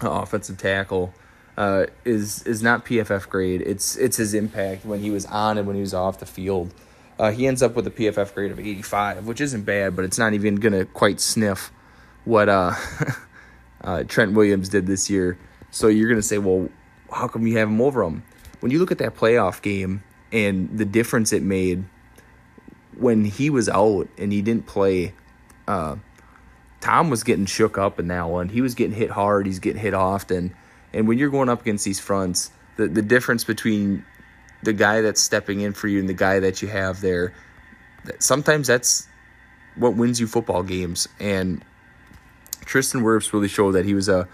offensive 0.02 0.58
tackle 0.58 1.14
uh, 1.56 1.86
is 2.04 2.42
is 2.42 2.62
not 2.62 2.84
PFF 2.84 3.28
grade. 3.28 3.62
It's 3.62 3.96
it's 3.96 4.16
his 4.16 4.34
impact 4.34 4.84
when 4.84 5.00
he 5.00 5.10
was 5.10 5.26
on 5.26 5.58
and 5.58 5.66
when 5.66 5.76
he 5.76 5.82
was 5.82 5.94
off 5.94 6.18
the 6.18 6.26
field. 6.26 6.74
Uh, 7.18 7.30
he 7.30 7.46
ends 7.46 7.62
up 7.62 7.74
with 7.74 7.86
a 7.86 7.90
PFF 7.90 8.34
grade 8.34 8.50
of 8.50 8.58
85, 8.58 9.26
which 9.26 9.40
isn't 9.40 9.62
bad, 9.62 9.94
but 9.94 10.04
it's 10.04 10.18
not 10.18 10.32
even 10.32 10.56
gonna 10.56 10.84
quite 10.84 11.20
sniff 11.20 11.70
what 12.24 12.48
uh 12.48 12.74
uh, 13.84 14.04
Trent 14.04 14.32
Williams 14.32 14.68
did 14.68 14.86
this 14.86 15.10
year. 15.10 15.38
So 15.70 15.88
you're 15.88 16.08
going 16.08 16.20
to 16.20 16.26
say, 16.26 16.38
well, 16.38 16.68
how 17.10 17.28
come 17.28 17.46
you 17.46 17.56
have 17.58 17.68
him 17.68 17.80
over 17.80 18.02
him? 18.02 18.22
When 18.60 18.70
you 18.70 18.78
look 18.78 18.92
at 18.92 18.98
that 18.98 19.16
playoff 19.16 19.62
game 19.62 20.04
and 20.30 20.76
the 20.76 20.84
difference 20.84 21.32
it 21.32 21.42
made 21.42 21.84
when 22.96 23.24
he 23.24 23.50
was 23.50 23.68
out 23.68 24.08
and 24.18 24.32
he 24.32 24.42
didn't 24.42 24.66
play, 24.66 25.14
uh, 25.66 25.96
Tom 26.80 27.10
was 27.10 27.22
getting 27.22 27.46
shook 27.46 27.78
up 27.78 27.98
in 27.98 28.08
that 28.08 28.28
one. 28.28 28.48
He 28.48 28.60
was 28.60 28.74
getting 28.74 28.94
hit 28.94 29.10
hard. 29.10 29.46
He's 29.46 29.60
getting 29.60 29.80
hit 29.80 29.94
often. 29.94 30.54
And 30.92 31.08
when 31.08 31.18
you're 31.18 31.30
going 31.30 31.48
up 31.48 31.62
against 31.62 31.84
these 31.84 32.00
fronts, 32.00 32.50
the, 32.76 32.88
the 32.88 33.02
difference 33.02 33.44
between 33.44 34.04
the 34.62 34.72
guy 34.72 35.00
that's 35.00 35.20
stepping 35.20 35.60
in 35.60 35.72
for 35.72 35.88
you 35.88 36.00
and 36.00 36.08
the 36.08 36.14
guy 36.14 36.40
that 36.40 36.60
you 36.60 36.68
have 36.68 37.00
there, 37.00 37.32
sometimes 38.18 38.66
that's 38.66 39.08
what 39.76 39.94
wins 39.94 40.20
you 40.20 40.26
football 40.26 40.62
games. 40.62 41.08
And 41.18 41.64
Tristan 42.64 43.02
Wirfs 43.02 43.32
really 43.32 43.48
showed 43.48 43.72
that 43.72 43.84
he 43.84 43.94
was 43.94 44.08
a, 44.08 44.28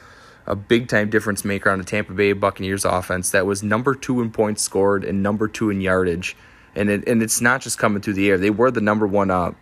a 0.46 0.56
big 0.56 0.88
time 0.88 1.10
difference 1.10 1.44
maker 1.44 1.70
on 1.70 1.78
the 1.78 1.84
Tampa 1.84 2.12
Bay 2.12 2.32
Buccaneers 2.32 2.84
offense 2.84 3.30
that 3.30 3.46
was 3.46 3.62
number 3.62 3.94
two 3.94 4.20
in 4.20 4.30
points 4.30 4.62
scored 4.62 5.04
and 5.04 5.22
number 5.22 5.48
two 5.48 5.70
in 5.70 5.80
yardage. 5.80 6.36
And 6.78 6.88
it, 6.90 7.08
and 7.08 7.22
it's 7.22 7.40
not 7.40 7.60
just 7.60 7.76
coming 7.76 8.00
through 8.00 8.14
the 8.14 8.30
air. 8.30 8.38
They 8.38 8.50
were 8.50 8.70
the 8.70 8.80
number 8.80 9.06
one 9.06 9.30
uh, 9.30 9.52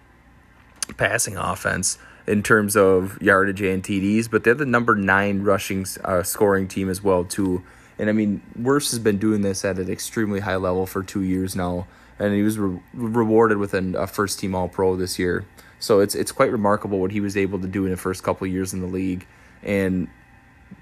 passing 0.99 1.37
offense 1.37 1.99
in 2.27 2.43
terms 2.43 2.77
of 2.77 3.21
yardage 3.23 3.63
and 3.63 3.83
TDs, 3.83 4.31
but 4.31 4.45
they're 4.45 4.55
the 4.55 4.67
number 4.67 4.95
nine 4.95 5.43
rushing 5.43 5.87
uh, 6.05 6.23
scoring 6.23 6.69
team 6.69 6.91
as 6.91 7.03
well 7.03 7.25
too. 7.25 7.65
And 7.99 8.11
I 8.11 8.13
mean, 8.13 8.43
Wirfs 8.61 8.91
has 8.91 8.99
been 8.99 9.17
doing 9.17 9.41
this 9.41 9.65
at 9.65 9.79
an 9.79 9.91
extremely 9.91 10.41
high 10.41 10.57
level 10.57 10.85
for 10.85 11.03
two 11.03 11.23
years 11.23 11.57
now, 11.57 11.87
and 12.19 12.35
he 12.35 12.43
was 12.43 12.59
re- 12.59 12.81
rewarded 12.93 13.57
with 13.57 13.73
an, 13.73 13.95
a 13.95 14.07
first 14.07 14.39
team 14.39 14.55
All 14.55 14.69
Pro 14.69 14.95
this 14.95 15.19
year. 15.19 15.47
So 15.79 16.01
it's 16.01 16.15
it's 16.15 16.33
quite 16.33 16.53
remarkable 16.53 17.01
what 17.01 17.13
he 17.13 17.21
was 17.21 17.37
able 17.37 17.59
to 17.61 17.67
do 17.67 17.87
in 17.87 17.91
the 17.91 17.97
first 17.97 18.23
couple 18.23 18.47
years 18.47 18.75
in 18.75 18.81
the 18.81 18.87
league, 18.87 19.27
and 19.63 20.09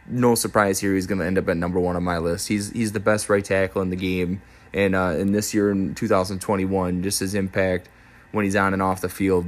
no 0.08 0.34
surprise 0.34 0.80
here 0.80 0.94
he's 0.94 1.06
going 1.06 1.18
to 1.18 1.26
end 1.26 1.38
up 1.38 1.48
at 1.48 1.56
number 1.56 1.78
one 1.78 1.94
on 1.94 2.02
my 2.02 2.18
list. 2.18 2.48
He's 2.48 2.70
he's 2.70 2.90
the 2.90 3.00
best 3.00 3.28
right 3.28 3.44
tackle 3.44 3.82
in 3.82 3.90
the 3.90 3.96
game, 3.96 4.42
and 4.74 4.94
uh, 4.94 5.14
in 5.16 5.32
this 5.32 5.54
year 5.54 5.70
in 5.70 5.94
2021, 5.94 7.02
just 7.02 7.20
his 7.20 7.34
impact 7.34 7.88
when 8.32 8.44
he's 8.44 8.56
on 8.56 8.72
and 8.72 8.82
off 8.82 9.00
the 9.00 9.08
field 9.08 9.46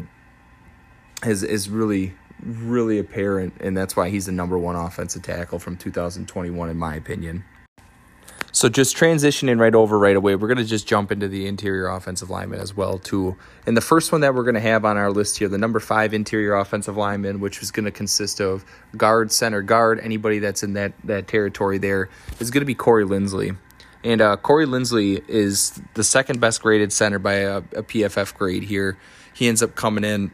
is 1.25 1.43
is 1.43 1.69
really 1.69 2.15
really 2.43 2.99
apparent, 2.99 3.55
and 3.61 3.77
that's 3.77 3.97
why 3.97 4.09
he's 4.09 4.27
the 4.27 4.33
number 4.33 4.57
one 4.57 4.77
offensive 4.77 5.23
tackle 5.23 5.59
from 5.59 5.77
2021 5.77 6.71
in 6.71 6.77
my 6.77 6.95
opinion. 6.95 7.45
So 8.53 8.71
just 8.71 8.97
transitioning 8.97 9.61
right 9.61 9.75
over 9.75 9.99
right 9.99 10.17
away, 10.17 10.35
we're 10.35 10.49
going 10.49 10.57
to 10.57 10.65
just 10.65 10.87
jump 10.87 11.13
into 11.13 11.29
the 11.29 11.47
interior 11.47 11.89
offensive 11.89 12.31
lineman 12.31 12.59
as 12.59 12.75
well 12.75 12.99
too. 12.99 13.37
And 13.67 13.77
the 13.77 13.83
first 13.83 14.13
one 14.13 14.23
that 14.23 14.35
we're 14.35 14.45
going 14.45 14.55
to 14.55 14.63
have 14.63 14.87
on 14.87 14.97
our 14.97 15.11
list 15.11 15.37
here, 15.37 15.49
the 15.49 15.59
number 15.59 15.79
five 15.79 16.15
interior 16.15 16.55
offensive 16.55 16.97
lineman, 16.97 17.41
which 17.41 17.61
is 17.61 17.71
going 17.71 17.85
to 17.85 17.91
consist 17.91 18.41
of 18.41 18.65
guard, 18.97 19.31
center 19.31 19.61
guard, 19.61 20.01
anybody 20.01 20.39
that's 20.39 20.63
in 20.63 20.73
that 20.73 20.95
that 21.05 21.29
territory 21.29 21.77
there, 21.77 22.09
is 22.41 22.51
going 22.51 22.63
to 22.63 22.67
be 22.67 22.75
Corey 22.75 23.05
Linsley. 23.05 23.59
And 24.07 24.21
uh, 24.21 24.37
Corey 24.37 24.67
Linsley 24.67 25.29
is 25.29 25.83
the 25.95 26.05
second 26.05 26.41
best 26.41 26.63
graded 26.63 26.93
center 26.93 27.19
by 27.19 27.35
a, 27.35 27.57
a 27.57 27.83
PFF 27.83 28.37
grade 28.37 28.63
here. 28.63 28.97
He 29.35 29.49
ends 29.49 29.65
up 29.65 29.75
coming 29.75 30.05
in, 30.05 30.31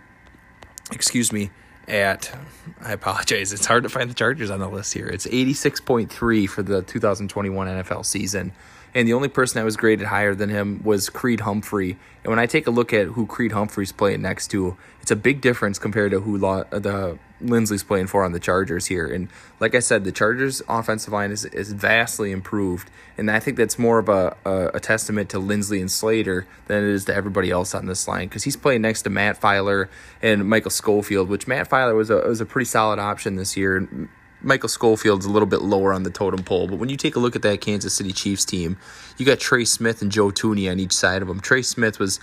excuse 0.93 1.33
me, 1.33 1.49
at 1.89 2.37
I 2.83 2.93
apologize. 2.93 3.51
It's 3.51 3.65
hard 3.65 3.85
to 3.85 3.89
find 3.89 4.11
the 4.11 4.15
Chargers 4.15 4.51
on 4.51 4.61
the 4.61 4.69
list 4.69 4.93
here. 4.93 5.07
It's 5.07 5.27
86.3 5.27 6.49
for 6.51 6.63
the 6.63 6.83
2021 6.83 7.67
NFL 7.67 8.05
season. 8.05 8.53
And 8.95 9.09
the 9.09 9.15
only 9.15 9.29
person 9.29 9.59
that 9.59 9.65
was 9.65 9.77
graded 9.77 10.07
higher 10.07 10.35
than 10.35 10.51
him 10.51 10.83
was 10.85 11.09
Creed 11.09 11.41
Humphrey. 11.41 11.97
And 12.23 12.31
when 12.31 12.39
I 12.39 12.47
take 12.47 12.67
a 12.67 12.71
look 12.71 12.93
at 12.93 13.09
who 13.09 13.27
Creed 13.27 13.53
Humphrey's 13.53 13.93
playing 13.93 14.23
next 14.23 14.49
to, 14.49 14.77
it's 15.01 15.11
a 15.11 15.17
big 15.17 15.41
difference 15.41 15.79
compared 15.79 16.11
to 16.11 16.21
who 16.21 16.45
uh, 16.45 16.65
the 16.71 17.19
Linsley's 17.43 17.83
playing 17.83 18.07
for 18.07 18.23
on 18.23 18.33
the 18.33 18.39
Chargers 18.39 18.87
here. 18.87 19.07
And 19.07 19.29
like 19.61 19.75
I 19.75 19.81
said, 19.81 20.05
the 20.05 20.13
Chargers' 20.13 20.63
offensive 20.69 21.13
line 21.13 21.31
is, 21.31 21.45
is 21.47 21.73
vastly 21.73 22.31
improved. 22.33 22.91
And 23.19 23.31
I 23.31 23.41
think 23.41 23.57
that's 23.57 23.79
more 23.79 23.99
of 23.99 24.09
a, 24.09 24.37
a, 24.45 24.71
a 24.75 24.81
testament 24.81 25.31
to 25.31 25.39
Linsley 25.39 25.81
and 25.81 25.91
Slater 25.91 26.47
than 26.67 26.85
it 26.85 26.91
is 26.91 27.05
to 27.07 27.15
everybody 27.15 27.51
else 27.51 27.75
on 27.75 27.87
this 27.87 28.07
line 28.07 28.29
because 28.29 28.45
he's 28.45 28.57
playing 28.57 28.83
next 28.83 29.03
to 29.03 29.11
Matt 29.11 29.41
Feiler 29.41 29.89
and 30.21 30.49
Michael 30.49 30.71
Schofield, 30.71 31.29
which 31.29 31.47
Matt 31.47 31.69
Feiler 31.69 31.97
was 31.97 32.11
a, 32.11 32.17
was 32.17 32.41
a 32.41 32.47
pretty 32.47 32.67
solid 32.67 32.99
option 32.99 33.37
this 33.37 33.57
year. 33.57 34.09
Michael 34.43 34.69
Schofield's 34.69 35.25
a 35.25 35.31
little 35.31 35.47
bit 35.47 35.63
lower 35.63 35.93
on 35.93 36.03
the 36.03 36.11
totem 36.11 36.43
pole, 36.43 36.67
but 36.69 36.79
when 36.79 36.89
you 36.89 36.97
take 36.97 37.17
a 37.17 37.19
look 37.19 37.37
at 37.37 37.43
that 37.43 37.61
Kansas 37.61 37.95
City 37.95 38.13
Chiefs 38.13 38.45
team, 38.45 38.77
you 39.17 39.25
got 39.25 39.39
Trey 39.39 39.65
Smith 39.65 40.03
and 40.03 40.11
Joe 40.11 40.31
Thuney 40.31 40.71
on 40.71 40.81
each 40.81 40.93
side 40.93 41.23
of 41.23 41.29
them. 41.29 41.41
Trey 41.41 41.63
Smith 41.63 41.99
was 41.99 42.21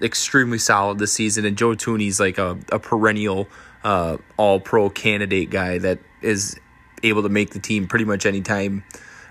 extremely 0.00 0.58
solid 0.58 0.98
this 0.98 1.12
season, 1.12 1.44
and 1.44 1.56
Joe 1.56 1.70
Thuney's 1.70 2.20
like 2.20 2.38
a, 2.38 2.58
a 2.70 2.78
perennial 2.78 3.48
uh, 3.84 4.18
all 4.36 4.60
pro 4.60 4.90
candidate 4.90 5.50
guy 5.50 5.78
that 5.78 5.98
is 6.22 6.58
able 7.02 7.22
to 7.22 7.28
make 7.28 7.50
the 7.50 7.58
team 7.58 7.86
pretty 7.86 8.04
much 8.04 8.26
any 8.26 8.40
time 8.40 8.84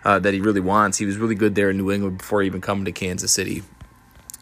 uh, 0.03 0.19
that 0.19 0.33
he 0.33 0.39
really 0.39 0.61
wants. 0.61 0.97
He 0.97 1.05
was 1.05 1.17
really 1.17 1.35
good 1.35 1.55
there 1.55 1.69
in 1.69 1.77
New 1.77 1.91
England 1.91 2.19
before 2.19 2.43
even 2.43 2.61
coming 2.61 2.85
to 2.85 2.91
Kansas 2.91 3.31
City. 3.31 3.63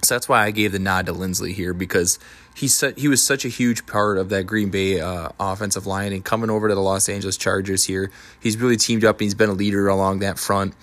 So 0.04 0.16
that's 0.16 0.28
why 0.28 0.44
I 0.44 0.52
gave 0.52 0.74
the 0.74 0.80
nod 0.80 1.06
to 1.06 1.14
Linsley 1.14 1.54
here 1.54 1.74
because 1.74 2.20
he 2.56 2.70
he 2.98 3.08
was 3.08 3.22
such 3.22 3.46
a 3.46 3.50
huge 3.50 3.86
part 3.86 4.18
of 4.18 4.30
that 4.30 4.44
Green 4.46 4.70
Bay 4.70 5.00
uh, 5.00 5.30
offensive 5.40 5.86
line 5.86 6.14
and 6.14 6.24
coming 6.24 6.50
over 6.50 6.68
to 6.68 6.76
the 6.76 6.82
Los 6.82 7.10
Angeles 7.10 7.38
Chargers 7.38 7.86
here, 7.86 8.12
he's 8.40 8.58
really 8.58 8.78
teamed 8.78 9.04
up 9.04 9.16
and 9.18 9.24
he's 9.24 9.36
been 9.36 9.50
a 9.50 9.54
leader 9.54 9.88
along 9.88 10.20
that 10.20 10.38
front 10.38 10.76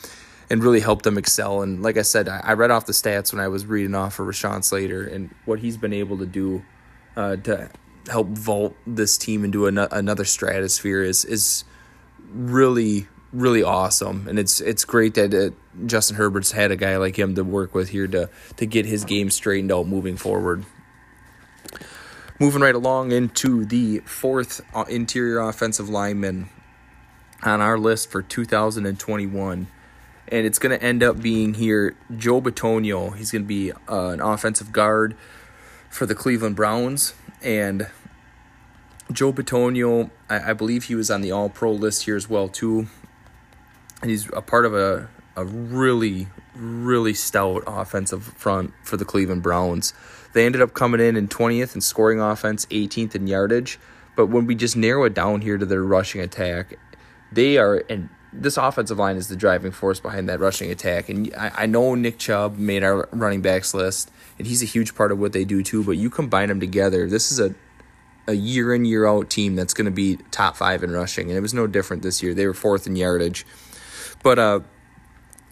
and 0.50 0.64
really 0.64 0.80
helped 0.80 1.04
them 1.04 1.16
excel. 1.16 1.62
And 1.62 1.82
like 1.82 1.96
I 1.96 2.02
said, 2.02 2.28
I, 2.28 2.40
I 2.44 2.52
read 2.54 2.70
off 2.70 2.86
the 2.86 2.92
stats 2.92 3.32
when 3.32 3.40
I 3.40 3.48
was 3.48 3.66
reading 3.66 3.94
off 3.94 4.18
of 4.18 4.26
Rashawn 4.26 4.64
Slater 4.64 5.06
and 5.06 5.32
what 5.44 5.60
he's 5.60 5.76
been 5.76 5.92
able 5.92 6.18
to 6.18 6.26
do 6.26 6.64
uh, 7.16 7.36
to 7.36 7.70
help 8.08 8.28
vault 8.28 8.74
this 8.86 9.16
team 9.16 9.44
into 9.44 9.66
an, 9.66 9.78
another 9.78 10.24
stratosphere 10.24 11.02
is 11.02 11.24
is 11.24 11.64
really 12.32 13.06
really 13.32 13.62
awesome, 13.62 14.26
and 14.28 14.38
it's 14.38 14.60
it's 14.60 14.84
great 14.84 15.14
that 15.14 15.32
uh, 15.32 15.50
Justin 15.86 16.16
Herbert's 16.16 16.52
had 16.52 16.70
a 16.70 16.76
guy 16.76 16.96
like 16.96 17.18
him 17.18 17.34
to 17.36 17.44
work 17.44 17.74
with 17.74 17.90
here 17.90 18.06
to 18.08 18.28
to 18.56 18.66
get 18.66 18.86
his 18.86 19.04
game 19.04 19.30
straightened 19.30 19.72
out 19.72 19.86
moving 19.86 20.16
forward. 20.16 20.64
Moving 22.40 22.62
right 22.62 22.74
along 22.74 23.12
into 23.12 23.64
the 23.64 23.98
fourth 24.00 24.62
uh, 24.74 24.84
interior 24.88 25.40
offensive 25.40 25.88
lineman 25.88 26.48
on 27.42 27.60
our 27.60 27.78
list 27.78 28.10
for 28.10 28.22
2021. 28.22 29.66
And 30.28 30.46
it's 30.46 30.58
going 30.58 30.76
to 30.76 30.82
end 30.84 31.02
up 31.02 31.20
being 31.20 31.54
here 31.54 31.94
Joe 32.16 32.40
Bitonio. 32.40 33.14
He's 33.14 33.30
going 33.30 33.42
to 33.42 33.48
be 33.48 33.72
uh, 33.72 34.08
an 34.08 34.20
offensive 34.20 34.72
guard 34.72 35.16
for 35.90 36.06
the 36.06 36.14
Cleveland 36.14 36.56
Browns. 36.56 37.14
And 37.42 37.88
Joe 39.12 39.32
Bitonio, 39.32 40.10
I, 40.28 40.50
I 40.50 40.52
believe 40.52 40.84
he 40.84 40.94
was 40.94 41.10
on 41.10 41.20
the 41.20 41.32
All 41.32 41.48
Pro 41.48 41.72
list 41.72 42.04
here 42.04 42.16
as 42.16 42.28
well 42.28 42.48
too, 42.48 42.86
and 44.00 44.10
he's 44.10 44.28
a 44.32 44.42
part 44.42 44.64
of 44.64 44.74
a 44.74 45.08
a 45.36 45.44
really 45.44 46.28
really 46.54 47.14
stout 47.14 47.62
offensive 47.66 48.24
front 48.36 48.72
for 48.82 48.96
the 48.96 49.04
Cleveland 49.04 49.42
Browns. 49.42 49.94
They 50.32 50.46
ended 50.46 50.62
up 50.62 50.74
coming 50.74 51.00
in 51.00 51.16
in 51.16 51.28
20th 51.28 51.74
in 51.74 51.80
scoring 51.80 52.20
offense, 52.20 52.66
18th 52.66 53.14
in 53.14 53.26
yardage, 53.26 53.78
but 54.16 54.26
when 54.26 54.46
we 54.46 54.54
just 54.54 54.76
narrow 54.76 55.04
it 55.04 55.14
down 55.14 55.40
here 55.40 55.58
to 55.58 55.66
their 55.66 55.82
rushing 55.82 56.20
attack, 56.20 56.78
they 57.32 57.58
are 57.58 57.84
and 57.88 58.08
this 58.32 58.56
offensive 58.56 58.98
line 58.98 59.16
is 59.16 59.28
the 59.28 59.36
driving 59.36 59.72
force 59.72 59.98
behind 59.98 60.28
that 60.28 60.38
rushing 60.38 60.70
attack. 60.70 61.08
And 61.08 61.34
I, 61.36 61.50
I 61.58 61.66
know 61.66 61.94
Nick 61.94 62.18
Chubb 62.18 62.58
made 62.58 62.84
our 62.84 63.08
running 63.12 63.42
backs 63.42 63.74
list, 63.74 64.10
and 64.38 64.46
he's 64.46 64.62
a 64.62 64.66
huge 64.66 64.94
part 64.94 65.10
of 65.10 65.18
what 65.18 65.32
they 65.32 65.44
do 65.44 65.62
too. 65.62 65.82
But 65.82 65.92
you 65.92 66.10
combine 66.10 66.48
them 66.48 66.60
together, 66.60 67.08
this 67.08 67.32
is 67.32 67.40
a 67.40 67.54
a 68.28 68.34
year 68.34 68.72
in 68.74 68.84
year 68.84 69.06
out 69.06 69.28
team 69.28 69.56
that's 69.56 69.74
going 69.74 69.86
to 69.86 69.90
be 69.90 70.16
top 70.30 70.56
five 70.56 70.84
in 70.84 70.92
rushing, 70.92 71.28
and 71.28 71.36
it 71.36 71.40
was 71.40 71.54
no 71.54 71.66
different 71.66 72.02
this 72.02 72.22
year. 72.22 72.34
They 72.34 72.46
were 72.46 72.54
fourth 72.54 72.86
in 72.86 72.94
yardage, 72.94 73.44
but 74.22 74.38
uh, 74.38 74.60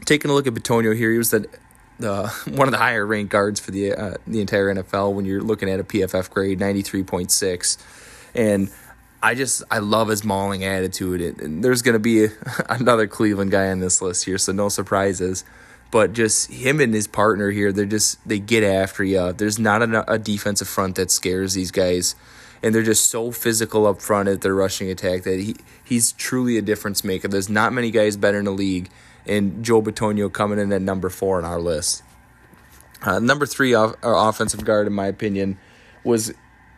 taking 0.04 0.30
a 0.30 0.34
look 0.34 0.46
at 0.46 0.54
Bitonio 0.54 0.94
here, 0.96 1.10
he 1.10 1.18
was 1.18 1.30
the 1.30 1.48
the 1.98 2.28
one 2.50 2.68
of 2.68 2.72
the 2.72 2.78
higher 2.78 3.06
ranked 3.06 3.32
guards 3.32 3.60
for 3.60 3.70
the 3.70 3.92
uh, 3.92 4.14
the 4.26 4.40
entire 4.40 4.74
NFL 4.74 5.14
when 5.14 5.24
you're 5.24 5.42
looking 5.42 5.70
at 5.70 5.80
a 5.80 5.84
PFF 5.84 6.30
grade, 6.30 6.58
ninety 6.60 6.82
three 6.82 7.02
point 7.02 7.30
six, 7.30 7.78
and 8.34 8.70
I 9.22 9.34
just 9.34 9.62
I 9.70 9.78
love 9.78 10.08
his 10.08 10.24
mauling 10.24 10.64
attitude. 10.64 11.20
And 11.20 11.62
there's 11.62 11.82
going 11.82 11.94
to 11.94 11.98
be 11.98 12.26
a, 12.26 12.28
another 12.68 13.06
Cleveland 13.06 13.50
guy 13.50 13.68
on 13.70 13.80
this 13.80 14.00
list 14.00 14.24
here, 14.24 14.38
so 14.38 14.52
no 14.52 14.68
surprises. 14.68 15.44
But 15.90 16.12
just 16.12 16.50
him 16.50 16.80
and 16.80 16.92
his 16.92 17.06
partner 17.06 17.50
here, 17.50 17.72
they're 17.72 17.86
just 17.86 18.26
they 18.28 18.38
get 18.38 18.62
after 18.62 19.02
you. 19.02 19.32
There's 19.32 19.58
not 19.58 19.82
a, 19.82 20.12
a 20.12 20.18
defensive 20.18 20.68
front 20.68 20.96
that 20.96 21.10
scares 21.10 21.54
these 21.54 21.70
guys 21.70 22.14
and 22.62 22.74
they're 22.74 22.82
just 22.82 23.10
so 23.10 23.30
physical 23.30 23.86
up 23.86 24.00
front 24.00 24.28
at 24.28 24.40
their 24.40 24.54
rushing 24.54 24.90
attack 24.90 25.22
that 25.22 25.38
he 25.40 25.56
he's 25.84 26.12
truly 26.12 26.58
a 26.58 26.62
difference 26.62 27.04
maker. 27.04 27.28
There's 27.28 27.48
not 27.48 27.72
many 27.72 27.90
guys 27.90 28.16
better 28.16 28.38
in 28.38 28.44
the 28.44 28.50
league, 28.50 28.88
and 29.28 29.64
Joe 29.64 29.82
Bitonio 29.82 30.32
coming 30.32 30.58
in 30.58 30.72
at 30.72 30.82
number 30.82 31.08
four 31.08 31.38
on 31.38 31.44
our 31.44 31.60
list. 31.60 32.02
Uh, 33.02 33.18
number 33.18 33.46
three 33.46 33.74
off, 33.74 33.94
offensive 34.02 34.64
guard, 34.64 34.86
in 34.86 34.92
my 34.92 35.06
opinion, 35.06 35.58
was 36.02 36.32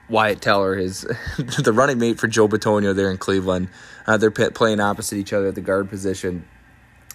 Wyatt 0.09 0.43
Teller, 0.43 0.75
his 0.75 1.03
the 1.39 1.73
running 1.73 1.99
mate 1.99 2.19
for 2.19 2.29
Joe 2.29 2.49
Bitonio 2.49 2.95
there 2.95 3.11
in 3.11 3.17
Cleveland. 3.17 3.69
Uh, 4.07 4.17
they're 4.17 4.31
playing 4.31 4.81
opposite 4.81 5.17
each 5.17 5.33
other 5.33 5.49
at 5.49 5.55
the 5.55 5.61
guard 5.61 5.89
position, 5.89 6.47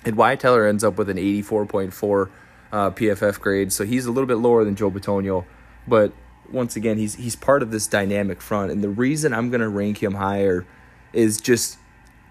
and 0.04 0.16
Wyatt 0.16 0.40
Teller 0.40 0.66
ends 0.66 0.84
up 0.84 0.98
with 0.98 1.10
an 1.10 1.18
84.4 1.18 2.30
uh, 2.72 2.92
PFF 2.92 3.40
grade, 3.40 3.72
so 3.72 3.84
he's 3.84 4.06
a 4.06 4.12
little 4.12 4.28
bit 4.28 4.38
lower 4.38 4.64
than 4.64 4.76
Joe 4.76 4.90
Bitonio, 4.90 5.46
but 5.88 6.14
once 6.52 6.76
again, 6.76 6.98
he's 6.98 7.16
he's 7.16 7.36
part 7.36 7.62
of 7.62 7.72
this 7.72 7.88
dynamic 7.88 8.42
front, 8.42 8.72
and 8.72 8.84
the 8.84 8.90
reason 8.90 9.34
I'm 9.34 9.50
gonna 9.50 9.70
rank 9.70 10.02
him 10.02 10.16
higher 10.16 10.66
is 11.14 11.40
just 11.42 11.78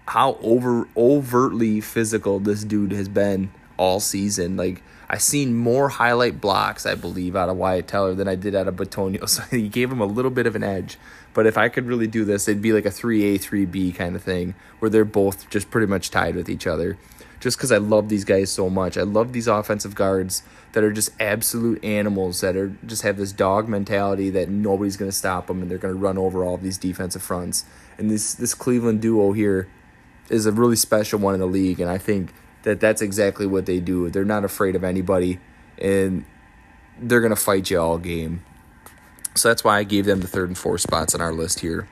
how 0.07 0.37
over 0.41 0.87
overtly 0.95 1.81
physical 1.81 2.39
this 2.39 2.63
dude 2.63 2.91
has 2.91 3.09
been 3.09 3.51
all 3.77 3.99
season. 3.99 4.55
Like 4.57 4.81
I 5.09 5.17
seen 5.17 5.55
more 5.55 5.89
highlight 5.89 6.41
blocks, 6.41 6.85
I 6.85 6.95
believe, 6.95 7.35
out 7.35 7.49
of 7.49 7.57
Wyatt 7.57 7.87
Teller 7.87 8.13
than 8.13 8.27
I 8.27 8.35
did 8.35 8.55
out 8.55 8.67
of 8.67 8.75
Bitonio. 8.75 9.27
So 9.29 9.43
he 9.43 9.67
gave 9.67 9.91
him 9.91 10.01
a 10.01 10.05
little 10.05 10.31
bit 10.31 10.47
of 10.47 10.55
an 10.55 10.63
edge. 10.63 10.97
But 11.33 11.45
if 11.45 11.57
I 11.57 11.69
could 11.69 11.85
really 11.85 12.07
do 12.07 12.23
this, 12.23 12.47
it'd 12.47 12.61
be 12.61 12.71
like 12.71 12.85
a 12.85 12.91
three 12.91 13.23
A, 13.23 13.37
three 13.37 13.65
B 13.65 13.91
kind 13.91 14.15
of 14.15 14.23
thing, 14.23 14.55
where 14.79 14.89
they're 14.89 15.03
both 15.03 15.49
just 15.49 15.69
pretty 15.69 15.87
much 15.87 16.09
tied 16.09 16.35
with 16.35 16.49
each 16.49 16.65
other 16.65 16.97
just 17.39 17.57
because 17.57 17.71
I 17.71 17.77
love 17.77 18.09
these 18.09 18.25
guys 18.25 18.49
so 18.49 18.69
much. 18.69 18.97
I 18.97 19.03
love 19.03 19.33
these 19.33 19.47
offensive 19.47 19.93
guards 19.93 20.41
that 20.71 20.83
are 20.83 20.91
just 20.91 21.11
absolute 21.19 21.83
animals 21.83 22.41
that 22.41 22.55
are 22.55 22.69
just 22.85 23.03
have 23.03 23.17
this 23.17 23.31
dog 23.31 23.69
mentality 23.69 24.29
that 24.31 24.49
nobody's 24.49 24.97
going 24.97 25.11
to 25.11 25.15
stop 25.15 25.47
them 25.47 25.61
and 25.61 25.69
they're 25.69 25.77
going 25.77 25.93
to 25.93 25.99
run 25.99 26.17
over 26.17 26.43
all 26.43 26.57
these 26.57 26.77
defensive 26.77 27.21
fronts. 27.21 27.65
And 27.97 28.09
this 28.09 28.33
this 28.33 28.53
Cleveland 28.53 29.01
duo 29.01 29.31
here 29.33 29.67
is 30.29 30.45
a 30.45 30.51
really 30.51 30.75
special 30.75 31.19
one 31.19 31.33
in 31.33 31.39
the 31.39 31.47
league, 31.47 31.79
and 31.79 31.89
I 31.89 31.97
think 31.97 32.33
that 32.63 32.79
that's 32.79 33.01
exactly 33.01 33.45
what 33.45 33.65
they 33.65 33.79
do. 33.79 34.09
They're 34.09 34.25
not 34.25 34.43
afraid 34.43 34.75
of 34.75 34.83
anybody, 34.83 35.39
and 35.77 36.25
they're 36.99 37.19
to 37.31 37.35
fight 37.35 37.69
you 37.69 37.79
all 37.79 37.97
game. 37.97 38.43
So 39.35 39.49
that's 39.49 39.63
why 39.63 39.77
I 39.77 39.83
gave 39.83 40.05
them 40.05 40.21
the 40.21 40.27
third 40.27 40.49
and 40.49 40.57
fourth 40.57 40.81
spots 40.81 41.13
on 41.13 41.21
our 41.21 41.33
list 41.33 41.59
here. 41.59 41.87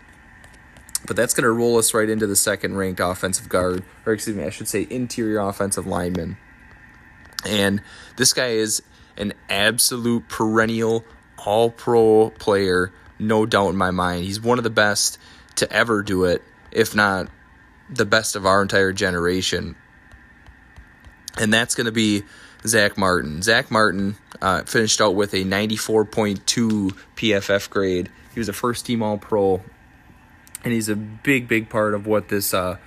But 1.05 1.17
that's 1.17 1.34
to 1.43 1.51
roll 1.51 1.77
us 1.77 1.93
right 1.93 2.09
into 2.09 2.25
the 2.25 2.36
second 2.36 2.77
ranked 2.77 3.01
offensive 3.01 3.49
guard, 3.49 3.84
or 4.05 4.13
excuse 4.13 4.36
me, 4.36 4.43
I 4.43 4.49
should 4.49 4.69
say 4.69 4.88
interior 4.89 5.39
offensive 5.39 5.86
lineman. 5.86 6.38
And 7.45 7.81
this 8.15 8.31
guy 8.31 8.51
is 8.51 8.81
an 9.17 9.34
absolute 9.49 10.29
perennial 10.29 11.03
all 11.45 11.69
pro 11.69 12.29
player, 12.31 12.93
no 13.19 13.45
doubt 13.45 13.69
in 13.69 13.75
my 13.75 13.91
mind. 13.91 14.23
He's 14.23 14.39
one 14.39 14.57
of 14.57 14.63
the 14.63 14.69
best 14.69 15.17
to 15.55 15.71
ever 15.71 16.01
do 16.01 16.23
it, 16.23 16.41
if 16.71 16.95
not 16.95 17.27
the 17.96 18.06
best 18.06 18.36
of 18.36 18.46
our 18.46 18.62
entire 18.62 18.94
generation. 18.94 19.76
And 21.38 21.54
that's 21.54 21.76
going 21.76 21.86
to 21.86 21.91
be 21.91 22.24
Zack 22.66 22.98
Martin. 22.98 23.41
Zack 23.41 23.72
Martin 23.72 24.16
uh, 24.41 24.64
finished 24.64 25.02
out 25.02 25.16
with 25.16 25.34
a 25.34 25.44
94.2 25.44 26.96
PFF 27.16 27.70
grade. 27.70 28.10
He 28.34 28.39
was 28.39 28.50
a 28.50 28.54
first 28.54 28.86
team 28.86 29.04
All 29.04 29.18
Pro, 29.18 29.62
and 30.64 30.74
he's 30.74 30.89
a 30.89 30.96
big, 30.96 31.48
big 31.48 31.70
part 31.70 31.94
of 31.94 32.08
what 32.08 32.30
this. 32.30 32.54
Uh, 32.54 32.78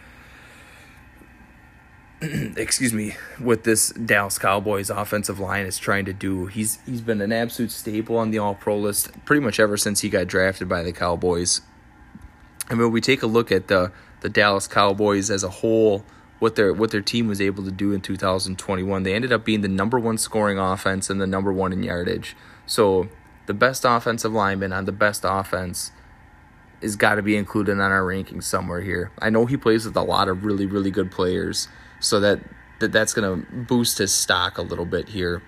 excuse 2.57 2.95
me, 2.95 3.15
what 3.39 3.65
this 3.65 3.91
Dallas 3.91 4.39
Cowboys 4.39 4.89
offensive 4.89 5.39
line 5.39 5.67
is 5.67 5.79
trying 5.79 6.07
to 6.07 6.13
do. 6.13 6.47
He's 6.47 6.79
he's 6.87 7.03
been 7.03 7.21
an 7.21 7.33
absolute 7.33 7.71
staple 7.71 8.17
on 8.17 8.31
the 8.31 8.39
All 8.39 8.55
Pro 8.55 8.79
list 8.79 9.11
pretty 9.25 9.45
much 9.45 9.61
ever 9.61 9.77
since 9.77 10.01
he 10.01 10.09
got 10.09 10.27
drafted 10.27 10.69
by 10.69 10.83
the 10.83 10.93
Cowboys. 10.93 11.61
And 12.69 12.79
when 12.79 12.91
we 12.91 13.01
take 13.01 13.23
a 13.23 13.27
look 13.27 13.53
at 13.53 13.69
the 13.69 13.93
the 14.21 14.29
Dallas 14.29 14.67
Cowboys 14.67 15.31
as 15.31 15.43
a 15.45 15.49
whole, 15.49 16.05
what 16.39 16.57
their 16.57 16.73
what 16.73 16.91
their 16.91 17.01
team 17.01 17.29
was 17.29 17.41
able 17.41 17.65
to 17.65 17.71
do 17.71 17.93
in 17.93 18.01
2021. 18.01 19.03
They 19.03 19.15
ended 19.15 19.33
up 19.33 19.45
being 19.45 19.61
the 19.61 19.69
number 19.69 19.99
one 19.99 20.19
scoring 20.19 20.59
offense 20.59 21.11
and 21.11 21.21
the 21.21 21.27
number 21.27 21.53
one 21.53 21.73
in 21.73 21.83
yardage. 21.83 22.37
So 22.67 23.09
the 23.47 23.55
best 23.55 23.85
offensive 23.85 24.33
lineman 24.33 24.73
on 24.73 24.85
the 24.85 24.93
best 24.93 25.23
offense 25.25 25.93
is 26.81 26.97
got 26.97 27.15
to 27.15 27.23
be 27.23 27.37
included 27.37 27.73
on 27.73 27.93
our 27.93 28.03
rankings 28.03 28.45
somewhere 28.45 28.83
here. 28.83 29.11
I 29.19 29.31
know 29.31 29.47
he 29.47 29.57
plays 29.57 29.87
with 29.87 29.97
a 29.97 30.03
lot 30.03 30.29
of 30.29 30.45
really 30.45 30.67
really 30.67 30.91
good 30.91 31.11
players, 31.11 31.69
so 32.01 32.21
that, 32.21 32.41
that 32.81 32.93
that's 32.93 33.15
going 33.15 33.43
to 33.43 33.53
boost 33.53 33.99
his 33.99 34.13
stock 34.13 34.59
a 34.59 34.63
little 34.63 34.85
bit 34.85 35.09
here. 35.09 35.43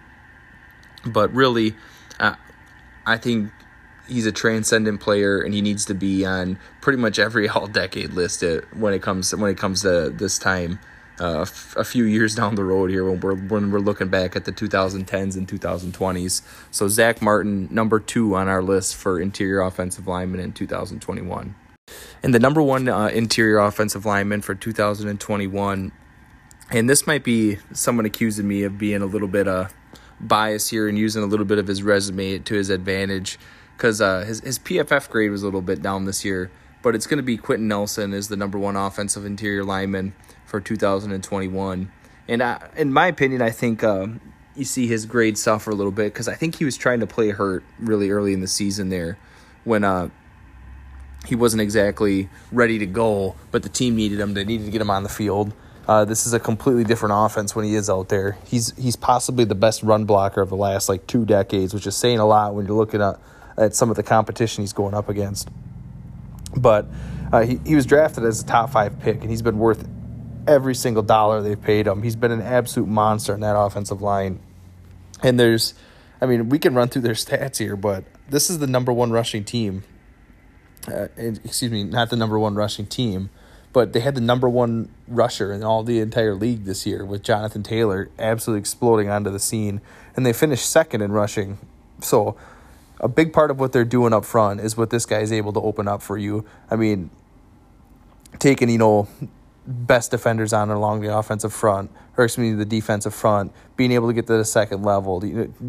But 1.05 1.33
really, 1.33 1.75
uh, 2.19 2.35
I 3.07 3.19
think 3.19 3.53
he's 4.09 4.27
a 4.27 4.33
transcendent 4.33 5.01
player 5.01 5.41
and 5.41 5.55
he 5.55 5.63
needs 5.63 5.85
to 5.85 5.95
be 5.95 6.25
on 6.25 6.59
pretty 6.81 6.99
much 6.99 7.19
every 7.19 7.49
all 7.49 7.67
decade 7.67 8.13
list 8.13 8.45
when 8.75 8.95
it 8.95 9.03
comes 9.03 9.35
when 9.35 9.51
it 9.51 9.59
comes 9.59 9.83
to 9.83 10.11
this 10.11 10.39
time 10.39 10.79
uh, 11.21 11.45
a 11.77 11.85
few 11.85 12.05
years 12.05 12.35
down 12.35 12.55
the 12.55 12.65
road 12.65 12.91
here 12.91 13.09
when 13.09 13.21
we're 13.21 13.35
when 13.35 13.71
we're 13.71 13.81
looking 13.81 14.09
back 14.09 14.37
at 14.37 14.45
the 14.45 14.53
2010s 14.53 15.37
and 15.37 15.49
2020s. 15.49 16.43
So 16.71 16.89
Zack 16.89 17.21
Martin, 17.21 17.69
number 17.71 17.99
two 18.01 18.37
on 18.37 18.49
our 18.49 18.63
list 18.63 18.97
for 18.97 19.21
interior 19.21 19.61
offensive 19.61 20.07
lineman 20.07 20.41
in 20.41 20.53
2021, 20.53 21.55
and 22.23 22.35
the 22.35 22.39
number 22.39 22.63
one 22.63 22.89
uh, 22.89 23.09
interior 23.09 23.59
offensive 23.59 24.07
lineman 24.07 24.43
for 24.43 24.55
2021. 24.55 25.93
And 26.71 26.91
this 26.91 27.07
might 27.07 27.25
be 27.25 27.57
someone 27.73 28.05
accusing 28.05 28.47
me 28.47 28.63
of 28.63 28.77
being 28.77 29.01
a 29.01 29.07
little 29.07 29.27
bit 29.27 29.49
uh, 29.49 29.69
biased 30.21 30.71
here 30.71 30.87
and 30.87 30.99
using 30.99 31.23
a 31.23 31.27
little 31.27 31.47
bit 31.47 31.59
of 31.59 31.67
his 31.67 31.83
resume 31.83 32.39
to 32.41 32.55
his 32.55 32.69
advantage 32.69 33.39
because 33.79 34.01
uh, 34.01 34.25
his 34.25 34.41
his 34.41 34.59
PFF 34.59 35.09
grade 35.09 35.31
was 35.31 35.43
a 35.43 35.47
little 35.47 35.63
bit 35.63 35.81
down 35.81 36.05
this 36.05 36.25
year. 36.25 36.51
But 36.83 36.95
it's 36.95 37.07
going 37.07 37.19
to 37.19 37.23
be 37.23 37.37
Quenton 37.37 37.67
Nelson 37.67 38.13
is 38.13 38.29
the 38.29 38.37
number 38.37 38.59
one 38.59 38.77
offensive 38.77 39.25
interior 39.25 39.65
lineman 39.65 40.15
for 40.45 40.61
2021. 40.61 41.91
And 42.29 42.43
I, 42.43 42.69
in 42.77 42.93
my 42.93 43.07
opinion, 43.07 43.43
I 43.43 43.51
think 43.51 43.83
uh, 43.83 44.07
you 44.55 44.65
see 44.65 44.87
his 44.87 45.07
grade 45.07 45.39
suffer 45.39 45.71
a 45.71 45.75
little 45.75 45.93
bit 45.93 46.13
because 46.13 46.29
I 46.29 46.35
think 46.35 46.57
he 46.57 46.65
was 46.65 46.77
trying 46.77 47.01
to 47.01 47.07
play 47.07 47.31
hurt 47.31 47.65
really 47.79 48.11
early 48.11 48.33
in 48.33 48.41
the 48.41 48.47
season 48.47 48.91
there 48.91 49.19
when 49.65 49.83
uh, 49.83 50.11
he 51.27 51.35
wasn't 51.35 51.63
exactly 51.63 52.29
ready 52.53 52.79
to 52.79 52.87
go, 52.87 53.35
but 53.51 53.63
the 53.63 53.69
team 53.69 53.97
needed 53.97 54.21
him. 54.21 54.35
They 54.35 54.45
needed 54.45 54.67
to 54.67 54.71
get 54.71 54.81
him 54.81 54.91
on 54.91 55.03
the 55.03 55.09
field. 55.09 55.53
Uh, 55.89 56.05
this 56.05 56.27
is 56.27 56.33
a 56.33 56.41
completely 56.41 56.85
different 56.85 57.15
offense 57.17 57.57
when 57.57 57.65
he 57.65 57.75
is 57.75 57.89
out 57.89 58.09
there. 58.09 58.37
He's 58.45 58.77
he's 58.77 58.95
possibly 58.95 59.45
the 59.45 59.55
best 59.55 59.83
run 59.83 60.05
blocker 60.05 60.43
of 60.43 60.51
the 60.51 60.57
last 60.57 60.89
like 60.89 61.07
two 61.07 61.25
decades, 61.25 61.73
which 61.73 61.87
is 61.87 61.97
saying 61.97 62.19
a 62.19 62.27
lot 62.27 62.55
when 62.55 62.67
you're 62.67 62.77
looking 62.77 63.01
at 63.01 63.19
at 63.59 63.75
some 63.75 63.91
of 63.91 63.97
the 63.97 64.03
competition 64.03 64.63
he's 64.63 64.73
going 64.73 64.95
up 64.95 65.09
against. 65.09 65.49
But 66.57 66.87
uh, 67.33 67.43
he, 67.43 67.61
he 67.67 67.75
was 67.75 67.87
drafted 67.87 68.25
as 68.25 68.43
a 68.43 68.47
top 68.47 68.71
five 68.71 68.99
pick, 69.01 69.21
and 69.21 69.31
he's 69.31 69.43
been 69.43 69.59
worth 69.59 69.87
every 70.47 70.75
single 70.75 71.03
dollar 71.03 71.43
they've 71.43 71.61
paid 71.61 71.87
him. 71.87 72.03
He's 72.03 72.17
been 72.17 72.33
an 72.33 72.41
absolute 72.41 72.89
monster 72.89 73.35
in 73.35 73.41
that 73.41 73.57
offensive 73.59 74.01
line. 74.01 74.41
And 75.23 75.39
there's, 75.39 75.75
I 76.21 76.27
mean, 76.27 76.49
we 76.49 76.59
can 76.59 76.75
run 76.75 76.89
through 76.89 77.03
their 77.03 77.13
stats 77.15 77.59
here, 77.59 77.77
but 77.77 78.05
this 78.31 78.49
is 78.49 78.59
the 78.59 78.67
number 78.67 78.93
one 78.93 79.11
rushing 79.11 79.45
team. 79.45 79.85
Uh, 80.87 81.09
excuse 81.17 81.71
me, 81.71 81.85
not 81.85 82.09
the 82.09 82.17
number 82.17 82.39
one 82.39 82.55
rushing 82.55 82.87
team, 82.87 83.29
but 83.75 83.93
they 83.93 84.01
had 84.01 84.15
the 84.15 84.21
number 84.21 84.49
one 84.49 84.89
rusher 85.07 85.53
in 85.53 85.63
all 85.63 85.83
the 85.83 86.01
entire 86.01 86.35
league 86.35 86.65
this 86.65 86.87
year 86.87 87.05
with 87.05 87.23
Jonathan 87.23 87.63
Taylor 87.63 88.09
absolutely 88.19 88.61
exploding 88.61 89.11
onto 89.11 89.31
the 89.31 89.39
scene. 89.39 89.83
And 90.17 90.25
they 90.25 90.33
finished 90.33 90.71
second 90.71 91.03
in 91.03 91.13
rushing. 91.13 91.59
So 92.01 92.37
a 93.01 93.09
big 93.09 93.33
part 93.33 93.51
of 93.51 93.61
what 93.61 93.73
they're 93.73 93.85
doing 93.85 94.13
up 94.13 94.25
front 94.25 94.61
is 94.61 94.77
what 94.77 94.91
this 94.91 95.07
guy 95.07 95.21
is 95.21 95.33
able 95.33 95.53
to 95.53 95.61
open 95.61 95.89
up 95.89 96.03
for 96.03 96.19
you. 96.19 96.45
I 96.71 96.77
mean, 96.77 97.11
taking, 98.39 98.69
you 98.69 98.79
know, 98.79 99.09
best 99.67 100.11
defenders 100.11 100.53
on 100.53 100.71
along 100.71 101.01
the 101.01 101.17
offensive 101.17 101.53
front, 101.53 101.91
or 102.17 102.25
excuse 102.25 102.53
me, 102.53 102.57
the 102.57 102.65
defensive 102.65 103.15
front, 103.15 103.53
being 103.77 103.93
able 103.93 104.09
to 104.09 104.15
get 104.15 104.27
to 104.27 104.37
the 104.37 104.45
second 104.45 104.83
level, 104.83 105.21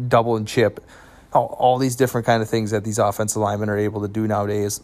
double 0.08 0.36
and 0.36 0.48
chip, 0.48 0.84
all, 1.32 1.54
all, 1.58 1.78
these 1.78 1.94
different 1.94 2.26
kind 2.26 2.42
of 2.42 2.48
things 2.48 2.72
that 2.72 2.82
these 2.82 2.98
offensive 2.98 3.40
linemen 3.40 3.68
are 3.68 3.78
able 3.78 4.00
to 4.00 4.08
do 4.08 4.26
nowadays, 4.26 4.80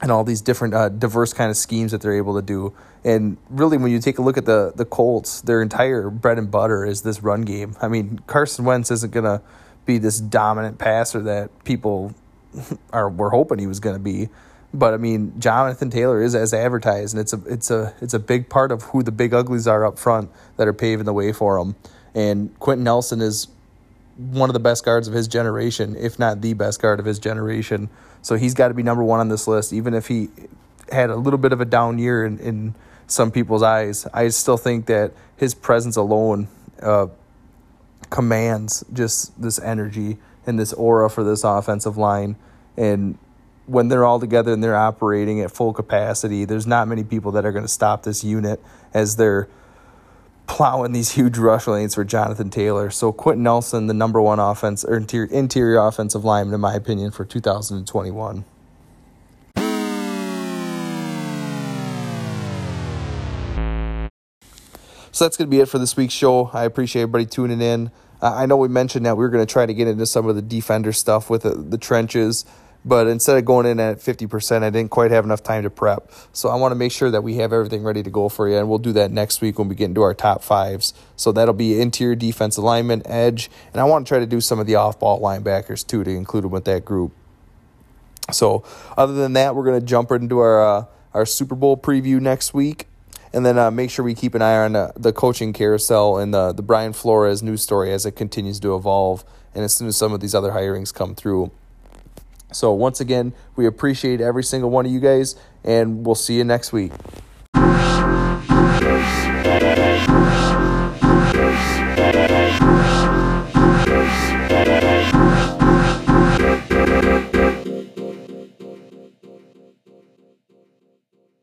and 0.00 0.10
all 0.10 0.22
these 0.22 0.40
different 0.40 0.74
uh, 0.74 0.88
diverse 0.88 1.32
kind 1.32 1.50
of 1.50 1.56
schemes 1.56 1.92
that 1.92 2.00
they're 2.00 2.16
able 2.16 2.36
to 2.36 2.42
do. 2.42 2.72
And 3.04 3.36
really, 3.48 3.76
when 3.76 3.90
you 3.90 3.98
take 3.98 4.18
a 4.18 4.22
look 4.22 4.36
at 4.36 4.44
the 4.44 4.72
the 4.76 4.84
Colts, 4.84 5.40
their 5.40 5.60
entire 5.60 6.08
bread 6.08 6.38
and 6.38 6.50
butter 6.50 6.84
is 6.84 7.02
this 7.02 7.22
run 7.22 7.42
game. 7.42 7.74
I 7.82 7.88
mean, 7.88 8.20
Carson 8.26 8.64
Wentz 8.64 8.90
isn't 8.90 9.12
gonna 9.12 9.42
be 9.90 9.98
this 9.98 10.20
dominant 10.20 10.78
passer 10.78 11.20
that 11.22 11.64
people 11.64 12.14
are 12.92 13.08
were 13.08 13.30
hoping 13.30 13.58
he 13.58 13.66
was 13.66 13.80
going 13.80 13.96
to 13.96 14.02
be. 14.02 14.28
But 14.72 14.94
I 14.94 14.98
mean, 14.98 15.32
Jonathan 15.40 15.90
Taylor 15.90 16.22
is 16.22 16.34
as 16.34 16.54
advertised, 16.54 17.14
and 17.14 17.20
it's 17.20 17.32
a 17.32 17.42
it's 17.46 17.70
a 17.70 17.94
it's 18.00 18.14
a 18.14 18.20
big 18.20 18.48
part 18.48 18.70
of 18.70 18.82
who 18.82 19.02
the 19.02 19.10
big 19.10 19.34
uglies 19.34 19.66
are 19.66 19.84
up 19.84 19.98
front 19.98 20.30
that 20.56 20.68
are 20.68 20.72
paving 20.72 21.06
the 21.06 21.12
way 21.12 21.32
for 21.32 21.58
him. 21.58 21.74
And 22.14 22.56
Quenton 22.60 22.84
Nelson 22.84 23.20
is 23.20 23.48
one 24.16 24.48
of 24.48 24.54
the 24.54 24.60
best 24.60 24.84
guards 24.84 25.08
of 25.08 25.14
his 25.14 25.26
generation, 25.26 25.96
if 25.96 26.18
not 26.18 26.40
the 26.40 26.54
best 26.54 26.80
guard 26.80 27.00
of 27.00 27.06
his 27.06 27.18
generation. 27.18 27.88
So 28.22 28.36
he's 28.36 28.54
got 28.54 28.68
to 28.68 28.74
be 28.74 28.82
number 28.82 29.02
one 29.02 29.18
on 29.18 29.28
this 29.28 29.48
list, 29.48 29.72
even 29.72 29.94
if 29.94 30.06
he 30.08 30.28
had 30.92 31.10
a 31.10 31.16
little 31.16 31.38
bit 31.38 31.52
of 31.52 31.60
a 31.60 31.64
down 31.64 31.98
year 31.98 32.24
in, 32.24 32.38
in 32.38 32.74
some 33.06 33.30
people's 33.30 33.62
eyes. 33.62 34.06
I 34.12 34.28
still 34.28 34.56
think 34.56 34.86
that 34.86 35.12
his 35.36 35.54
presence 35.54 35.96
alone 35.96 36.48
uh, 36.82 37.06
commands 38.10 38.84
just 38.92 39.40
this 39.40 39.58
energy 39.60 40.18
and 40.46 40.58
this 40.58 40.72
aura 40.72 41.08
for 41.08 41.24
this 41.24 41.44
offensive 41.44 41.96
line. 41.96 42.36
And 42.76 43.18
when 43.66 43.88
they're 43.88 44.04
all 44.04 44.18
together 44.18 44.52
and 44.52 44.62
they're 44.62 44.76
operating 44.76 45.40
at 45.40 45.50
full 45.50 45.72
capacity, 45.72 46.44
there's 46.44 46.66
not 46.66 46.88
many 46.88 47.04
people 47.04 47.32
that 47.32 47.44
are 47.44 47.52
going 47.52 47.64
to 47.64 47.68
stop 47.68 48.02
this 48.02 48.24
unit 48.24 48.60
as 48.92 49.16
they're 49.16 49.48
plowing 50.48 50.90
these 50.90 51.12
huge 51.12 51.38
rush 51.38 51.68
lanes 51.68 51.94
for 51.94 52.04
Jonathan 52.04 52.50
Taylor. 52.50 52.90
So 52.90 53.12
Quenton 53.12 53.44
Nelson, 53.44 53.86
the 53.86 53.94
number 53.94 54.20
one 54.20 54.40
offense 54.40 54.84
or 54.84 54.96
interior, 54.96 55.30
interior 55.30 55.78
offensive 55.78 56.24
lineman, 56.24 56.54
in 56.54 56.60
my 56.60 56.74
opinion, 56.74 57.12
for 57.12 57.24
2021. 57.24 58.44
So 65.20 65.26
that's 65.26 65.36
going 65.36 65.50
to 65.50 65.54
be 65.54 65.60
it 65.60 65.66
for 65.66 65.78
this 65.78 65.98
week's 65.98 66.14
show. 66.14 66.48
I 66.54 66.64
appreciate 66.64 67.02
everybody 67.02 67.26
tuning 67.26 67.60
in. 67.60 67.90
Uh, 68.22 68.32
I 68.36 68.46
know 68.46 68.56
we 68.56 68.68
mentioned 68.68 69.04
that 69.04 69.18
we 69.18 69.20
were 69.22 69.28
going 69.28 69.46
to 69.46 69.52
try 69.52 69.66
to 69.66 69.74
get 69.74 69.86
into 69.86 70.06
some 70.06 70.26
of 70.26 70.34
the 70.34 70.40
defender 70.40 70.94
stuff 70.94 71.28
with 71.28 71.42
the, 71.42 71.50
the 71.50 71.76
trenches, 71.76 72.46
but 72.86 73.06
instead 73.06 73.36
of 73.36 73.44
going 73.44 73.66
in 73.66 73.78
at 73.80 73.98
50%, 73.98 74.62
I 74.62 74.70
didn't 74.70 74.90
quite 74.90 75.10
have 75.10 75.26
enough 75.26 75.42
time 75.42 75.64
to 75.64 75.68
prep. 75.68 76.10
So 76.32 76.48
I 76.48 76.54
want 76.54 76.72
to 76.72 76.74
make 76.74 76.90
sure 76.90 77.10
that 77.10 77.20
we 77.20 77.34
have 77.34 77.52
everything 77.52 77.82
ready 77.82 78.02
to 78.02 78.08
go 78.08 78.30
for 78.30 78.48
you, 78.48 78.56
and 78.56 78.66
we'll 78.66 78.78
do 78.78 78.92
that 78.92 79.10
next 79.10 79.42
week 79.42 79.58
when 79.58 79.68
we 79.68 79.74
get 79.74 79.90
into 79.90 80.00
our 80.00 80.14
top 80.14 80.42
fives. 80.42 80.94
So 81.16 81.32
that'll 81.32 81.52
be 81.52 81.78
interior 81.78 82.14
defense 82.14 82.56
alignment, 82.56 83.02
edge, 83.04 83.50
and 83.74 83.80
I 83.82 83.84
want 83.84 84.06
to 84.06 84.08
try 84.08 84.20
to 84.20 84.26
do 84.26 84.40
some 84.40 84.58
of 84.58 84.66
the 84.66 84.76
off 84.76 84.98
ball 84.98 85.20
linebackers 85.20 85.86
too 85.86 86.02
to 86.02 86.10
include 86.10 86.44
them 86.44 86.50
with 86.50 86.64
that 86.64 86.86
group. 86.86 87.12
So 88.32 88.64
other 88.96 89.12
than 89.12 89.34
that, 89.34 89.54
we're 89.54 89.66
going 89.66 89.80
to 89.80 89.86
jump 89.86 90.12
into 90.12 90.38
our 90.38 90.64
uh, 90.64 90.84
our 91.12 91.26
Super 91.26 91.56
Bowl 91.56 91.76
preview 91.76 92.20
next 92.20 92.54
week. 92.54 92.86
And 93.32 93.46
then 93.46 93.58
uh, 93.58 93.70
make 93.70 93.90
sure 93.90 94.04
we 94.04 94.14
keep 94.14 94.34
an 94.34 94.42
eye 94.42 94.56
on 94.56 94.74
uh, 94.74 94.92
the 94.96 95.12
coaching 95.12 95.52
carousel 95.52 96.18
and 96.18 96.34
the, 96.34 96.52
the 96.52 96.62
Brian 96.62 96.92
Flores 96.92 97.42
news 97.42 97.62
story 97.62 97.92
as 97.92 98.04
it 98.04 98.16
continues 98.16 98.58
to 98.60 98.74
evolve 98.74 99.24
and 99.54 99.64
as 99.64 99.74
soon 99.74 99.88
as 99.88 99.96
some 99.96 100.12
of 100.12 100.20
these 100.20 100.34
other 100.34 100.50
hirings 100.50 100.92
come 100.92 101.14
through. 101.14 101.50
So, 102.52 102.72
once 102.72 103.00
again, 103.00 103.32
we 103.54 103.66
appreciate 103.66 104.20
every 104.20 104.42
single 104.42 104.70
one 104.70 104.84
of 104.84 104.90
you 104.90 104.98
guys, 104.98 105.36
and 105.62 106.04
we'll 106.04 106.16
see 106.16 106.34
you 106.34 106.42
next 106.42 106.72
week. 106.72 106.90